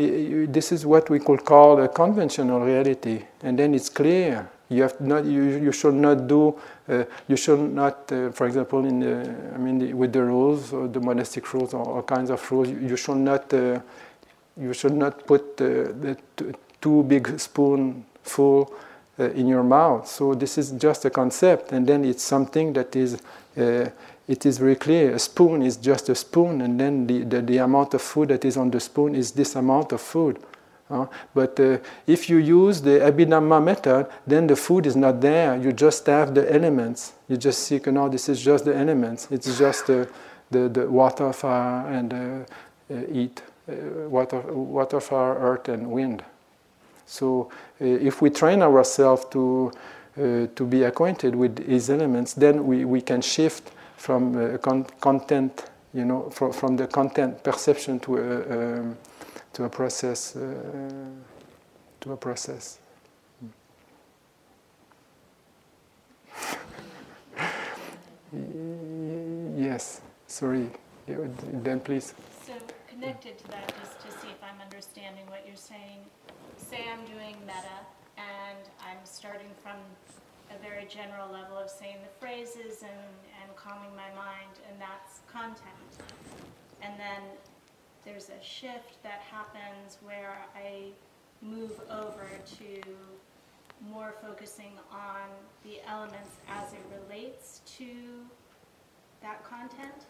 this 0.52 0.72
is 0.72 0.86
what 0.86 1.10
we 1.10 1.20
could 1.20 1.46
call 1.46 1.82
a 1.82 1.88
conventional 1.88 2.60
reality. 2.60 3.24
And 3.44 3.58
then 3.58 3.74
it's 3.74 3.90
clear. 3.90 4.50
You 4.68 4.82
have 4.82 5.00
not 5.00 5.26
you, 5.26 5.44
you 5.44 5.72
should 5.72 5.94
not 5.94 6.28
do 6.28 6.60
uh, 6.90 7.04
you 7.28 7.38
should 7.38 7.60
not 7.60 8.12
uh, 8.12 8.32
for 8.32 8.48
example 8.48 8.84
in 8.84 9.00
the, 9.00 9.36
I 9.54 9.58
mean 9.58 9.78
the, 9.78 9.94
with 9.94 10.12
the 10.12 10.24
rules 10.24 10.74
or 10.74 10.88
the 10.88 11.00
monastic 11.00 11.54
rules 11.54 11.74
or 11.74 11.86
all 11.86 12.02
kinds 12.02 12.32
of 12.32 12.52
rules 12.52 12.70
you, 12.70 12.80
you 12.80 12.98
should 12.98 13.18
not 13.18 13.54
uh, 13.54 13.80
you 14.58 14.74
should 14.74 14.94
not 14.94 15.26
put 15.28 15.62
uh, 15.62 15.66
the 15.66 16.18
t- 16.36 16.52
two 16.82 17.04
big 17.04 17.40
spoonful 17.40 18.74
uh, 19.20 19.30
in 19.32 19.48
your 19.48 19.64
mouth. 19.64 20.08
So 20.08 20.34
this 20.34 20.58
is 20.58 20.72
just 20.72 21.06
a 21.06 21.10
concept. 21.10 21.72
And 21.72 21.88
then 21.88 22.04
it's 22.04 22.24
something 22.24 22.74
that 22.74 22.96
is 22.96 23.22
it 24.28 24.46
is 24.46 24.58
very 24.58 24.76
clear. 24.76 25.14
A 25.14 25.20
spoon 25.20 25.62
is 25.62 25.78
just 25.78 26.10
a 26.10 26.16
spoon, 26.16 26.62
and 26.62 26.80
then 26.80 27.08
the, 27.08 27.24
the, 27.24 27.42
the 27.42 27.58
amount 27.58 27.94
of 27.94 28.02
food 28.02 28.30
that 28.30 28.44
is 28.44 28.58
on 28.58 28.72
the 28.72 28.80
spoon 28.80 29.16
is 29.16 29.32
this 29.32 29.56
amount 29.56 29.92
of 29.92 30.02
food. 30.02 30.40
Uh, 30.90 31.08
but 31.34 31.60
uh, 31.60 31.78
if 32.06 32.30
you 32.30 32.38
use 32.38 32.82
the 32.82 33.00
Abhidhamma 33.00 33.64
method, 33.64 34.08
then 34.26 34.46
the 34.48 34.56
food 34.56 34.86
is 34.86 34.96
not 34.96 35.20
there. 35.20 35.58
You 35.58 35.72
just 35.72 36.06
have 36.06 36.36
the 36.36 36.52
elements. 36.54 37.14
You 37.28 37.38
just 37.38 37.64
see, 37.64 37.80
you 37.84 37.92
know, 37.92 38.08
this 38.08 38.30
is 38.30 38.44
just 38.44 38.66
the 38.66 38.76
elements. 38.76 39.28
It's 39.32 39.58
just 39.58 39.88
the, 39.88 40.08
the, 40.52 40.70
the 40.70 40.90
water, 40.90 41.34
fire, 41.34 41.88
and 41.88 42.14
uh, 42.14 42.94
uh 42.94 43.02
eat. 43.12 43.42
Uh, 43.68 44.08
water, 44.10 44.42
water, 44.42 45.00
fire, 45.00 45.34
earth, 45.40 45.70
and 45.70 45.90
wind. 45.90 46.24
So 47.08 47.50
uh, 47.82 47.86
if 47.86 48.22
we 48.22 48.30
train 48.30 48.62
ourselves 48.62 49.26
to, 49.32 49.72
to 50.16 50.66
be 50.66 50.84
acquainted 50.84 51.36
with 51.36 51.68
these 51.68 51.90
elements, 51.90 52.34
then 52.34 52.66
we, 52.68 52.86
we 52.86 53.02
can 53.02 53.22
shift 53.22 53.72
from 53.98 54.36
uh, 54.36 54.58
con- 54.58 54.86
content 55.00 55.70
you 55.96 56.04
know, 56.04 56.30
from, 56.30 56.52
from 56.52 56.76
the 56.76 56.86
content 56.88 57.42
perception 57.42 58.00
to 58.02 58.18
a, 58.18 58.80
um, 58.80 58.98
to 59.54 59.64
a 59.64 59.70
process, 59.70 60.36
uh, 60.36 60.42
to 62.02 62.12
a 62.12 62.18
process. 62.18 62.80
yes, 69.56 70.02
sorry. 70.28 70.70
Then 71.08 71.80
please. 71.80 72.14
So 72.46 72.52
connected 72.90 73.38
to 73.38 73.48
that, 73.52 73.74
just 73.80 74.02
to 74.02 74.12
see 74.20 74.28
if 74.28 74.44
I'm 74.44 74.60
understanding 74.62 75.26
what 75.28 75.46
you're 75.48 75.56
saying. 75.56 76.00
Say 76.58 76.84
I'm 76.92 77.06
doing 77.06 77.38
metta, 77.48 77.86
and 78.18 78.68
I'm 78.82 78.98
starting 79.06 79.52
from 79.64 79.78
a 80.54 80.58
very 80.62 80.86
general 80.86 81.32
level 81.32 81.58
of 81.58 81.70
saying 81.70 81.98
the 82.04 82.10
phrases 82.20 82.82
and 82.84 82.92
calming 83.66 83.96
my 83.96 84.14
mind, 84.16 84.60
and 84.70 84.80
that's 84.80 85.22
content. 85.32 85.92
And 86.82 86.94
then 87.00 87.22
there's 88.06 88.30
a 88.30 88.44
shift 88.44 89.02
that 89.02 89.22
happens 89.32 89.98
where 90.04 90.38
I 90.56 90.90
move 91.42 91.72
over 91.90 92.28
to 92.60 92.82
more 93.92 94.14
focusing 94.22 94.74
on 94.92 95.28
the 95.64 95.80
elements 95.90 96.38
as 96.48 96.74
it 96.74 96.80
relates 97.02 97.62
to 97.78 97.88
that 99.22 99.44
content. 99.44 100.06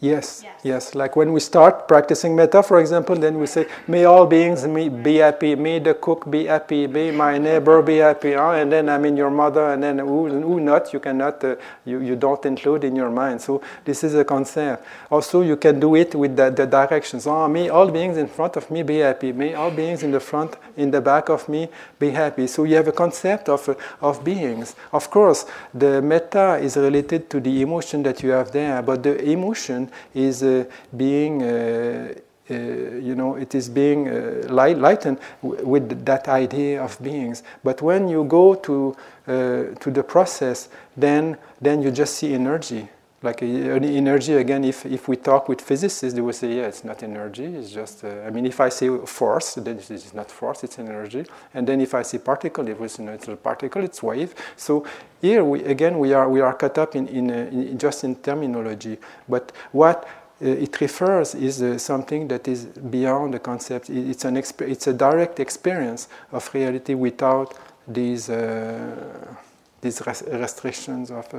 Yes, 0.00 0.42
yes, 0.44 0.60
yes, 0.62 0.94
Like 0.94 1.16
when 1.16 1.32
we 1.32 1.40
start 1.40 1.88
practicing 1.88 2.36
metta, 2.36 2.62
for 2.62 2.78
example, 2.78 3.16
then 3.16 3.36
we 3.36 3.46
say, 3.46 3.66
May 3.88 4.04
all 4.04 4.26
beings 4.26 4.64
be 4.64 5.16
happy, 5.16 5.56
may 5.56 5.80
the 5.80 5.94
cook 5.94 6.30
be 6.30 6.46
happy, 6.46 6.86
may 6.86 7.10
my 7.10 7.36
neighbor 7.36 7.82
be 7.82 7.96
happy, 7.96 8.34
huh? 8.34 8.52
and 8.52 8.70
then 8.70 8.88
I 8.88 8.96
mean 8.96 9.16
your 9.16 9.30
mother, 9.30 9.72
and 9.72 9.82
then 9.82 9.98
who, 9.98 10.28
who 10.28 10.60
not, 10.60 10.92
you 10.92 11.00
cannot, 11.00 11.42
uh, 11.42 11.56
you, 11.84 12.00
you 12.00 12.14
don't 12.14 12.44
include 12.46 12.84
in 12.84 12.94
your 12.94 13.10
mind. 13.10 13.42
So 13.42 13.60
this 13.84 14.04
is 14.04 14.14
a 14.14 14.24
concept. 14.24 14.84
Also, 15.10 15.40
you 15.40 15.56
can 15.56 15.80
do 15.80 15.96
it 15.96 16.14
with 16.14 16.36
the, 16.36 16.50
the 16.50 16.66
directions. 16.66 17.26
Oh, 17.26 17.48
may 17.48 17.68
all 17.68 17.90
beings 17.90 18.18
in 18.18 18.28
front 18.28 18.54
of 18.54 18.70
me 18.70 18.84
be 18.84 18.98
happy, 18.98 19.32
may 19.32 19.54
all 19.54 19.72
beings 19.72 20.04
in 20.04 20.12
the 20.12 20.20
front, 20.20 20.54
in 20.76 20.92
the 20.92 21.00
back 21.00 21.28
of 21.28 21.48
me 21.48 21.68
be 21.98 22.10
happy. 22.10 22.46
So 22.46 22.62
you 22.62 22.76
have 22.76 22.86
a 22.86 22.92
concept 22.92 23.48
of, 23.48 23.76
of 24.00 24.22
beings. 24.22 24.76
Of 24.92 25.10
course, 25.10 25.44
the 25.74 26.00
metta 26.00 26.58
is 26.62 26.76
related 26.76 27.28
to 27.30 27.40
the 27.40 27.62
emotion 27.62 28.04
that 28.04 28.22
you 28.22 28.30
have 28.30 28.52
there, 28.52 28.80
but 28.80 29.02
the 29.02 29.20
emotion 29.28 29.87
is 30.14 30.42
uh, 30.42 30.64
being 30.96 31.42
uh, 31.42 32.14
uh, 32.50 32.54
you 32.54 33.14
know, 33.14 33.34
it 33.34 33.54
is 33.54 33.68
being 33.68 34.08
uh, 34.08 34.46
light, 34.48 34.78
lightened 34.78 35.18
w- 35.42 35.66
with 35.66 36.04
that 36.06 36.28
idea 36.28 36.82
of 36.82 36.96
beings. 37.02 37.42
But 37.62 37.82
when 37.82 38.08
you 38.08 38.24
go 38.24 38.54
to 38.54 38.96
uh, 39.26 39.32
to 39.80 39.90
the 39.90 40.02
process, 40.02 40.70
then 40.96 41.36
then 41.60 41.82
you 41.82 41.90
just 41.90 42.14
see 42.14 42.32
energy 42.32 42.88
like 43.22 43.42
energy 43.42 44.34
again 44.34 44.64
if, 44.64 44.86
if 44.86 45.08
we 45.08 45.16
talk 45.16 45.48
with 45.48 45.60
physicists 45.60 46.14
they 46.14 46.20
will 46.20 46.32
say 46.32 46.56
yeah 46.56 46.66
it's 46.66 46.84
not 46.84 47.02
energy 47.02 47.44
it's 47.44 47.70
just 47.70 48.04
uh, 48.04 48.08
i 48.26 48.30
mean 48.30 48.46
if 48.46 48.60
i 48.60 48.68
say 48.68 48.88
force 49.06 49.54
then 49.54 49.76
it's 49.78 50.14
not 50.14 50.30
force 50.30 50.64
it's 50.64 50.78
energy. 50.78 51.24
And 51.54 51.66
then 51.66 51.80
if 51.80 51.94
i 51.94 52.02
say 52.02 52.18
particle 52.18 52.68
it 52.68 52.78
was 52.78 52.98
you 52.98 53.04
know, 53.04 53.12
it's 53.12 53.28
a 53.28 53.36
particle 53.36 53.82
it's 53.82 54.02
wave. 54.02 54.34
So 54.56 54.86
here 55.20 55.44
we 55.44 55.64
again 55.64 55.98
we 55.98 56.12
are 56.12 56.28
we 56.28 56.40
are 56.40 56.54
cut 56.54 56.78
up 56.78 56.94
in, 56.94 57.08
in, 57.08 57.30
uh, 57.30 57.34
in 57.50 57.78
just 57.78 58.04
in 58.04 58.16
terminology. 58.16 58.98
But 59.28 59.52
what 59.72 60.04
uh, 60.40 60.46
it 60.46 60.80
refers 60.80 61.34
is 61.34 61.62
uh, 61.62 61.78
something 61.78 62.28
that 62.28 62.46
is 62.46 62.66
beyond 62.66 63.34
the 63.34 63.40
concept. 63.40 63.90
It's 63.90 64.24
an 64.24 64.36
exp- 64.36 64.68
it's 64.68 64.86
a 64.86 64.92
direct 64.92 65.40
experience 65.40 66.08
of 66.32 66.48
reality 66.54 66.94
without 66.94 67.54
these 67.86 68.30
uh, 68.30 69.34
these 69.80 70.02
res- 70.06 70.24
restrictions 70.30 71.10
of 71.10 71.32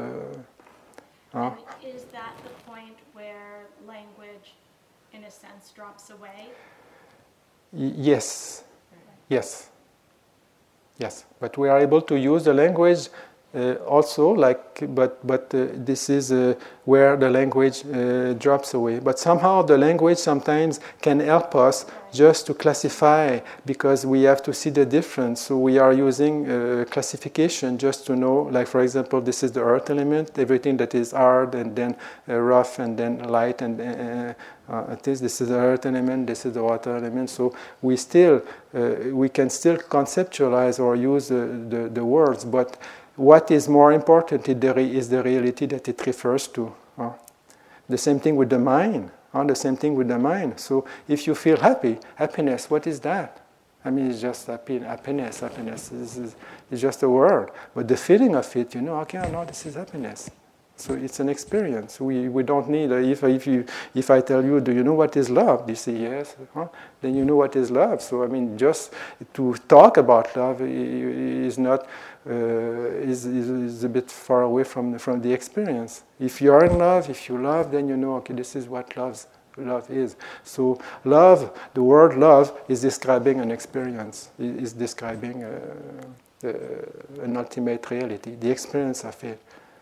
uh, 1.33 1.37
uh, 1.37 1.51
is 1.85 2.03
that 2.05 2.33
the 2.43 2.49
point 2.71 2.97
where 3.13 3.67
language, 3.87 4.53
in 5.13 5.23
a 5.25 5.31
sense, 5.31 5.71
drops 5.75 6.09
away? 6.09 6.49
Y- 7.71 7.93
yes. 7.95 8.63
Yes. 9.29 9.69
Yes. 10.97 11.25
But 11.39 11.57
we 11.57 11.69
are 11.69 11.79
able 11.79 12.01
to 12.01 12.15
use 12.17 12.43
the 12.45 12.53
language 12.53 13.09
uh, 13.55 13.73
also 13.87 14.29
like 14.29 14.79
but 14.93 15.25
but 15.25 15.51
uh, 15.55 15.65
this 15.73 16.07
is 16.07 16.31
uh, 16.31 16.53
where 16.85 17.17
the 17.17 17.27
language 17.27 17.83
uh, 17.83 18.33
drops 18.33 18.75
away 18.75 18.99
but 18.99 19.17
somehow 19.17 19.63
the 19.63 19.75
language 19.75 20.19
sometimes 20.19 20.79
can 21.01 21.19
help 21.19 21.55
us 21.55 21.87
just 22.13 22.45
to 22.45 22.53
classify 22.53 23.39
because 23.65 24.05
we 24.05 24.21
have 24.21 24.43
to 24.43 24.53
see 24.53 24.69
the 24.69 24.85
difference 24.85 25.41
so 25.41 25.57
we 25.57 25.79
are 25.79 25.93
using 25.93 26.47
uh, 26.47 26.85
classification 26.91 27.75
just 27.79 28.05
to 28.05 28.15
know 28.15 28.43
like 28.51 28.67
for 28.67 28.81
example 28.81 29.19
this 29.19 29.41
is 29.41 29.51
the 29.51 29.61
earth 29.61 29.89
element 29.89 30.29
everything 30.37 30.77
that 30.77 30.93
is 30.93 31.11
hard 31.11 31.55
and 31.55 31.75
then 31.75 31.95
uh, 32.29 32.35
rough 32.35 32.77
and 32.77 32.99
then 32.99 33.17
light 33.23 33.63
and 33.63 33.79
this, 35.01 35.19
this 35.19 35.41
is 35.41 35.49
the 35.49 35.55
earth 35.55 35.87
element, 35.87 36.27
this 36.27 36.45
is 36.45 36.53
the 36.53 36.61
water 36.61 36.95
element. 36.95 37.31
So 37.31 37.55
we 37.81 37.97
still, 37.97 38.43
we 38.71 39.27
can 39.27 39.49
still 39.49 39.77
conceptualize 39.77 40.79
or 40.79 40.95
use 40.95 41.29
the, 41.29 41.65
the, 41.67 41.89
the 41.91 42.05
words, 42.05 42.45
but 42.45 42.77
what 43.19 43.51
is 43.51 43.67
more 43.67 43.91
important 43.91 44.47
is 44.47 45.09
the 45.09 45.21
reality 45.21 45.65
that 45.65 45.89
it 45.89 46.07
refers 46.07 46.47
to. 46.47 46.73
The 47.89 47.97
same 47.97 48.17
thing 48.21 48.37
with 48.37 48.49
the 48.49 48.59
mind. 48.59 49.11
The 49.33 49.55
same 49.55 49.75
thing 49.75 49.93
with 49.95 50.07
the 50.07 50.17
mind. 50.17 50.57
So 50.57 50.85
if 51.05 51.27
you 51.27 51.35
feel 51.35 51.57
happy, 51.57 51.99
happiness, 52.15 52.69
what 52.69 52.87
is 52.87 53.01
that? 53.01 53.45
I 53.83 53.89
mean, 53.89 54.09
it's 54.09 54.21
just 54.21 54.47
happy, 54.47 54.79
happiness. 54.79 55.41
Happiness 55.41 55.91
is, 55.91 56.17
is, 56.17 56.35
is 56.71 56.81
just 56.81 57.03
a 57.03 57.09
word. 57.09 57.51
But 57.75 57.89
the 57.89 57.97
feeling 57.97 58.37
of 58.37 58.55
it, 58.55 58.73
you 58.73 58.81
know, 58.81 58.95
okay, 59.01 59.17
I 59.17 59.29
know 59.29 59.43
this 59.43 59.65
is 59.65 59.75
happiness. 59.75 60.31
So 60.79 60.93
it's 60.93 61.19
an 61.19 61.27
experience. 61.27 61.99
We, 61.99 62.29
we 62.29 62.41
don't 62.41 62.69
need, 62.69 62.89
uh, 62.89 62.95
if, 62.95 63.21
if, 63.25 63.45
you, 63.45 63.65
if 63.93 64.09
I 64.09 64.21
tell 64.21 64.43
you, 64.43 64.61
do 64.61 64.71
you 64.71 64.81
know 64.81 64.93
what 64.93 65.17
is 65.17 65.29
love? 65.29 65.69
You 65.69 65.75
say 65.75 65.91
yes, 65.91 66.37
huh? 66.53 66.69
then 67.01 67.15
you 67.15 67.25
know 67.25 67.35
what 67.35 67.53
is 67.57 67.69
love. 67.69 68.01
So 68.01 68.23
I 68.23 68.27
mean, 68.27 68.57
just 68.57 68.93
to 69.33 69.55
talk 69.67 69.97
about 69.97 70.33
love 70.37 70.61
is 70.61 71.57
not, 71.57 71.85
uh, 72.29 72.31
is, 72.31 73.25
is, 73.25 73.49
is, 73.49 73.83
a 73.83 73.89
bit 73.89 74.11
far 74.11 74.43
away 74.43 74.63
from, 74.63 74.99
from 74.99 75.19
the 75.21 75.33
experience. 75.33 76.03
If 76.19 76.41
you 76.41 76.53
are 76.53 76.63
in 76.63 76.77
love, 76.77 77.09
if 77.09 77.27
you 77.27 77.37
love, 77.41 77.71
then 77.71 77.89
you 77.89 77.97
know, 77.97 78.17
okay, 78.17 78.35
this 78.35 78.55
is 78.55 78.67
what 78.67 78.95
love's, 78.95 79.25
love 79.57 79.89
is. 79.89 80.15
So 80.43 80.79
love, 81.03 81.57
the 81.73 81.81
word 81.81 82.17
love 82.17 82.55
is 82.67 82.81
describing 82.81 83.39
an 83.39 83.51
experience, 83.51 84.29
is 84.37 84.73
describing 84.73 85.43
uh, 85.43 85.59
uh, 86.43 86.49
an 87.23 87.35
ultimate 87.35 87.89
reality, 87.89 88.35
the 88.35 88.51
experience 88.51 89.03
of 89.03 89.23
it. 89.23 89.41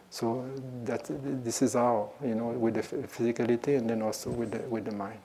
So 0.09 0.49
that 0.85 1.05
this 1.43 1.61
is 1.61 1.73
how 1.73 2.11
you 2.23 2.33
know 2.33 2.47
with 2.47 2.75
the 2.75 2.81
physicality 2.81 3.77
and 3.77 3.89
then 3.89 4.01
also 4.01 4.29
with 4.29 4.51
the 4.51 4.59
with 4.69 4.85
the 4.85 4.93
mind. 4.93 5.19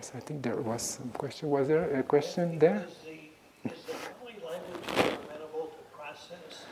Yes, 0.00 0.12
I 0.16 0.20
think 0.20 0.42
there 0.42 0.56
was 0.56 0.80
some 0.80 1.10
question. 1.10 1.50
Was 1.50 1.68
there 1.68 1.94
a 1.94 2.02
question 2.02 2.58
there? 2.58 2.86
Is 2.88 2.94
the, 3.04 3.70
is 3.70 3.82
the 3.84 3.92
Pali 3.92 4.32
language 4.48 4.96
more 4.96 5.04
amenable 5.04 5.66
to 5.76 5.82
process 5.94 6.64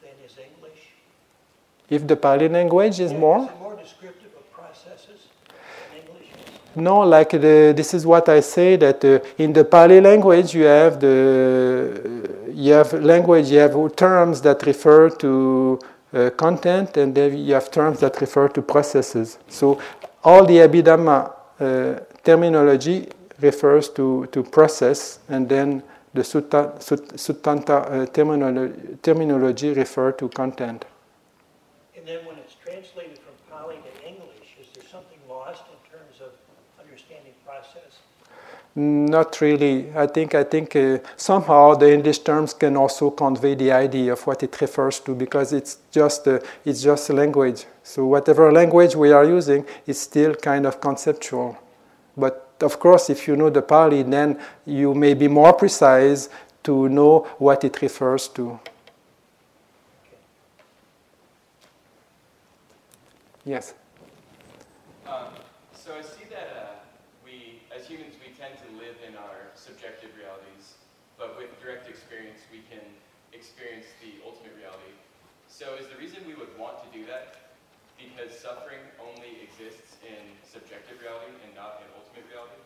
than 0.00 0.16
is 0.24 0.38
English? 0.38 0.80
If 1.90 2.06
the 2.06 2.16
Pali 2.16 2.48
language 2.48 2.98
is 2.98 3.12
yeah, 3.12 3.18
more? 3.18 3.40
Is 3.44 3.60
more 3.60 3.76
descriptive 3.76 4.32
of 4.38 4.50
processes 4.50 5.28
than 5.90 6.00
English 6.00 6.28
No, 6.76 7.00
like 7.00 7.32
the, 7.32 7.74
this 7.76 7.92
is 7.92 8.06
what 8.06 8.26
I 8.30 8.40
say 8.40 8.76
that 8.76 9.04
uh, 9.04 9.18
in 9.36 9.52
the 9.52 9.66
Pali 9.66 10.00
language 10.00 10.54
you 10.54 10.64
have 10.64 10.98
the 10.98 11.12
you 12.54 12.72
have 12.72 12.90
language, 12.94 13.50
you 13.50 13.58
have 13.58 13.74
terms 13.96 14.40
that 14.40 14.64
refer 14.64 15.10
to 15.10 15.78
uh, 16.14 16.30
content, 16.30 16.96
and 16.96 17.14
then 17.14 17.36
you 17.36 17.52
have 17.52 17.70
terms 17.70 18.00
that 18.00 18.18
refer 18.18 18.48
to 18.48 18.62
processes. 18.62 19.38
So 19.46 19.78
all 20.24 20.46
the 20.46 20.56
Abhidhamma 20.66 21.35
uh, 21.60 22.00
terminology 22.22 23.08
refers 23.40 23.88
to, 23.90 24.26
to 24.32 24.42
process, 24.42 25.18
and 25.28 25.48
then 25.48 25.82
the 26.14 26.22
Sutta, 26.22 26.78
Suttanta 26.78 27.90
uh, 27.90 28.06
terminology, 28.06 28.98
terminology 29.02 29.72
refer 29.72 30.12
to 30.12 30.28
content. 30.30 30.84
And 31.96 32.06
then 32.06 32.24
when 32.26 32.36
it's 32.38 32.56
translated 32.64 33.18
from 33.18 33.34
Pali 33.50 33.76
to 33.76 34.08
English, 34.08 34.56
is 34.60 34.66
there 34.74 34.84
something 34.90 35.18
lost 35.28 35.62
in 35.70 35.90
terms 35.90 36.20
of 36.20 36.32
understanding 36.82 37.34
process? 37.44 38.00
Not 38.74 39.40
really. 39.40 39.94
I 39.94 40.06
think 40.06 40.34
I 40.34 40.44
think 40.44 40.76
uh, 40.76 40.98
somehow 41.16 41.74
the 41.74 41.92
English 41.92 42.18
terms 42.20 42.54
can 42.54 42.76
also 42.76 43.10
convey 43.10 43.54
the 43.54 43.72
idea 43.72 44.12
of 44.12 44.26
what 44.26 44.42
it 44.42 44.60
refers 44.60 45.00
to 45.00 45.14
because 45.14 45.52
it's 45.52 45.78
just 45.90 46.28
uh, 46.28 46.40
it's 46.64 46.82
just 46.82 47.10
language. 47.10 47.64
So 47.86 48.04
whatever 48.04 48.50
language 48.50 48.96
we 48.96 49.12
are 49.12 49.24
using, 49.24 49.64
is 49.86 50.00
still 50.00 50.34
kind 50.34 50.66
of 50.66 50.80
conceptual. 50.80 51.56
But 52.16 52.52
of 52.60 52.80
course, 52.80 53.08
if 53.10 53.28
you 53.28 53.36
know 53.36 53.48
the 53.48 53.62
Pali, 53.62 54.02
then 54.02 54.40
you 54.64 54.92
may 54.92 55.14
be 55.14 55.28
more 55.28 55.52
precise 55.52 56.28
to 56.64 56.88
know 56.88 57.20
what 57.38 57.62
it 57.62 57.80
refers 57.80 58.26
to. 58.30 58.58
Yes. 63.44 63.72
So 75.48 75.74
is 75.80 75.88
the 75.88 75.96
reason 75.96 76.20
we 76.26 76.34
would 76.34 76.52
want 76.58 76.76
to 76.84 76.98
do 76.98 77.06
that 77.06 77.46
because 77.96 78.30
suffering 78.38 78.80
only 79.00 79.40
exists 79.42 79.96
in 80.04 80.20
subjective 80.44 81.00
reality 81.00 81.32
and 81.44 81.54
not 81.56 81.80
in 81.80 81.88
ultimate 81.96 82.28
reality? 82.30 82.60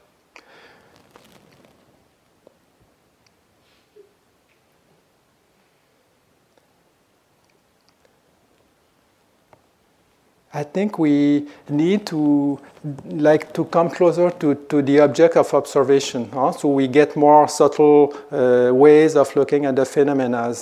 I 10.53 10.65
think 10.65 10.99
we 10.99 11.47
need 11.69 12.07
to 12.07 12.59
like 13.05 13.53
to 13.53 13.65
come 13.67 13.89
closer 13.89 14.31
to, 14.33 14.55
to 14.55 14.83
the 14.83 14.99
object 15.01 15.37
of 15.37 15.55
observation. 15.55 16.29
Huh? 16.33 16.51
So 16.51 16.69
we 16.71 16.89
get 16.89 17.15
more 17.15 17.47
subtle 17.47 18.17
uh, 18.33 18.75
ways 18.75 19.15
of 19.15 19.35
looking 19.37 19.65
at 19.67 19.77
the 19.77 19.85
phenomena. 19.85 20.53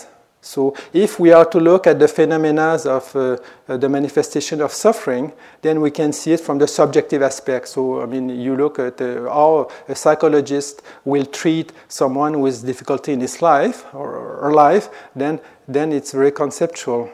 So 0.42 0.74
if 0.92 1.18
we 1.18 1.32
are 1.32 1.46
to 1.46 1.58
look 1.58 1.86
at 1.86 1.98
the 1.98 2.06
phenomena 2.06 2.78
of 2.84 3.16
uh, 3.16 3.38
uh, 3.66 3.76
the 3.78 3.88
manifestation 3.88 4.60
of 4.60 4.72
suffering, 4.72 5.32
then 5.62 5.80
we 5.80 5.90
can 5.90 6.12
see 6.12 6.32
it 6.32 6.40
from 6.40 6.58
the 6.58 6.68
subjective 6.68 7.22
aspect. 7.22 7.68
So 7.68 8.02
I 8.02 8.06
mean, 8.06 8.28
you 8.28 8.56
look 8.56 8.78
at 8.78 9.00
uh, 9.00 9.22
how 9.22 9.70
a 9.88 9.94
psychologist 9.94 10.82
will 11.06 11.24
treat 11.24 11.72
someone 11.88 12.40
with 12.40 12.64
difficulty 12.64 13.14
in 13.14 13.20
his 13.20 13.40
life 13.40 13.86
or 13.94 14.38
her 14.42 14.52
life, 14.52 14.90
then 15.16 15.40
then 15.66 15.92
it's 15.92 16.12
very 16.12 16.32
conceptual. 16.32 17.10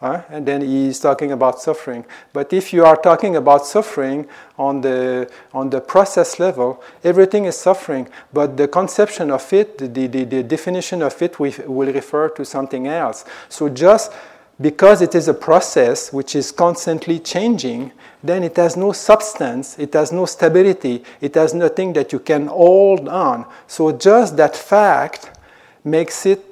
Huh? 0.00 0.22
And 0.28 0.44
then 0.44 0.60
he's 0.60 1.00
talking 1.00 1.32
about 1.32 1.60
suffering. 1.60 2.04
But 2.34 2.52
if 2.52 2.72
you 2.72 2.84
are 2.84 2.96
talking 2.96 3.34
about 3.34 3.66
suffering 3.66 4.28
on 4.58 4.82
the, 4.82 5.30
on 5.54 5.70
the 5.70 5.80
process 5.80 6.38
level, 6.38 6.82
everything 7.02 7.46
is 7.46 7.56
suffering. 7.56 8.08
But 8.30 8.58
the 8.58 8.68
conception 8.68 9.30
of 9.30 9.50
it, 9.54 9.78
the, 9.78 10.06
the, 10.06 10.24
the 10.24 10.42
definition 10.42 11.00
of 11.00 11.20
it, 11.22 11.40
we 11.40 11.54
will 11.66 11.90
refer 11.92 12.28
to 12.30 12.44
something 12.44 12.86
else. 12.86 13.24
So 13.48 13.70
just 13.70 14.12
because 14.60 15.00
it 15.00 15.14
is 15.14 15.28
a 15.28 15.34
process 15.34 16.12
which 16.12 16.36
is 16.36 16.52
constantly 16.52 17.18
changing, 17.18 17.92
then 18.22 18.42
it 18.42 18.56
has 18.56 18.76
no 18.76 18.92
substance, 18.92 19.78
it 19.78 19.94
has 19.94 20.12
no 20.12 20.26
stability, 20.26 21.04
it 21.22 21.34
has 21.34 21.54
nothing 21.54 21.94
that 21.94 22.12
you 22.12 22.18
can 22.18 22.48
hold 22.48 23.08
on. 23.08 23.46
So 23.66 23.92
just 23.92 24.36
that 24.36 24.56
fact 24.56 25.30
makes 25.84 26.26
it 26.26 26.45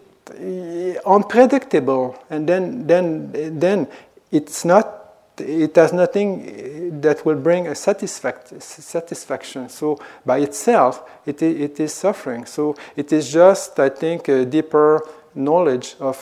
unpredictable, 1.07 2.17
and 2.31 2.49
then 2.49 2.87
then 2.87 3.59
then 3.59 3.89
it's 4.31 4.65
not. 4.65 5.01
It 5.37 5.75
has 5.75 5.93
nothing 5.93 7.01
that 7.01 7.27
will 7.27 7.35
bring 7.35 7.67
a 7.67 7.75
satisfaction. 7.75 9.69
So 9.69 9.99
by 10.25 10.39
itself, 10.39 11.03
it, 11.27 11.43
it 11.43 11.81
is 11.81 11.93
suffering. 11.93 12.47
So 12.47 12.77
it 12.95 13.13
is 13.13 13.33
just, 13.33 13.81
I 13.81 13.89
think, 13.89 14.29
a 14.29 14.45
deeper 14.45 15.05
knowledge 15.35 15.97
of 15.99 16.17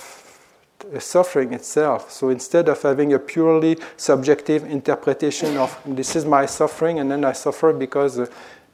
suffering 0.98 1.52
itself. 1.52 2.10
So 2.10 2.30
instead 2.30 2.68
of 2.68 2.80
having 2.82 3.12
a 3.12 3.18
purely 3.18 3.76
subjective 3.96 4.64
interpretation 4.64 5.56
of 5.56 5.78
this 5.84 6.16
is 6.16 6.24
my 6.24 6.46
suffering 6.46 6.98
and 6.98 7.10
then 7.10 7.24
I 7.24 7.32
suffer 7.32 7.72
because 7.72 8.20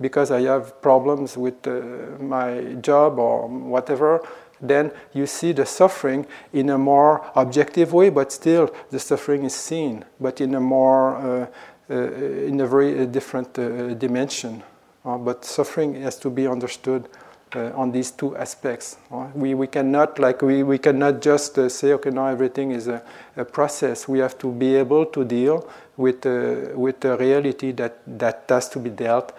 because 0.01 0.31
I 0.31 0.43
have 0.43 0.81
problems 0.81 1.37
with 1.37 1.66
uh, 1.66 1.81
my 2.20 2.76
job 2.81 3.18
or 3.18 3.49
whatever, 3.49 4.22
then 4.61 4.91
you 5.13 5.27
see 5.27 5.53
the 5.53 5.67
suffering 5.67 6.27
in 6.53 6.71
a 6.71 6.79
more 6.79 7.31
objective 7.35 7.93
way, 7.93 8.11
but 8.11 8.33
still 8.33 8.71
the 8.91 8.99
suffering 8.99 9.45
is 9.45 9.55
seen, 9.55 10.05
but 10.21 10.41
in 10.41 10.55
a 10.55 10.61
more, 10.61 11.17
uh, 11.17 11.47
uh, 11.91 11.95
in 11.95 12.61
a 12.61 12.67
very 12.67 13.01
uh, 13.01 13.05
different 13.07 13.59
uh, 13.59 13.95
dimension. 13.95 14.63
Uh, 15.05 15.17
but 15.17 15.45
suffering 15.45 15.95
has 16.03 16.19
to 16.19 16.31
be 16.31 16.47
understood 16.47 17.09
on 17.55 17.91
these 17.91 18.11
two 18.11 18.37
aspects. 18.37 18.99
we, 19.35 19.55
we 19.55 19.67
cannot 19.67 20.19
like 20.19 20.43
we, 20.43 20.63
we 20.63 20.77
cannot 20.77 21.23
just 21.23 21.55
say 21.71 21.95
okay 21.95 22.11
now 22.11 22.27
everything 22.27 22.73
is 22.73 22.89
a, 22.89 23.03
a, 23.39 23.45
process. 23.45 24.07
We 24.07 24.19
have 24.19 24.37
to 24.41 24.53
be 24.53 24.75
able 24.77 25.07
to 25.07 25.25
deal 25.25 25.67
with 25.97 26.27
with 26.75 27.01
the 27.01 27.17
reality 27.17 27.73
that 27.73 28.03
that 28.07 28.45
has 28.51 28.69
to 28.69 28.79
be 28.79 28.91
dealt 28.91 29.33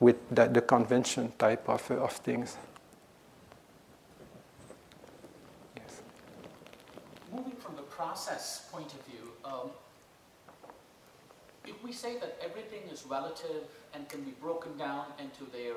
with 0.00 0.16
the 0.32 0.60
convention 0.60 1.32
type 1.38 1.68
of 1.68 1.88
of 1.92 2.10
things. 2.10 2.56
Process 8.12 8.68
point 8.70 8.92
of 8.92 9.00
view, 9.06 9.30
um, 9.42 9.70
if 11.64 11.82
we 11.82 11.90
say 11.90 12.18
that 12.18 12.36
everything 12.44 12.82
is 12.92 13.06
relative 13.06 13.64
and 13.94 14.06
can 14.10 14.20
be 14.20 14.32
broken 14.32 14.76
down 14.76 15.06
into 15.18 15.50
their 15.50 15.72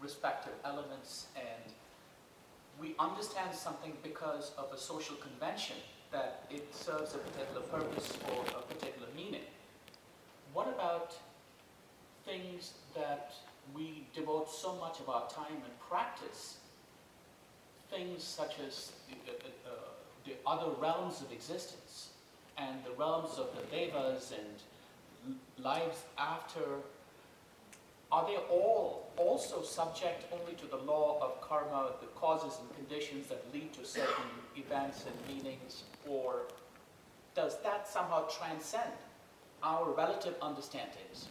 respective 0.00 0.52
elements 0.64 1.26
and 1.34 1.74
we 2.80 2.94
understand 3.00 3.52
something 3.52 3.92
because 4.04 4.52
of 4.56 4.72
a 4.72 4.78
social 4.78 5.16
convention 5.16 5.74
that 6.12 6.44
it 6.48 6.72
serves 6.72 7.16
a 7.16 7.18
particular 7.18 7.62
purpose 7.62 8.16
or 8.28 8.44
a 8.56 8.62
particular 8.72 9.08
meaning. 9.16 9.48
What 10.52 10.68
about 10.68 11.16
things 12.24 12.74
that 12.94 13.32
we 13.74 14.04
devote 14.14 14.48
so 14.48 14.76
much 14.76 15.00
of 15.00 15.08
our 15.08 15.28
time 15.28 15.58
and 15.64 15.80
practice? 15.88 16.58
Things 17.90 18.22
such 18.22 18.60
as 18.64 18.92
uh, 19.10 19.32
uh, 19.66 19.89
the 20.24 20.34
other 20.46 20.70
realms 20.80 21.20
of 21.20 21.32
existence 21.32 22.10
and 22.58 22.84
the 22.84 22.92
realms 22.92 23.38
of 23.38 23.48
the 23.56 23.62
devas 23.74 24.32
and 24.36 25.36
lives 25.58 25.98
after, 26.18 26.60
are 28.12 28.26
they 28.26 28.36
all 28.36 29.10
also 29.16 29.62
subject 29.62 30.24
only 30.32 30.54
to 30.54 30.66
the 30.66 30.76
law 30.76 31.18
of 31.22 31.40
karma, 31.40 31.90
the 32.00 32.06
causes 32.08 32.58
and 32.60 32.74
conditions 32.76 33.28
that 33.28 33.42
lead 33.52 33.72
to 33.72 33.84
certain 33.84 34.30
events 34.56 35.04
and 35.06 35.36
meanings, 35.36 35.84
or 36.08 36.42
does 37.34 37.60
that 37.62 37.88
somehow 37.88 38.26
transcend 38.28 38.92
our 39.62 39.90
relative 39.90 40.34
understandings? 40.42 41.28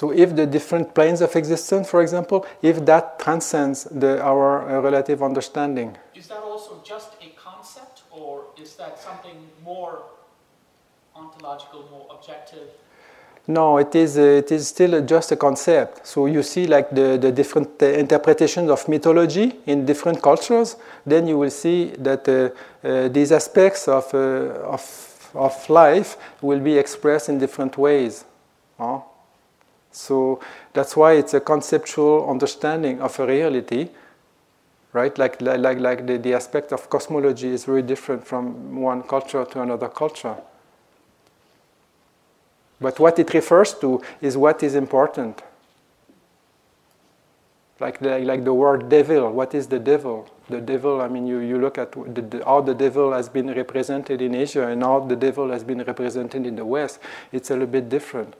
So 0.00 0.12
if 0.12 0.34
the 0.34 0.46
different 0.46 0.94
planes 0.94 1.20
of 1.20 1.36
existence, 1.36 1.90
for 1.90 2.00
example, 2.00 2.46
if 2.62 2.82
that 2.86 3.18
transcends 3.18 3.84
the, 3.84 4.22
our 4.22 4.62
uh, 4.62 4.80
relative 4.80 5.22
understanding. 5.22 5.94
Is 6.14 6.26
that 6.28 6.38
also 6.42 6.80
just 6.82 7.16
a 7.20 7.28
concept, 7.36 8.04
or 8.10 8.46
is 8.58 8.76
that 8.76 8.98
something 8.98 9.36
more 9.62 10.04
ontological, 11.14 11.86
more 11.90 12.06
objective? 12.16 12.68
No, 13.46 13.76
it 13.76 13.94
is, 13.94 14.16
uh, 14.16 14.22
it 14.22 14.50
is 14.50 14.68
still 14.68 15.04
just 15.04 15.32
a 15.32 15.36
concept. 15.36 16.06
So 16.06 16.24
you 16.24 16.42
see 16.42 16.66
like 16.66 16.88
the, 16.88 17.18
the 17.20 17.30
different 17.30 17.82
uh, 17.82 17.88
interpretations 17.88 18.70
of 18.70 18.88
mythology 18.88 19.52
in 19.66 19.84
different 19.84 20.22
cultures, 20.22 20.76
then 21.04 21.26
you 21.26 21.36
will 21.36 21.50
see 21.50 21.92
that 21.98 22.26
uh, 22.26 22.88
uh 22.88 23.08
these 23.08 23.32
aspects 23.32 23.86
of, 23.86 24.14
uh, 24.14 24.76
of, 24.76 25.30
of 25.34 25.68
life 25.68 26.16
will 26.40 26.60
be 26.60 26.78
expressed 26.78 27.28
in 27.28 27.38
different 27.38 27.76
ways. 27.76 28.24
Huh? 28.78 29.00
So 29.92 30.40
that's 30.72 30.96
why 30.96 31.14
it's 31.14 31.34
a 31.34 31.40
conceptual 31.40 32.28
understanding 32.30 33.00
of 33.00 33.18
a 33.18 33.26
reality, 33.26 33.88
right? 34.92 35.16
Like, 35.18 35.40
like, 35.40 35.78
like 35.78 36.06
the, 36.06 36.16
the 36.16 36.34
aspect 36.34 36.72
of 36.72 36.88
cosmology 36.88 37.48
is 37.48 37.64
very 37.64 37.82
different 37.82 38.26
from 38.26 38.80
one 38.80 39.02
culture 39.02 39.44
to 39.44 39.62
another 39.62 39.88
culture. 39.88 40.36
But 42.80 42.98
what 42.98 43.18
it 43.18 43.34
refers 43.34 43.74
to 43.74 44.00
is 44.20 44.36
what 44.36 44.62
is 44.62 44.74
important. 44.74 45.42
Like 47.78 47.98
the, 47.98 48.18
like 48.20 48.44
the 48.44 48.54
word 48.54 48.88
devil, 48.88 49.32
what 49.32 49.54
is 49.54 49.66
the 49.66 49.78
devil? 49.78 50.28
The 50.48 50.60
devil, 50.60 51.00
I 51.00 51.08
mean, 51.08 51.26
you, 51.26 51.38
you 51.38 51.58
look 51.58 51.78
at 51.78 51.92
the, 51.92 52.22
the, 52.22 52.44
how 52.44 52.60
the 52.60 52.74
devil 52.74 53.12
has 53.12 53.28
been 53.28 53.52
represented 53.52 54.20
in 54.22 54.34
Asia 54.34 54.68
and 54.68 54.82
how 54.82 55.00
the 55.00 55.16
devil 55.16 55.50
has 55.50 55.64
been 55.64 55.82
represented 55.82 56.46
in 56.46 56.56
the 56.56 56.64
West. 56.64 57.00
It's 57.32 57.50
a 57.50 57.54
little 57.54 57.68
bit 57.68 57.88
different 57.88 58.34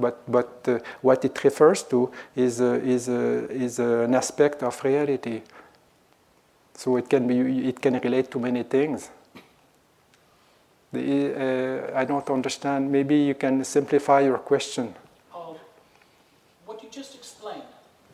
but, 0.00 0.30
but 0.30 0.68
uh, 0.68 0.78
what 1.00 1.24
it 1.24 1.44
refers 1.44 1.82
to 1.84 2.10
is, 2.34 2.60
uh, 2.60 2.80
is, 2.82 3.08
uh, 3.08 3.46
is 3.50 3.78
an 3.78 4.14
aspect 4.14 4.62
of 4.62 4.82
reality. 4.84 5.42
So 6.74 6.96
it 6.96 7.08
can, 7.08 7.26
be, 7.26 7.68
it 7.68 7.80
can 7.80 7.98
relate 8.00 8.30
to 8.30 8.38
many 8.38 8.62
things. 8.62 9.10
The, 10.92 11.92
I 11.94 12.04
don't 12.04 12.28
understand. 12.30 12.90
Maybe 12.90 13.16
you 13.16 13.34
can 13.34 13.62
simplify 13.64 14.20
your 14.20 14.38
question. 14.38 14.94
Um, 15.34 15.54
what 16.66 16.82
you 16.82 16.88
just 16.90 17.14
explained, 17.14 17.62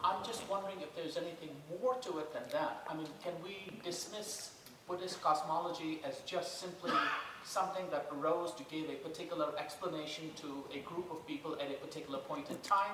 I'm 0.05 0.25
just 0.25 0.49
wondering 0.51 0.81
if 0.83 0.95
there's 0.95 1.17
anything 1.17 1.51
more 1.81 1.95
to 1.95 2.19
it 2.19 2.33
than 2.35 2.43
that. 2.53 2.83
I 2.91 2.95
mean, 2.95 3.07
can 3.23 3.33
we 3.43 3.57
dismiss 3.83 4.46
Buddhist 4.87 5.21
cosmology 5.21 6.01
as 6.05 6.21
just 6.21 6.61
simply 6.61 6.93
something 7.45 7.87
that 7.91 8.07
arose 8.13 8.53
to 8.55 8.63
give 8.65 8.89
a 8.89 8.95
particular 8.95 9.53
explanation 9.59 10.31
to 10.37 10.65
a 10.73 10.79
group 10.81 11.11
of 11.11 11.27
people 11.27 11.55
at 11.55 11.71
a 11.71 11.75
particular 11.75 12.21
point 12.21 12.51
in 12.51 12.57
time, 12.59 12.93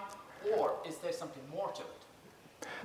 or 0.57 0.77
is 0.87 0.97
there 0.99 1.13
something 1.13 1.43
more 1.51 1.71
to 1.73 1.83
it? 1.83 2.03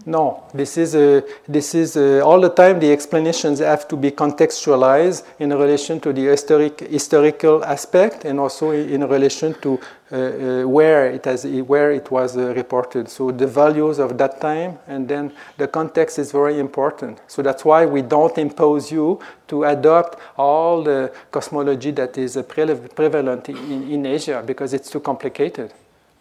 No, 0.05 0.43
this 0.53 0.77
is 0.77 0.95
a, 0.95 1.23
this 1.47 1.75
is 1.75 1.97
a, 1.97 2.21
all 2.23 2.39
the 2.39 2.49
time 2.49 2.79
the 2.79 2.91
explanations 2.91 3.59
have 3.59 3.87
to 3.89 3.97
be 3.97 4.11
contextualized 4.11 5.23
in 5.39 5.49
relation 5.49 5.99
to 5.99 6.13
the 6.13 6.25
historic, 6.25 6.79
historical 6.79 7.63
aspect 7.65 8.23
and 8.23 8.39
also 8.39 8.71
in 8.71 9.07
relation 9.07 9.53
to 9.61 9.79
uh, 10.09 10.15
uh, 10.15 10.63
where 10.65 11.07
it 11.07 11.25
has 11.25 11.45
where 11.45 11.91
it 11.91 12.09
was 12.09 12.37
uh, 12.37 12.53
reported. 12.53 13.09
So 13.09 13.31
the 13.31 13.47
values 13.47 13.99
of 13.99 14.17
that 14.19 14.39
time 14.39 14.79
and 14.87 15.07
then 15.09 15.33
the 15.57 15.67
context 15.67 16.19
is 16.19 16.31
very 16.31 16.59
important. 16.59 17.19
So 17.27 17.41
that's 17.41 17.65
why 17.65 17.85
we 17.85 18.01
don't 18.01 18.37
impose 18.37 18.89
you 18.89 19.19
to 19.49 19.65
adopt 19.65 20.19
all 20.37 20.83
the 20.83 21.11
cosmology 21.31 21.91
that 21.91 22.17
is 22.17 22.37
prevalent 22.47 23.49
in, 23.49 23.91
in 23.91 24.05
Asia 24.05 24.41
because 24.45 24.73
it's 24.73 24.89
too 24.89 25.01
complicated. 25.01 25.73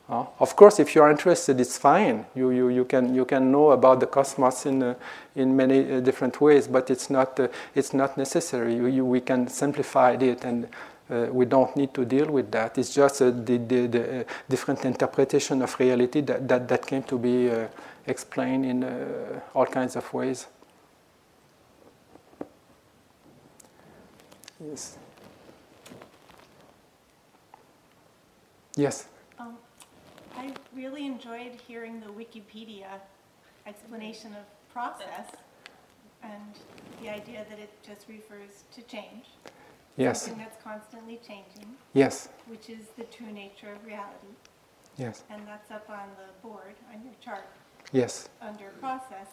Uh, 0.09 0.25
of 0.39 0.55
course, 0.55 0.79
if 0.79 0.95
you're 0.95 1.11
interested, 1.11 1.61
it's 1.61 1.77
fine. 1.77 2.25
You, 2.37 2.51
you, 2.51 2.69
you, 2.69 2.85
can, 2.85 3.13
you 3.13 3.25
can 3.25 3.51
know 3.51 3.73
about 3.73 3.99
the 3.99 4.07
cosmos 4.07 4.65
in, 4.65 4.83
uh, 4.83 4.95
in 5.35 5.57
many 5.57 5.93
uh, 5.93 6.01
different 6.01 6.41
ways, 6.41 6.69
but 6.69 6.91
it's 6.91 7.11
not, 7.11 7.41
uh, 7.41 7.49
it's 7.75 7.93
not 7.93 8.17
necessary. 8.17 8.77
You, 8.77 8.87
you, 8.87 9.05
we 9.05 9.21
can 9.21 9.49
simplify 9.49 10.13
it, 10.13 10.45
and 10.45 10.69
uh, 11.11 11.27
we 11.33 11.45
don't 11.45 11.77
need 11.77 11.93
to 11.95 12.05
deal 12.05 12.27
with 12.27 12.53
that. 12.53 12.79
It's 12.79 12.95
just 12.95 13.21
uh, 13.21 13.31
the, 13.31 13.59
the, 13.59 13.87
the 13.89 14.27
different 14.49 14.85
interpretation 14.85 15.61
of 15.61 15.77
reality 15.81 16.21
that, 16.21 16.47
that, 16.47 16.69
that 16.69 16.87
came 16.87 17.03
to 17.05 17.19
be 17.19 17.51
explained 18.07 18.65
in 18.65 18.85
all 19.55 19.67
kinds 19.67 19.97
of 19.97 20.15
ways. 20.15 20.47
Yes. 24.61 24.99
Yes. 28.77 29.09
Really 30.77 31.07
enjoyed 31.07 31.53
hearing 31.67 32.01
the 32.01 32.07
Wikipedia 32.07 33.01
explanation 33.67 34.33
of 34.35 34.45
process 34.71 35.31
and 36.23 36.53
the 37.01 37.09
idea 37.09 37.47
that 37.49 37.59
it 37.59 37.71
just 37.83 38.07
refers 38.09 38.65
to 38.75 38.83
change. 38.83 39.25
Yes. 39.97 40.23
Something 40.23 40.45
that's 40.45 40.63
constantly 40.63 41.19
changing. 41.27 41.77
Yes. 41.95 42.29
Which 42.47 42.69
is 42.69 42.89
the 42.99 43.05
true 43.05 43.33
nature 43.33 43.73
of 43.73 43.85
reality. 43.87 44.35
Yes. 44.99 45.25
And 45.31 45.47
that's 45.49 45.71
up 45.71 45.89
on 45.89 46.11
the 46.19 46.47
board 46.47 46.75
on 46.93 47.03
your 47.03 47.15
chart. 47.25 47.47
Yes. 47.93 48.29
Under 48.43 48.69
process, 48.79 49.29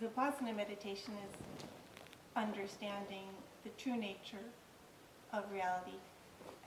the 0.00 0.06
Vipassana 0.06 0.56
meditation 0.56 1.14
is 1.28 1.64
understanding 2.34 3.28
the 3.62 3.70
true 3.78 3.96
nature 3.96 4.48
of 5.32 5.44
reality 5.52 5.98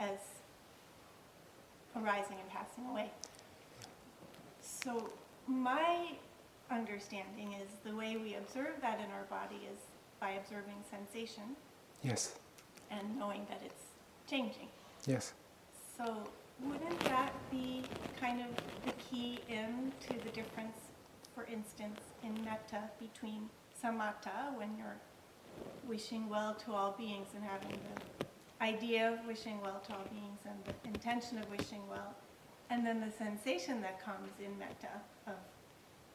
as 0.00 0.18
arising 1.96 2.36
and 2.40 2.48
passing 2.50 2.86
away. 2.90 3.10
So 4.60 5.10
my 5.46 6.12
understanding 6.70 7.54
is 7.54 7.70
the 7.84 7.94
way 7.94 8.16
we 8.16 8.34
observe 8.34 8.80
that 8.80 8.98
in 8.98 9.10
our 9.10 9.24
body 9.30 9.60
is 9.70 9.78
by 10.20 10.32
observing 10.32 10.76
sensation. 10.90 11.56
Yes. 12.02 12.34
And 12.90 13.18
knowing 13.18 13.46
that 13.48 13.60
it's 13.64 13.84
changing. 14.28 14.68
Yes. 15.06 15.32
So 15.96 16.28
wouldn't 16.60 17.00
that 17.00 17.32
be 17.50 17.82
kind 18.20 18.40
of 18.40 18.46
the 18.86 18.92
key 18.92 19.40
in 19.48 19.92
to 20.08 20.18
the 20.24 20.30
difference, 20.30 20.78
for 21.34 21.44
instance, 21.44 22.00
in 22.22 22.32
metta 22.44 22.90
between 23.00 23.48
samatha, 23.82 24.56
when 24.56 24.76
you're 24.78 24.96
wishing 25.86 26.28
well 26.28 26.54
to 26.54 26.72
all 26.72 26.94
beings 26.96 27.28
and 27.34 27.44
having 27.44 27.70
the 27.70 28.23
idea 28.60 29.12
of 29.12 29.26
wishing 29.26 29.60
well 29.60 29.80
to 29.86 29.92
all 29.92 30.04
beings 30.10 30.40
and 30.44 30.56
the 30.64 30.88
intention 30.88 31.38
of 31.38 31.50
wishing 31.50 31.80
well, 31.88 32.14
and 32.70 32.86
then 32.86 33.00
the 33.00 33.10
sensation 33.10 33.80
that 33.82 34.02
comes 34.02 34.30
in 34.38 34.58
metta 34.58 35.00
of 35.26 35.34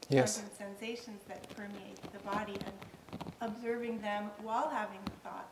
yes. 0.10 0.44
sensations 0.58 1.22
that 1.28 1.48
permeate 1.56 2.02
the 2.12 2.20
body 2.20 2.54
and 2.66 3.22
observing 3.42 4.02
them 4.02 4.30
while 4.42 4.70
having 4.70 5.00
the 5.06 5.30
thought 5.30 5.50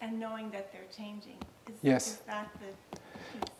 and 0.00 0.18
knowing 0.18 0.50
that 0.50 0.72
they're 0.72 0.90
changing. 0.96 1.38
Is, 1.68 1.74
yes. 1.82 2.06
is 2.06 2.16
that 2.26 2.50
the 2.54 2.98
piece? 3.32 3.56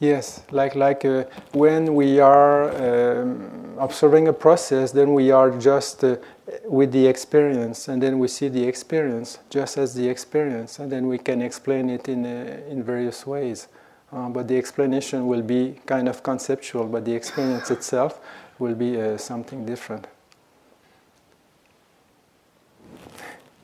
Yes, 0.00 0.42
like 0.50 0.74
like 0.74 1.04
uh, 1.04 1.24
when 1.52 1.94
we 1.94 2.18
are 2.18 2.70
um, 2.74 3.76
observing 3.78 4.26
a 4.26 4.32
process, 4.32 4.90
then 4.90 5.14
we 5.14 5.30
are 5.30 5.50
just 5.50 6.02
uh, 6.02 6.16
with 6.64 6.92
the 6.92 7.06
experience, 7.06 7.88
and 7.88 8.02
then 8.02 8.18
we 8.18 8.28
see 8.28 8.48
the 8.48 8.64
experience 8.64 9.38
just 9.50 9.78
as 9.78 9.94
the 9.94 10.08
experience, 10.08 10.78
and 10.78 10.90
then 10.90 11.06
we 11.06 11.18
can 11.18 11.42
explain 11.42 11.90
it 11.90 12.08
in 12.08 12.24
uh, 12.24 12.60
in 12.68 12.82
various 12.82 13.26
ways. 13.26 13.68
Uh, 14.12 14.28
but 14.28 14.46
the 14.46 14.58
explanation 14.58 15.26
will 15.26 15.42
be 15.42 15.80
kind 15.86 16.08
of 16.08 16.22
conceptual, 16.22 16.84
but 16.84 17.04
the 17.04 17.14
experience 17.14 17.70
itself 17.70 18.20
will 18.58 18.74
be 18.74 19.00
uh, 19.00 19.16
something 19.16 19.64
different. 19.64 20.06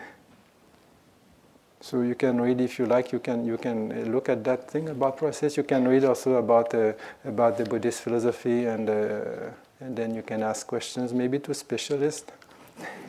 So 1.80 2.00
you 2.00 2.14
can 2.14 2.40
read 2.40 2.62
if 2.62 2.78
you 2.78 2.86
like. 2.86 3.12
You 3.12 3.20
can 3.20 3.44
you 3.44 3.58
can 3.58 3.92
uh, 3.92 3.96
look 4.10 4.28
at 4.28 4.42
that 4.44 4.70
thing 4.70 4.88
about 4.88 5.18
process. 5.18 5.56
You 5.56 5.64
can 5.64 5.86
read 5.86 6.04
also 6.04 6.36
about 6.36 6.74
uh, 6.74 6.94
about 7.24 7.58
the 7.58 7.64
Buddhist 7.64 8.00
philosophy, 8.00 8.64
and 8.64 8.88
uh, 8.88 9.50
and 9.80 9.94
then 9.94 10.14
you 10.14 10.22
can 10.22 10.42
ask 10.42 10.66
questions 10.66 11.12
maybe 11.12 11.38
to 11.40 11.52
specialists. 11.52 12.32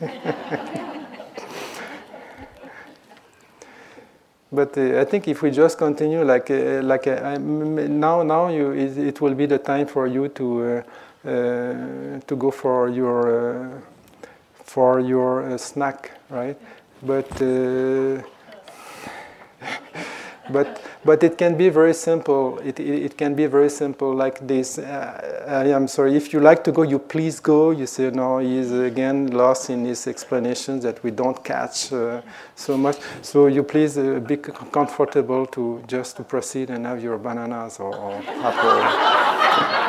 but 4.52 4.76
uh, 4.78 5.00
I 5.00 5.04
think 5.04 5.28
if 5.28 5.42
we 5.42 5.50
just 5.50 5.78
continue 5.78 6.22
like 6.24 6.50
uh, 6.50 6.82
like 6.82 7.06
uh, 7.06 7.38
now 7.38 8.22
now 8.22 8.48
you 8.48 8.72
it, 8.72 8.96
it, 8.98 9.20
will 9.20 9.34
be 9.34 9.46
the 9.46 9.58
time 9.58 9.86
for 9.86 10.06
you 10.06 10.28
to 10.28 10.82
to 11.24 12.36
go 12.36 12.50
for 12.50 12.88
your 12.88 13.82
for 14.64 15.00
your 15.00 15.58
snack, 15.58 16.12
right? 16.30 16.56
But 17.02 17.28
but 20.50 20.80
but 21.04 21.22
it 21.22 21.38
can 21.38 21.56
be 21.56 21.68
very 21.68 21.94
simple. 21.94 22.58
It, 22.58 22.78
it, 22.80 23.04
it, 23.04 23.16
can 23.16 23.34
be 23.34 23.46
very 23.46 23.70
simple 23.70 24.14
like 24.14 24.46
this. 24.46 24.78
Uh, 24.78 25.44
I 25.48 25.68
am 25.68 25.88
sorry. 25.88 26.16
If 26.16 26.32
you 26.32 26.40
like 26.40 26.62
to 26.64 26.72
go, 26.72 26.82
you 26.82 26.98
please 26.98 27.40
go. 27.40 27.70
You 27.70 27.86
say 27.86 28.10
no. 28.10 28.38
He's 28.38 28.72
again 28.72 29.28
lost 29.28 29.70
in 29.70 29.84
his 29.84 30.06
explanations 30.06 30.82
that 30.82 31.02
we 31.02 31.10
don't 31.10 31.42
catch 31.44 31.92
uh, 31.92 32.20
so 32.54 32.76
much. 32.76 32.98
So 33.22 33.46
you 33.46 33.62
please 33.62 33.98
uh, 33.98 34.20
be 34.20 34.36
comfortable 34.36 35.46
to 35.46 35.82
just 35.86 36.16
to 36.16 36.24
proceed 36.24 36.70
and 36.70 36.86
have 36.86 37.02
your 37.02 37.18
bananas 37.18 37.78
or, 37.80 37.94
or 37.94 38.22
apple. 38.26 38.82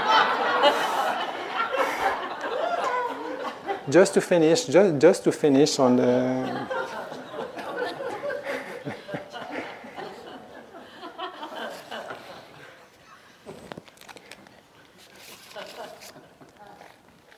just 3.90 4.14
to 4.14 4.22
finish, 4.22 4.66
just 4.66 5.00
just 5.00 5.24
to 5.24 5.32
finish 5.32 5.80
on 5.80 5.98
the. 5.98 6.87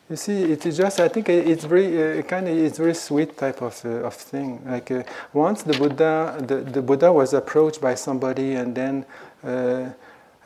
You 0.10 0.16
see, 0.16 0.41
it 0.41 0.66
is 0.66 0.78
just. 0.78 0.99
I 0.99 1.07
think 1.07 1.30
it's 1.30 1.66
very 1.66 2.20
uh, 2.20 2.24
kind 2.24 2.47
of 2.47 2.57
it's 2.57 2.80
very 2.80 2.95
sweet 2.95 3.38
type 3.38 3.62
of 3.62 3.80
uh, 3.86 4.07
of 4.07 4.16
thing. 4.16 4.60
Like 4.66 4.89
uh, 4.89 5.03
once 5.34 5.62
the 5.62 5.78
Buddha, 5.78 6.36
the, 6.47 6.55
the 6.55 6.82
Buddha 6.82 7.14
was 7.14 7.34
approached 7.34 7.80
by 7.80 7.93
somebody, 7.93 8.53
and 8.55 8.74
then 8.74 9.05
uh, 9.43 9.47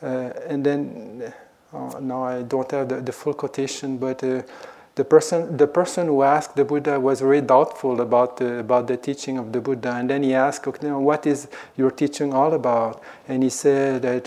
uh, 0.02 0.06
and 0.46 0.66
then 0.66 1.32
uh, 1.72 1.98
now 1.98 2.24
I 2.24 2.42
don't 2.42 2.70
have 2.72 2.90
the, 2.90 3.00
the 3.00 3.12
full 3.12 3.32
quotation, 3.32 3.96
but 3.96 4.18
the 4.18 5.04
person 5.04 5.56
the 5.56 5.66
person 5.66 6.08
who 6.08 6.22
asked 6.22 6.56
the 6.56 6.64
Buddha 6.66 7.00
was 7.00 7.22
very 7.22 7.40
doubtful 7.40 8.02
about 8.02 8.36
the, 8.36 8.58
about 8.58 8.86
the 8.86 8.98
teaching 8.98 9.38
of 9.38 9.50
the 9.50 9.62
Buddha, 9.62 9.94
and 9.94 10.10
then 10.10 10.22
he 10.22 10.34
asked, 10.34 10.66
okay, 10.66 10.88
now 10.88 11.00
"What 11.00 11.26
is 11.26 11.48
your 11.74 11.90
teaching 11.90 12.34
all 12.34 12.52
about?" 12.52 13.02
And 13.28 13.42
he 13.42 13.48
said 13.48 14.02
that. 14.02 14.24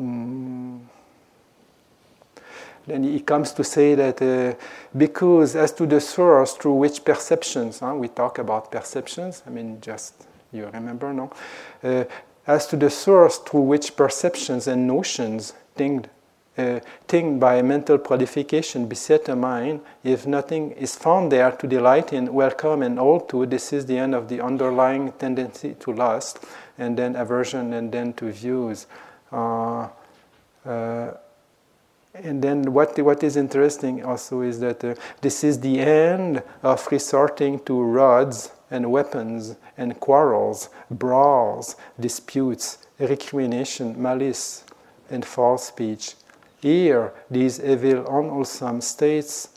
Mm, 0.00 0.80
then 2.86 3.02
he 3.02 3.20
comes 3.20 3.52
to 3.52 3.64
say 3.64 3.94
that 3.94 4.22
uh, 4.22 4.54
because 4.96 5.56
as 5.56 5.72
to 5.72 5.86
the 5.86 6.00
source 6.00 6.54
through 6.54 6.74
which 6.74 7.04
perceptions, 7.04 7.80
huh, 7.80 7.94
we 7.94 8.08
talk 8.08 8.38
about 8.38 8.70
perceptions, 8.70 9.42
I 9.46 9.50
mean, 9.50 9.80
just 9.80 10.26
you 10.52 10.68
remember, 10.72 11.12
no? 11.12 11.30
Uh, 11.82 12.04
as 12.46 12.66
to 12.68 12.76
the 12.76 12.90
source 12.90 13.38
through 13.38 13.62
which 13.62 13.96
perceptions 13.96 14.68
and 14.68 14.86
notions 14.86 15.52
tinged, 15.76 16.08
uh, 16.56 16.80
tinged 17.08 17.40
by 17.40 17.60
mental 17.60 17.98
prolification 17.98 18.86
beset 18.86 19.28
a 19.28 19.34
mind, 19.34 19.80
if 20.04 20.26
nothing 20.26 20.70
is 20.72 20.94
found 20.94 21.32
there 21.32 21.50
to 21.50 21.66
delight 21.66 22.12
in, 22.12 22.32
welcome, 22.32 22.82
and 22.82 22.98
hold 22.98 23.28
to, 23.28 23.46
this 23.46 23.72
is 23.72 23.86
the 23.86 23.98
end 23.98 24.14
of 24.14 24.28
the 24.28 24.40
underlying 24.40 25.12
tendency 25.12 25.74
to 25.80 25.92
lust, 25.92 26.38
and 26.78 26.96
then 26.96 27.16
aversion, 27.16 27.72
and 27.72 27.90
then 27.90 28.12
to 28.12 28.30
views. 28.30 28.86
Uh, 29.32 29.88
uh 30.64 31.10
and 32.22 32.42
then 32.42 32.72
what, 32.72 32.98
what 33.00 33.22
is 33.22 33.36
interesting 33.36 34.04
also 34.04 34.40
is 34.40 34.60
that 34.60 34.84
uh, 34.84 34.94
this 35.20 35.44
is 35.44 35.60
the 35.60 35.80
end 35.80 36.42
of 36.62 36.86
resorting 36.90 37.60
to 37.60 37.82
rods 37.82 38.52
and 38.70 38.90
weapons 38.90 39.56
and 39.76 39.98
quarrels, 40.00 40.68
brawls, 40.90 41.76
disputes, 42.00 42.78
recrimination, 42.98 44.00
malice, 44.00 44.64
and 45.10 45.24
false 45.24 45.68
speech. 45.68 46.14
here 46.60 47.12
these 47.30 47.60
evil, 47.60 48.04
unwholesome 48.06 48.80
states 48.80 49.48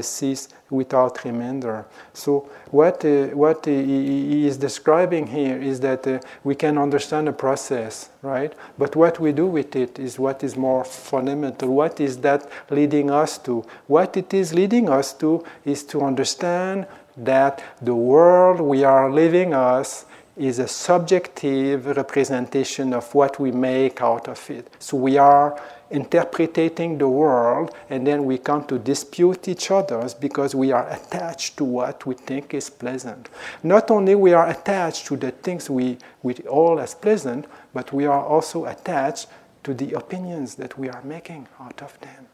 cease 0.00 0.48
without 0.70 1.24
remainder. 1.24 1.84
So, 2.12 2.48
what, 2.70 3.04
uh, 3.04 3.26
what 3.28 3.66
he 3.66 4.46
is 4.46 4.56
describing 4.56 5.26
here 5.26 5.60
is 5.60 5.80
that 5.80 6.06
uh, 6.06 6.20
we 6.42 6.54
can 6.54 6.78
understand 6.78 7.28
a 7.28 7.32
process, 7.32 8.08
right? 8.22 8.52
But 8.78 8.96
what 8.96 9.20
we 9.20 9.32
do 9.32 9.46
with 9.46 9.76
it 9.76 9.98
is 9.98 10.18
what 10.18 10.42
is 10.42 10.56
more 10.56 10.84
fundamental. 10.84 11.68
What 11.68 12.00
is 12.00 12.18
that 12.18 12.48
leading 12.70 13.10
us 13.10 13.38
to? 13.38 13.64
What 13.86 14.16
it 14.16 14.32
is 14.32 14.54
leading 14.54 14.88
us 14.88 15.12
to 15.14 15.44
is 15.64 15.84
to 15.84 16.02
understand 16.02 16.86
that 17.16 17.62
the 17.80 17.94
world 17.94 18.60
we 18.60 18.84
are 18.84 19.12
living 19.12 19.54
us 19.54 20.06
is 20.36 20.58
a 20.58 20.66
subjective 20.66 21.86
representation 21.86 22.92
of 22.92 23.14
what 23.14 23.38
we 23.38 23.52
make 23.52 24.00
out 24.00 24.28
of 24.28 24.50
it. 24.50 24.68
So 24.80 24.96
we 24.96 25.16
are 25.16 25.60
interpreting 25.90 26.98
the 26.98 27.08
world 27.08 27.74
and 27.90 28.06
then 28.06 28.24
we 28.24 28.38
come 28.38 28.64
to 28.64 28.78
dispute 28.78 29.48
each 29.48 29.70
other 29.70 30.08
because 30.20 30.54
we 30.54 30.72
are 30.72 30.88
attached 30.90 31.56
to 31.56 31.64
what 31.64 32.06
we 32.06 32.14
think 32.14 32.54
is 32.54 32.70
pleasant. 32.70 33.28
Not 33.62 33.90
only 33.90 34.14
we 34.14 34.32
are 34.32 34.48
attached 34.48 35.06
to 35.06 35.16
the 35.16 35.30
things 35.30 35.68
we, 35.68 35.98
we 36.22 36.34
all 36.48 36.80
as 36.80 36.94
pleasant, 36.94 37.46
but 37.72 37.92
we 37.92 38.06
are 38.06 38.24
also 38.24 38.64
attached 38.64 39.28
to 39.64 39.74
the 39.74 39.92
opinions 39.92 40.54
that 40.56 40.78
we 40.78 40.88
are 40.88 41.02
making 41.02 41.48
out 41.60 41.82
of 41.82 41.98
them. 42.00 42.26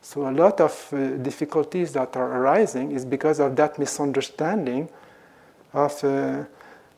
So 0.00 0.28
a 0.28 0.32
lot 0.32 0.60
of 0.60 0.88
uh, 0.92 1.16
difficulties 1.18 1.92
that 1.92 2.16
are 2.16 2.38
arising 2.38 2.90
is 2.90 3.04
because 3.04 3.38
of 3.38 3.54
that 3.56 3.78
misunderstanding 3.78 4.88
of 5.72 6.04
uh, 6.04 6.44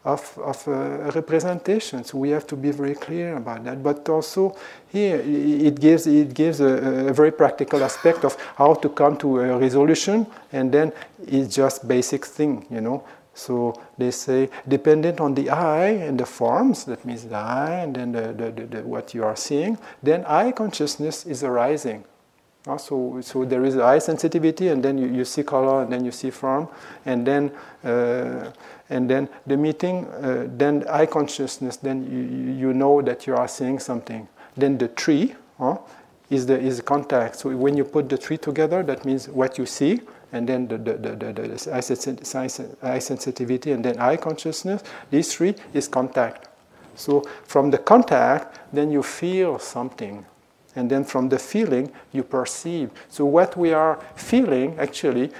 of, 0.04 0.38
of 0.38 0.68
uh, 0.68 1.10
representations. 1.14 2.12
We 2.12 2.30
have 2.30 2.46
to 2.48 2.56
be 2.56 2.70
very 2.70 2.94
clear 2.94 3.36
about 3.36 3.64
that. 3.64 3.82
But 3.82 4.08
also 4.08 4.56
here 4.88 5.20
it 5.24 5.80
gives, 5.80 6.06
it 6.06 6.34
gives 6.34 6.60
a, 6.60 7.08
a, 7.08 7.12
very 7.12 7.32
practical 7.32 7.82
aspect 7.82 8.24
of 8.24 8.36
how 8.56 8.74
to 8.74 8.88
come 8.88 9.16
to 9.18 9.40
a 9.40 9.58
resolution 9.58 10.26
and 10.52 10.70
then 10.70 10.92
it's 11.26 11.54
just 11.54 11.88
basic 11.88 12.26
thing, 12.26 12.66
you 12.70 12.80
know. 12.80 13.04
So 13.32 13.80
they 13.98 14.12
say, 14.12 14.48
dependent 14.68 15.20
on 15.20 15.34
the 15.34 15.50
eye 15.50 15.88
and 15.88 16.20
the 16.20 16.26
forms, 16.26 16.84
that 16.84 17.04
means 17.04 17.24
the 17.24 17.36
eye 17.36 17.80
and 17.80 17.96
then 17.96 18.12
the, 18.12 18.32
the, 18.32 18.50
the, 18.52 18.66
the 18.66 18.82
what 18.82 19.12
you 19.12 19.24
are 19.24 19.36
seeing, 19.36 19.76
then 20.02 20.24
eye 20.26 20.52
consciousness 20.52 21.26
is 21.26 21.42
arising. 21.42 22.04
Uh, 22.66 22.78
so, 22.78 23.20
so 23.20 23.44
there 23.44 23.64
is 23.64 23.76
eye 23.76 23.98
sensitivity, 23.98 24.68
and 24.68 24.82
then 24.82 24.96
you, 24.96 25.06
you 25.06 25.24
see 25.24 25.42
color, 25.42 25.82
and 25.82 25.92
then 25.92 26.04
you 26.04 26.10
see 26.10 26.30
form, 26.30 26.66
and 27.04 27.26
then 27.26 27.52
uh, 27.84 28.50
and 28.88 29.08
then 29.08 29.28
the 29.46 29.56
meeting, 29.56 30.06
uh, 30.06 30.46
then 30.48 30.84
eye 30.88 31.06
consciousness, 31.06 31.76
then 31.76 32.04
you, 32.10 32.68
you 32.68 32.72
know 32.72 33.02
that 33.02 33.26
you 33.26 33.36
are 33.36 33.48
seeing 33.48 33.78
something. 33.78 34.28
Then 34.56 34.78
the 34.78 34.88
tree 34.88 35.34
is 36.30 36.46
the 36.46 36.58
is 36.58 36.80
contact. 36.80 37.36
So 37.36 37.54
when 37.56 37.76
you 37.76 37.84
put 37.84 38.08
the 38.08 38.18
tree 38.18 38.38
together, 38.38 38.82
that 38.82 39.04
means 39.04 39.28
what 39.28 39.58
you 39.58 39.66
see, 39.66 40.00
and 40.32 40.48
then 40.48 40.68
the, 40.68 40.78
the, 40.78 40.92
the, 40.94 41.16
the, 41.16 41.32
the 41.32 42.76
eye, 42.82 42.98
sensitivity, 42.98 43.72
and 43.72 43.84
then 43.84 43.98
eye 43.98 44.16
consciousness. 44.16 44.82
These 45.10 45.34
three 45.34 45.54
is 45.72 45.88
contact. 45.88 46.48
So 46.94 47.24
from 47.44 47.70
the 47.70 47.78
contact, 47.78 48.58
then 48.72 48.90
you 48.90 49.02
feel 49.02 49.58
something. 49.58 50.24
And 50.76 50.90
then 50.90 51.04
from 51.04 51.28
the 51.28 51.38
feeling, 51.38 51.92
you 52.12 52.22
perceive. 52.22 52.90
So 53.08 53.24
what 53.24 53.56
we 53.56 53.72
are 53.72 54.00
feeling, 54.16 54.78
actually, 54.78 55.30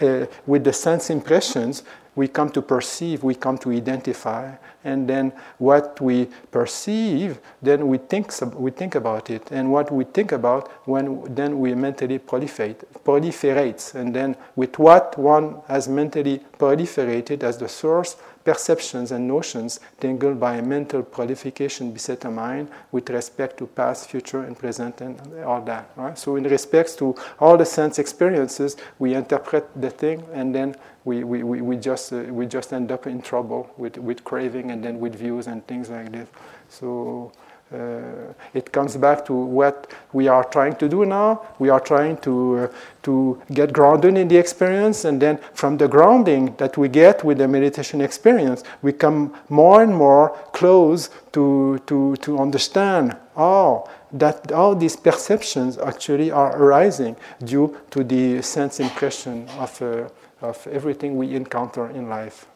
uh, 0.00 0.26
with 0.46 0.64
the 0.64 0.72
sense 0.72 1.10
impressions, 1.10 1.82
we 2.16 2.28
come 2.28 2.50
to 2.50 2.62
perceive, 2.62 3.22
we 3.22 3.34
come 3.34 3.58
to 3.58 3.70
identify, 3.70 4.50
and 4.84 5.06
then 5.06 5.32
what 5.58 6.00
we 6.00 6.28
perceive, 6.50 7.38
then 7.60 7.86
we 7.88 7.98
think, 7.98 8.32
we 8.54 8.70
think 8.70 8.94
about 8.94 9.28
it, 9.28 9.50
and 9.52 9.70
what 9.70 9.92
we 9.92 10.04
think 10.04 10.32
about, 10.32 10.70
when 10.86 11.22
then 11.34 11.60
we 11.60 11.74
mentally 11.74 12.18
proliferate, 12.18 12.82
proliferates, 13.04 13.94
and 13.94 14.14
then 14.14 14.34
with 14.56 14.78
what 14.78 15.18
one 15.18 15.56
has 15.68 15.88
mentally 15.88 16.40
proliferated 16.58 17.42
as 17.42 17.58
the 17.58 17.68
source, 17.68 18.16
perceptions 18.46 19.10
and 19.10 19.26
notions 19.26 19.80
tangled 20.00 20.38
by 20.38 20.54
a 20.56 20.62
mental 20.62 21.02
proliferation 21.02 21.92
beset 21.92 22.24
a 22.24 22.30
mind 22.30 22.68
with 22.92 23.10
respect 23.10 23.58
to 23.58 23.66
past, 23.66 24.08
future, 24.08 24.42
and 24.44 24.56
present, 24.56 25.00
and 25.00 25.14
all 25.44 25.60
that. 25.62 25.90
Right? 25.96 26.16
So, 26.16 26.36
in 26.36 26.44
respects 26.44 26.94
to 26.96 27.14
all 27.40 27.56
the 27.56 27.66
sense 27.66 27.98
experiences, 27.98 28.76
we 29.00 29.14
interpret 29.14 29.68
the 29.74 29.90
thing, 29.90 30.24
and 30.32 30.54
then 30.54 30.76
we, 31.04 31.24
we, 31.24 31.42
we, 31.42 31.76
just, 31.76 32.12
uh, 32.12 32.18
we 32.30 32.46
just 32.46 32.72
end 32.72 32.92
up 32.92 33.06
in 33.06 33.20
trouble 33.20 33.68
with, 33.76 33.98
with 33.98 34.22
craving 34.24 34.70
and 34.70 34.82
then 34.82 35.00
with 35.00 35.16
views 35.16 35.46
and 35.48 35.66
things 35.66 35.90
like 35.90 36.12
this. 36.12 36.28
So 36.68 37.32
uh, 37.72 38.32
it 38.54 38.70
comes 38.72 38.96
back 38.96 39.24
to 39.26 39.32
what 39.32 39.92
we 40.12 40.28
are 40.28 40.44
trying 40.44 40.76
to 40.76 40.88
do 40.88 41.04
now. 41.04 41.42
We 41.58 41.68
are 41.68 41.80
trying 41.80 42.18
to, 42.18 42.58
uh, 42.58 42.68
to 43.02 43.42
get 43.52 43.72
grounded 43.72 44.16
in 44.16 44.28
the 44.28 44.36
experience, 44.36 45.04
and 45.04 45.20
then 45.20 45.38
from 45.52 45.76
the 45.76 45.88
grounding 45.88 46.54
that 46.56 46.76
we 46.76 46.88
get 46.88 47.24
with 47.24 47.38
the 47.38 47.48
meditation 47.48 48.00
experience, 48.00 48.62
we 48.82 48.92
come 48.92 49.34
more 49.48 49.82
and 49.82 49.94
more 49.94 50.30
close 50.52 51.10
to, 51.32 51.80
to, 51.86 52.16
to 52.16 52.38
understand 52.38 53.16
oh, 53.36 53.88
that 54.12 54.52
all 54.52 54.74
these 54.74 54.96
perceptions 54.96 55.76
actually 55.78 56.30
are 56.30 56.56
arising 56.56 57.16
due 57.44 57.76
to 57.90 58.04
the 58.04 58.42
sense 58.42 58.80
impression 58.80 59.48
of. 59.58 59.82
Uh, 59.82 60.08
of 60.42 60.66
everything 60.66 61.16
we 61.16 61.34
encounter 61.34 61.88
in 61.90 62.08
life. 62.08 62.46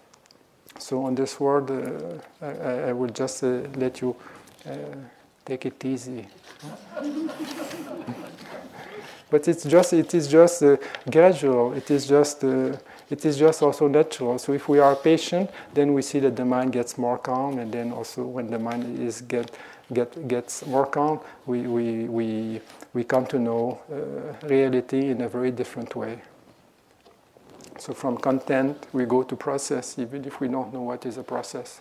So 0.79 1.05
on 1.05 1.15
this 1.15 1.41
word, 1.41 1.71
uh, 1.71 2.47
I, 2.47 2.89
I, 2.89 2.93
will 2.93 3.11
just 3.11 3.43
uh, 3.43 3.63
let 3.77 4.01
you 4.01 4.17
uh, 4.67 4.73
take 5.45 5.67
it 5.67 5.85
easy. 5.85 6.27
but 9.31 9.47
it's 9.49 9.65
just 9.65 9.93
it 9.93 10.15
is 10.15 10.29
just 10.29 10.63
uh, 10.63 10.77
gradual. 11.11 11.73
It 11.75 11.91
is 11.91 12.07
just 12.07 12.45
uh, 12.45 12.77
it 13.11 13.25
is 13.25 13.37
just 13.39 13.63
also 13.63 13.89
natural. 13.89 14.39
So 14.39 14.53
if 14.53 14.69
we 14.69 14.79
are 14.79 14.95
patient, 14.97 15.51
then 15.75 15.95
we 15.95 16.03
see 16.03 16.21
that 16.21 16.37
the 16.37 16.45
mind 16.45 16.73
gets 16.73 16.99
more 16.99 17.19
calm, 17.19 17.59
and 17.59 17.73
then 17.73 17.93
also 17.93 18.25
when 18.25 18.51
the 18.51 18.59
mind 18.59 18.99
is 18.99 19.21
get 19.23 19.57
get 19.93 20.29
gets 20.29 20.67
more 20.67 20.87
calm, 20.87 21.21
we 21.47 21.63
we 21.63 22.05
we 22.05 22.61
we 22.93 23.05
come 23.05 23.27
to 23.27 23.39
know 23.39 23.81
uh, 23.91 24.47
reality 24.47 25.11
in 25.11 25.21
a 25.23 25.29
very 25.29 25.51
different 25.51 25.95
way. 25.97 26.21
So 27.79 27.95
from 27.95 28.19
content, 28.19 28.87
we 28.93 29.07
go 29.07 29.23
to 29.23 29.37
process, 29.37 29.99
even 29.99 30.25
if 30.27 30.39
we 30.39 30.49
don't 30.49 30.73
know 30.73 30.83
what 30.83 31.07
is 31.07 31.17
a 31.17 31.23
process. 31.23 31.81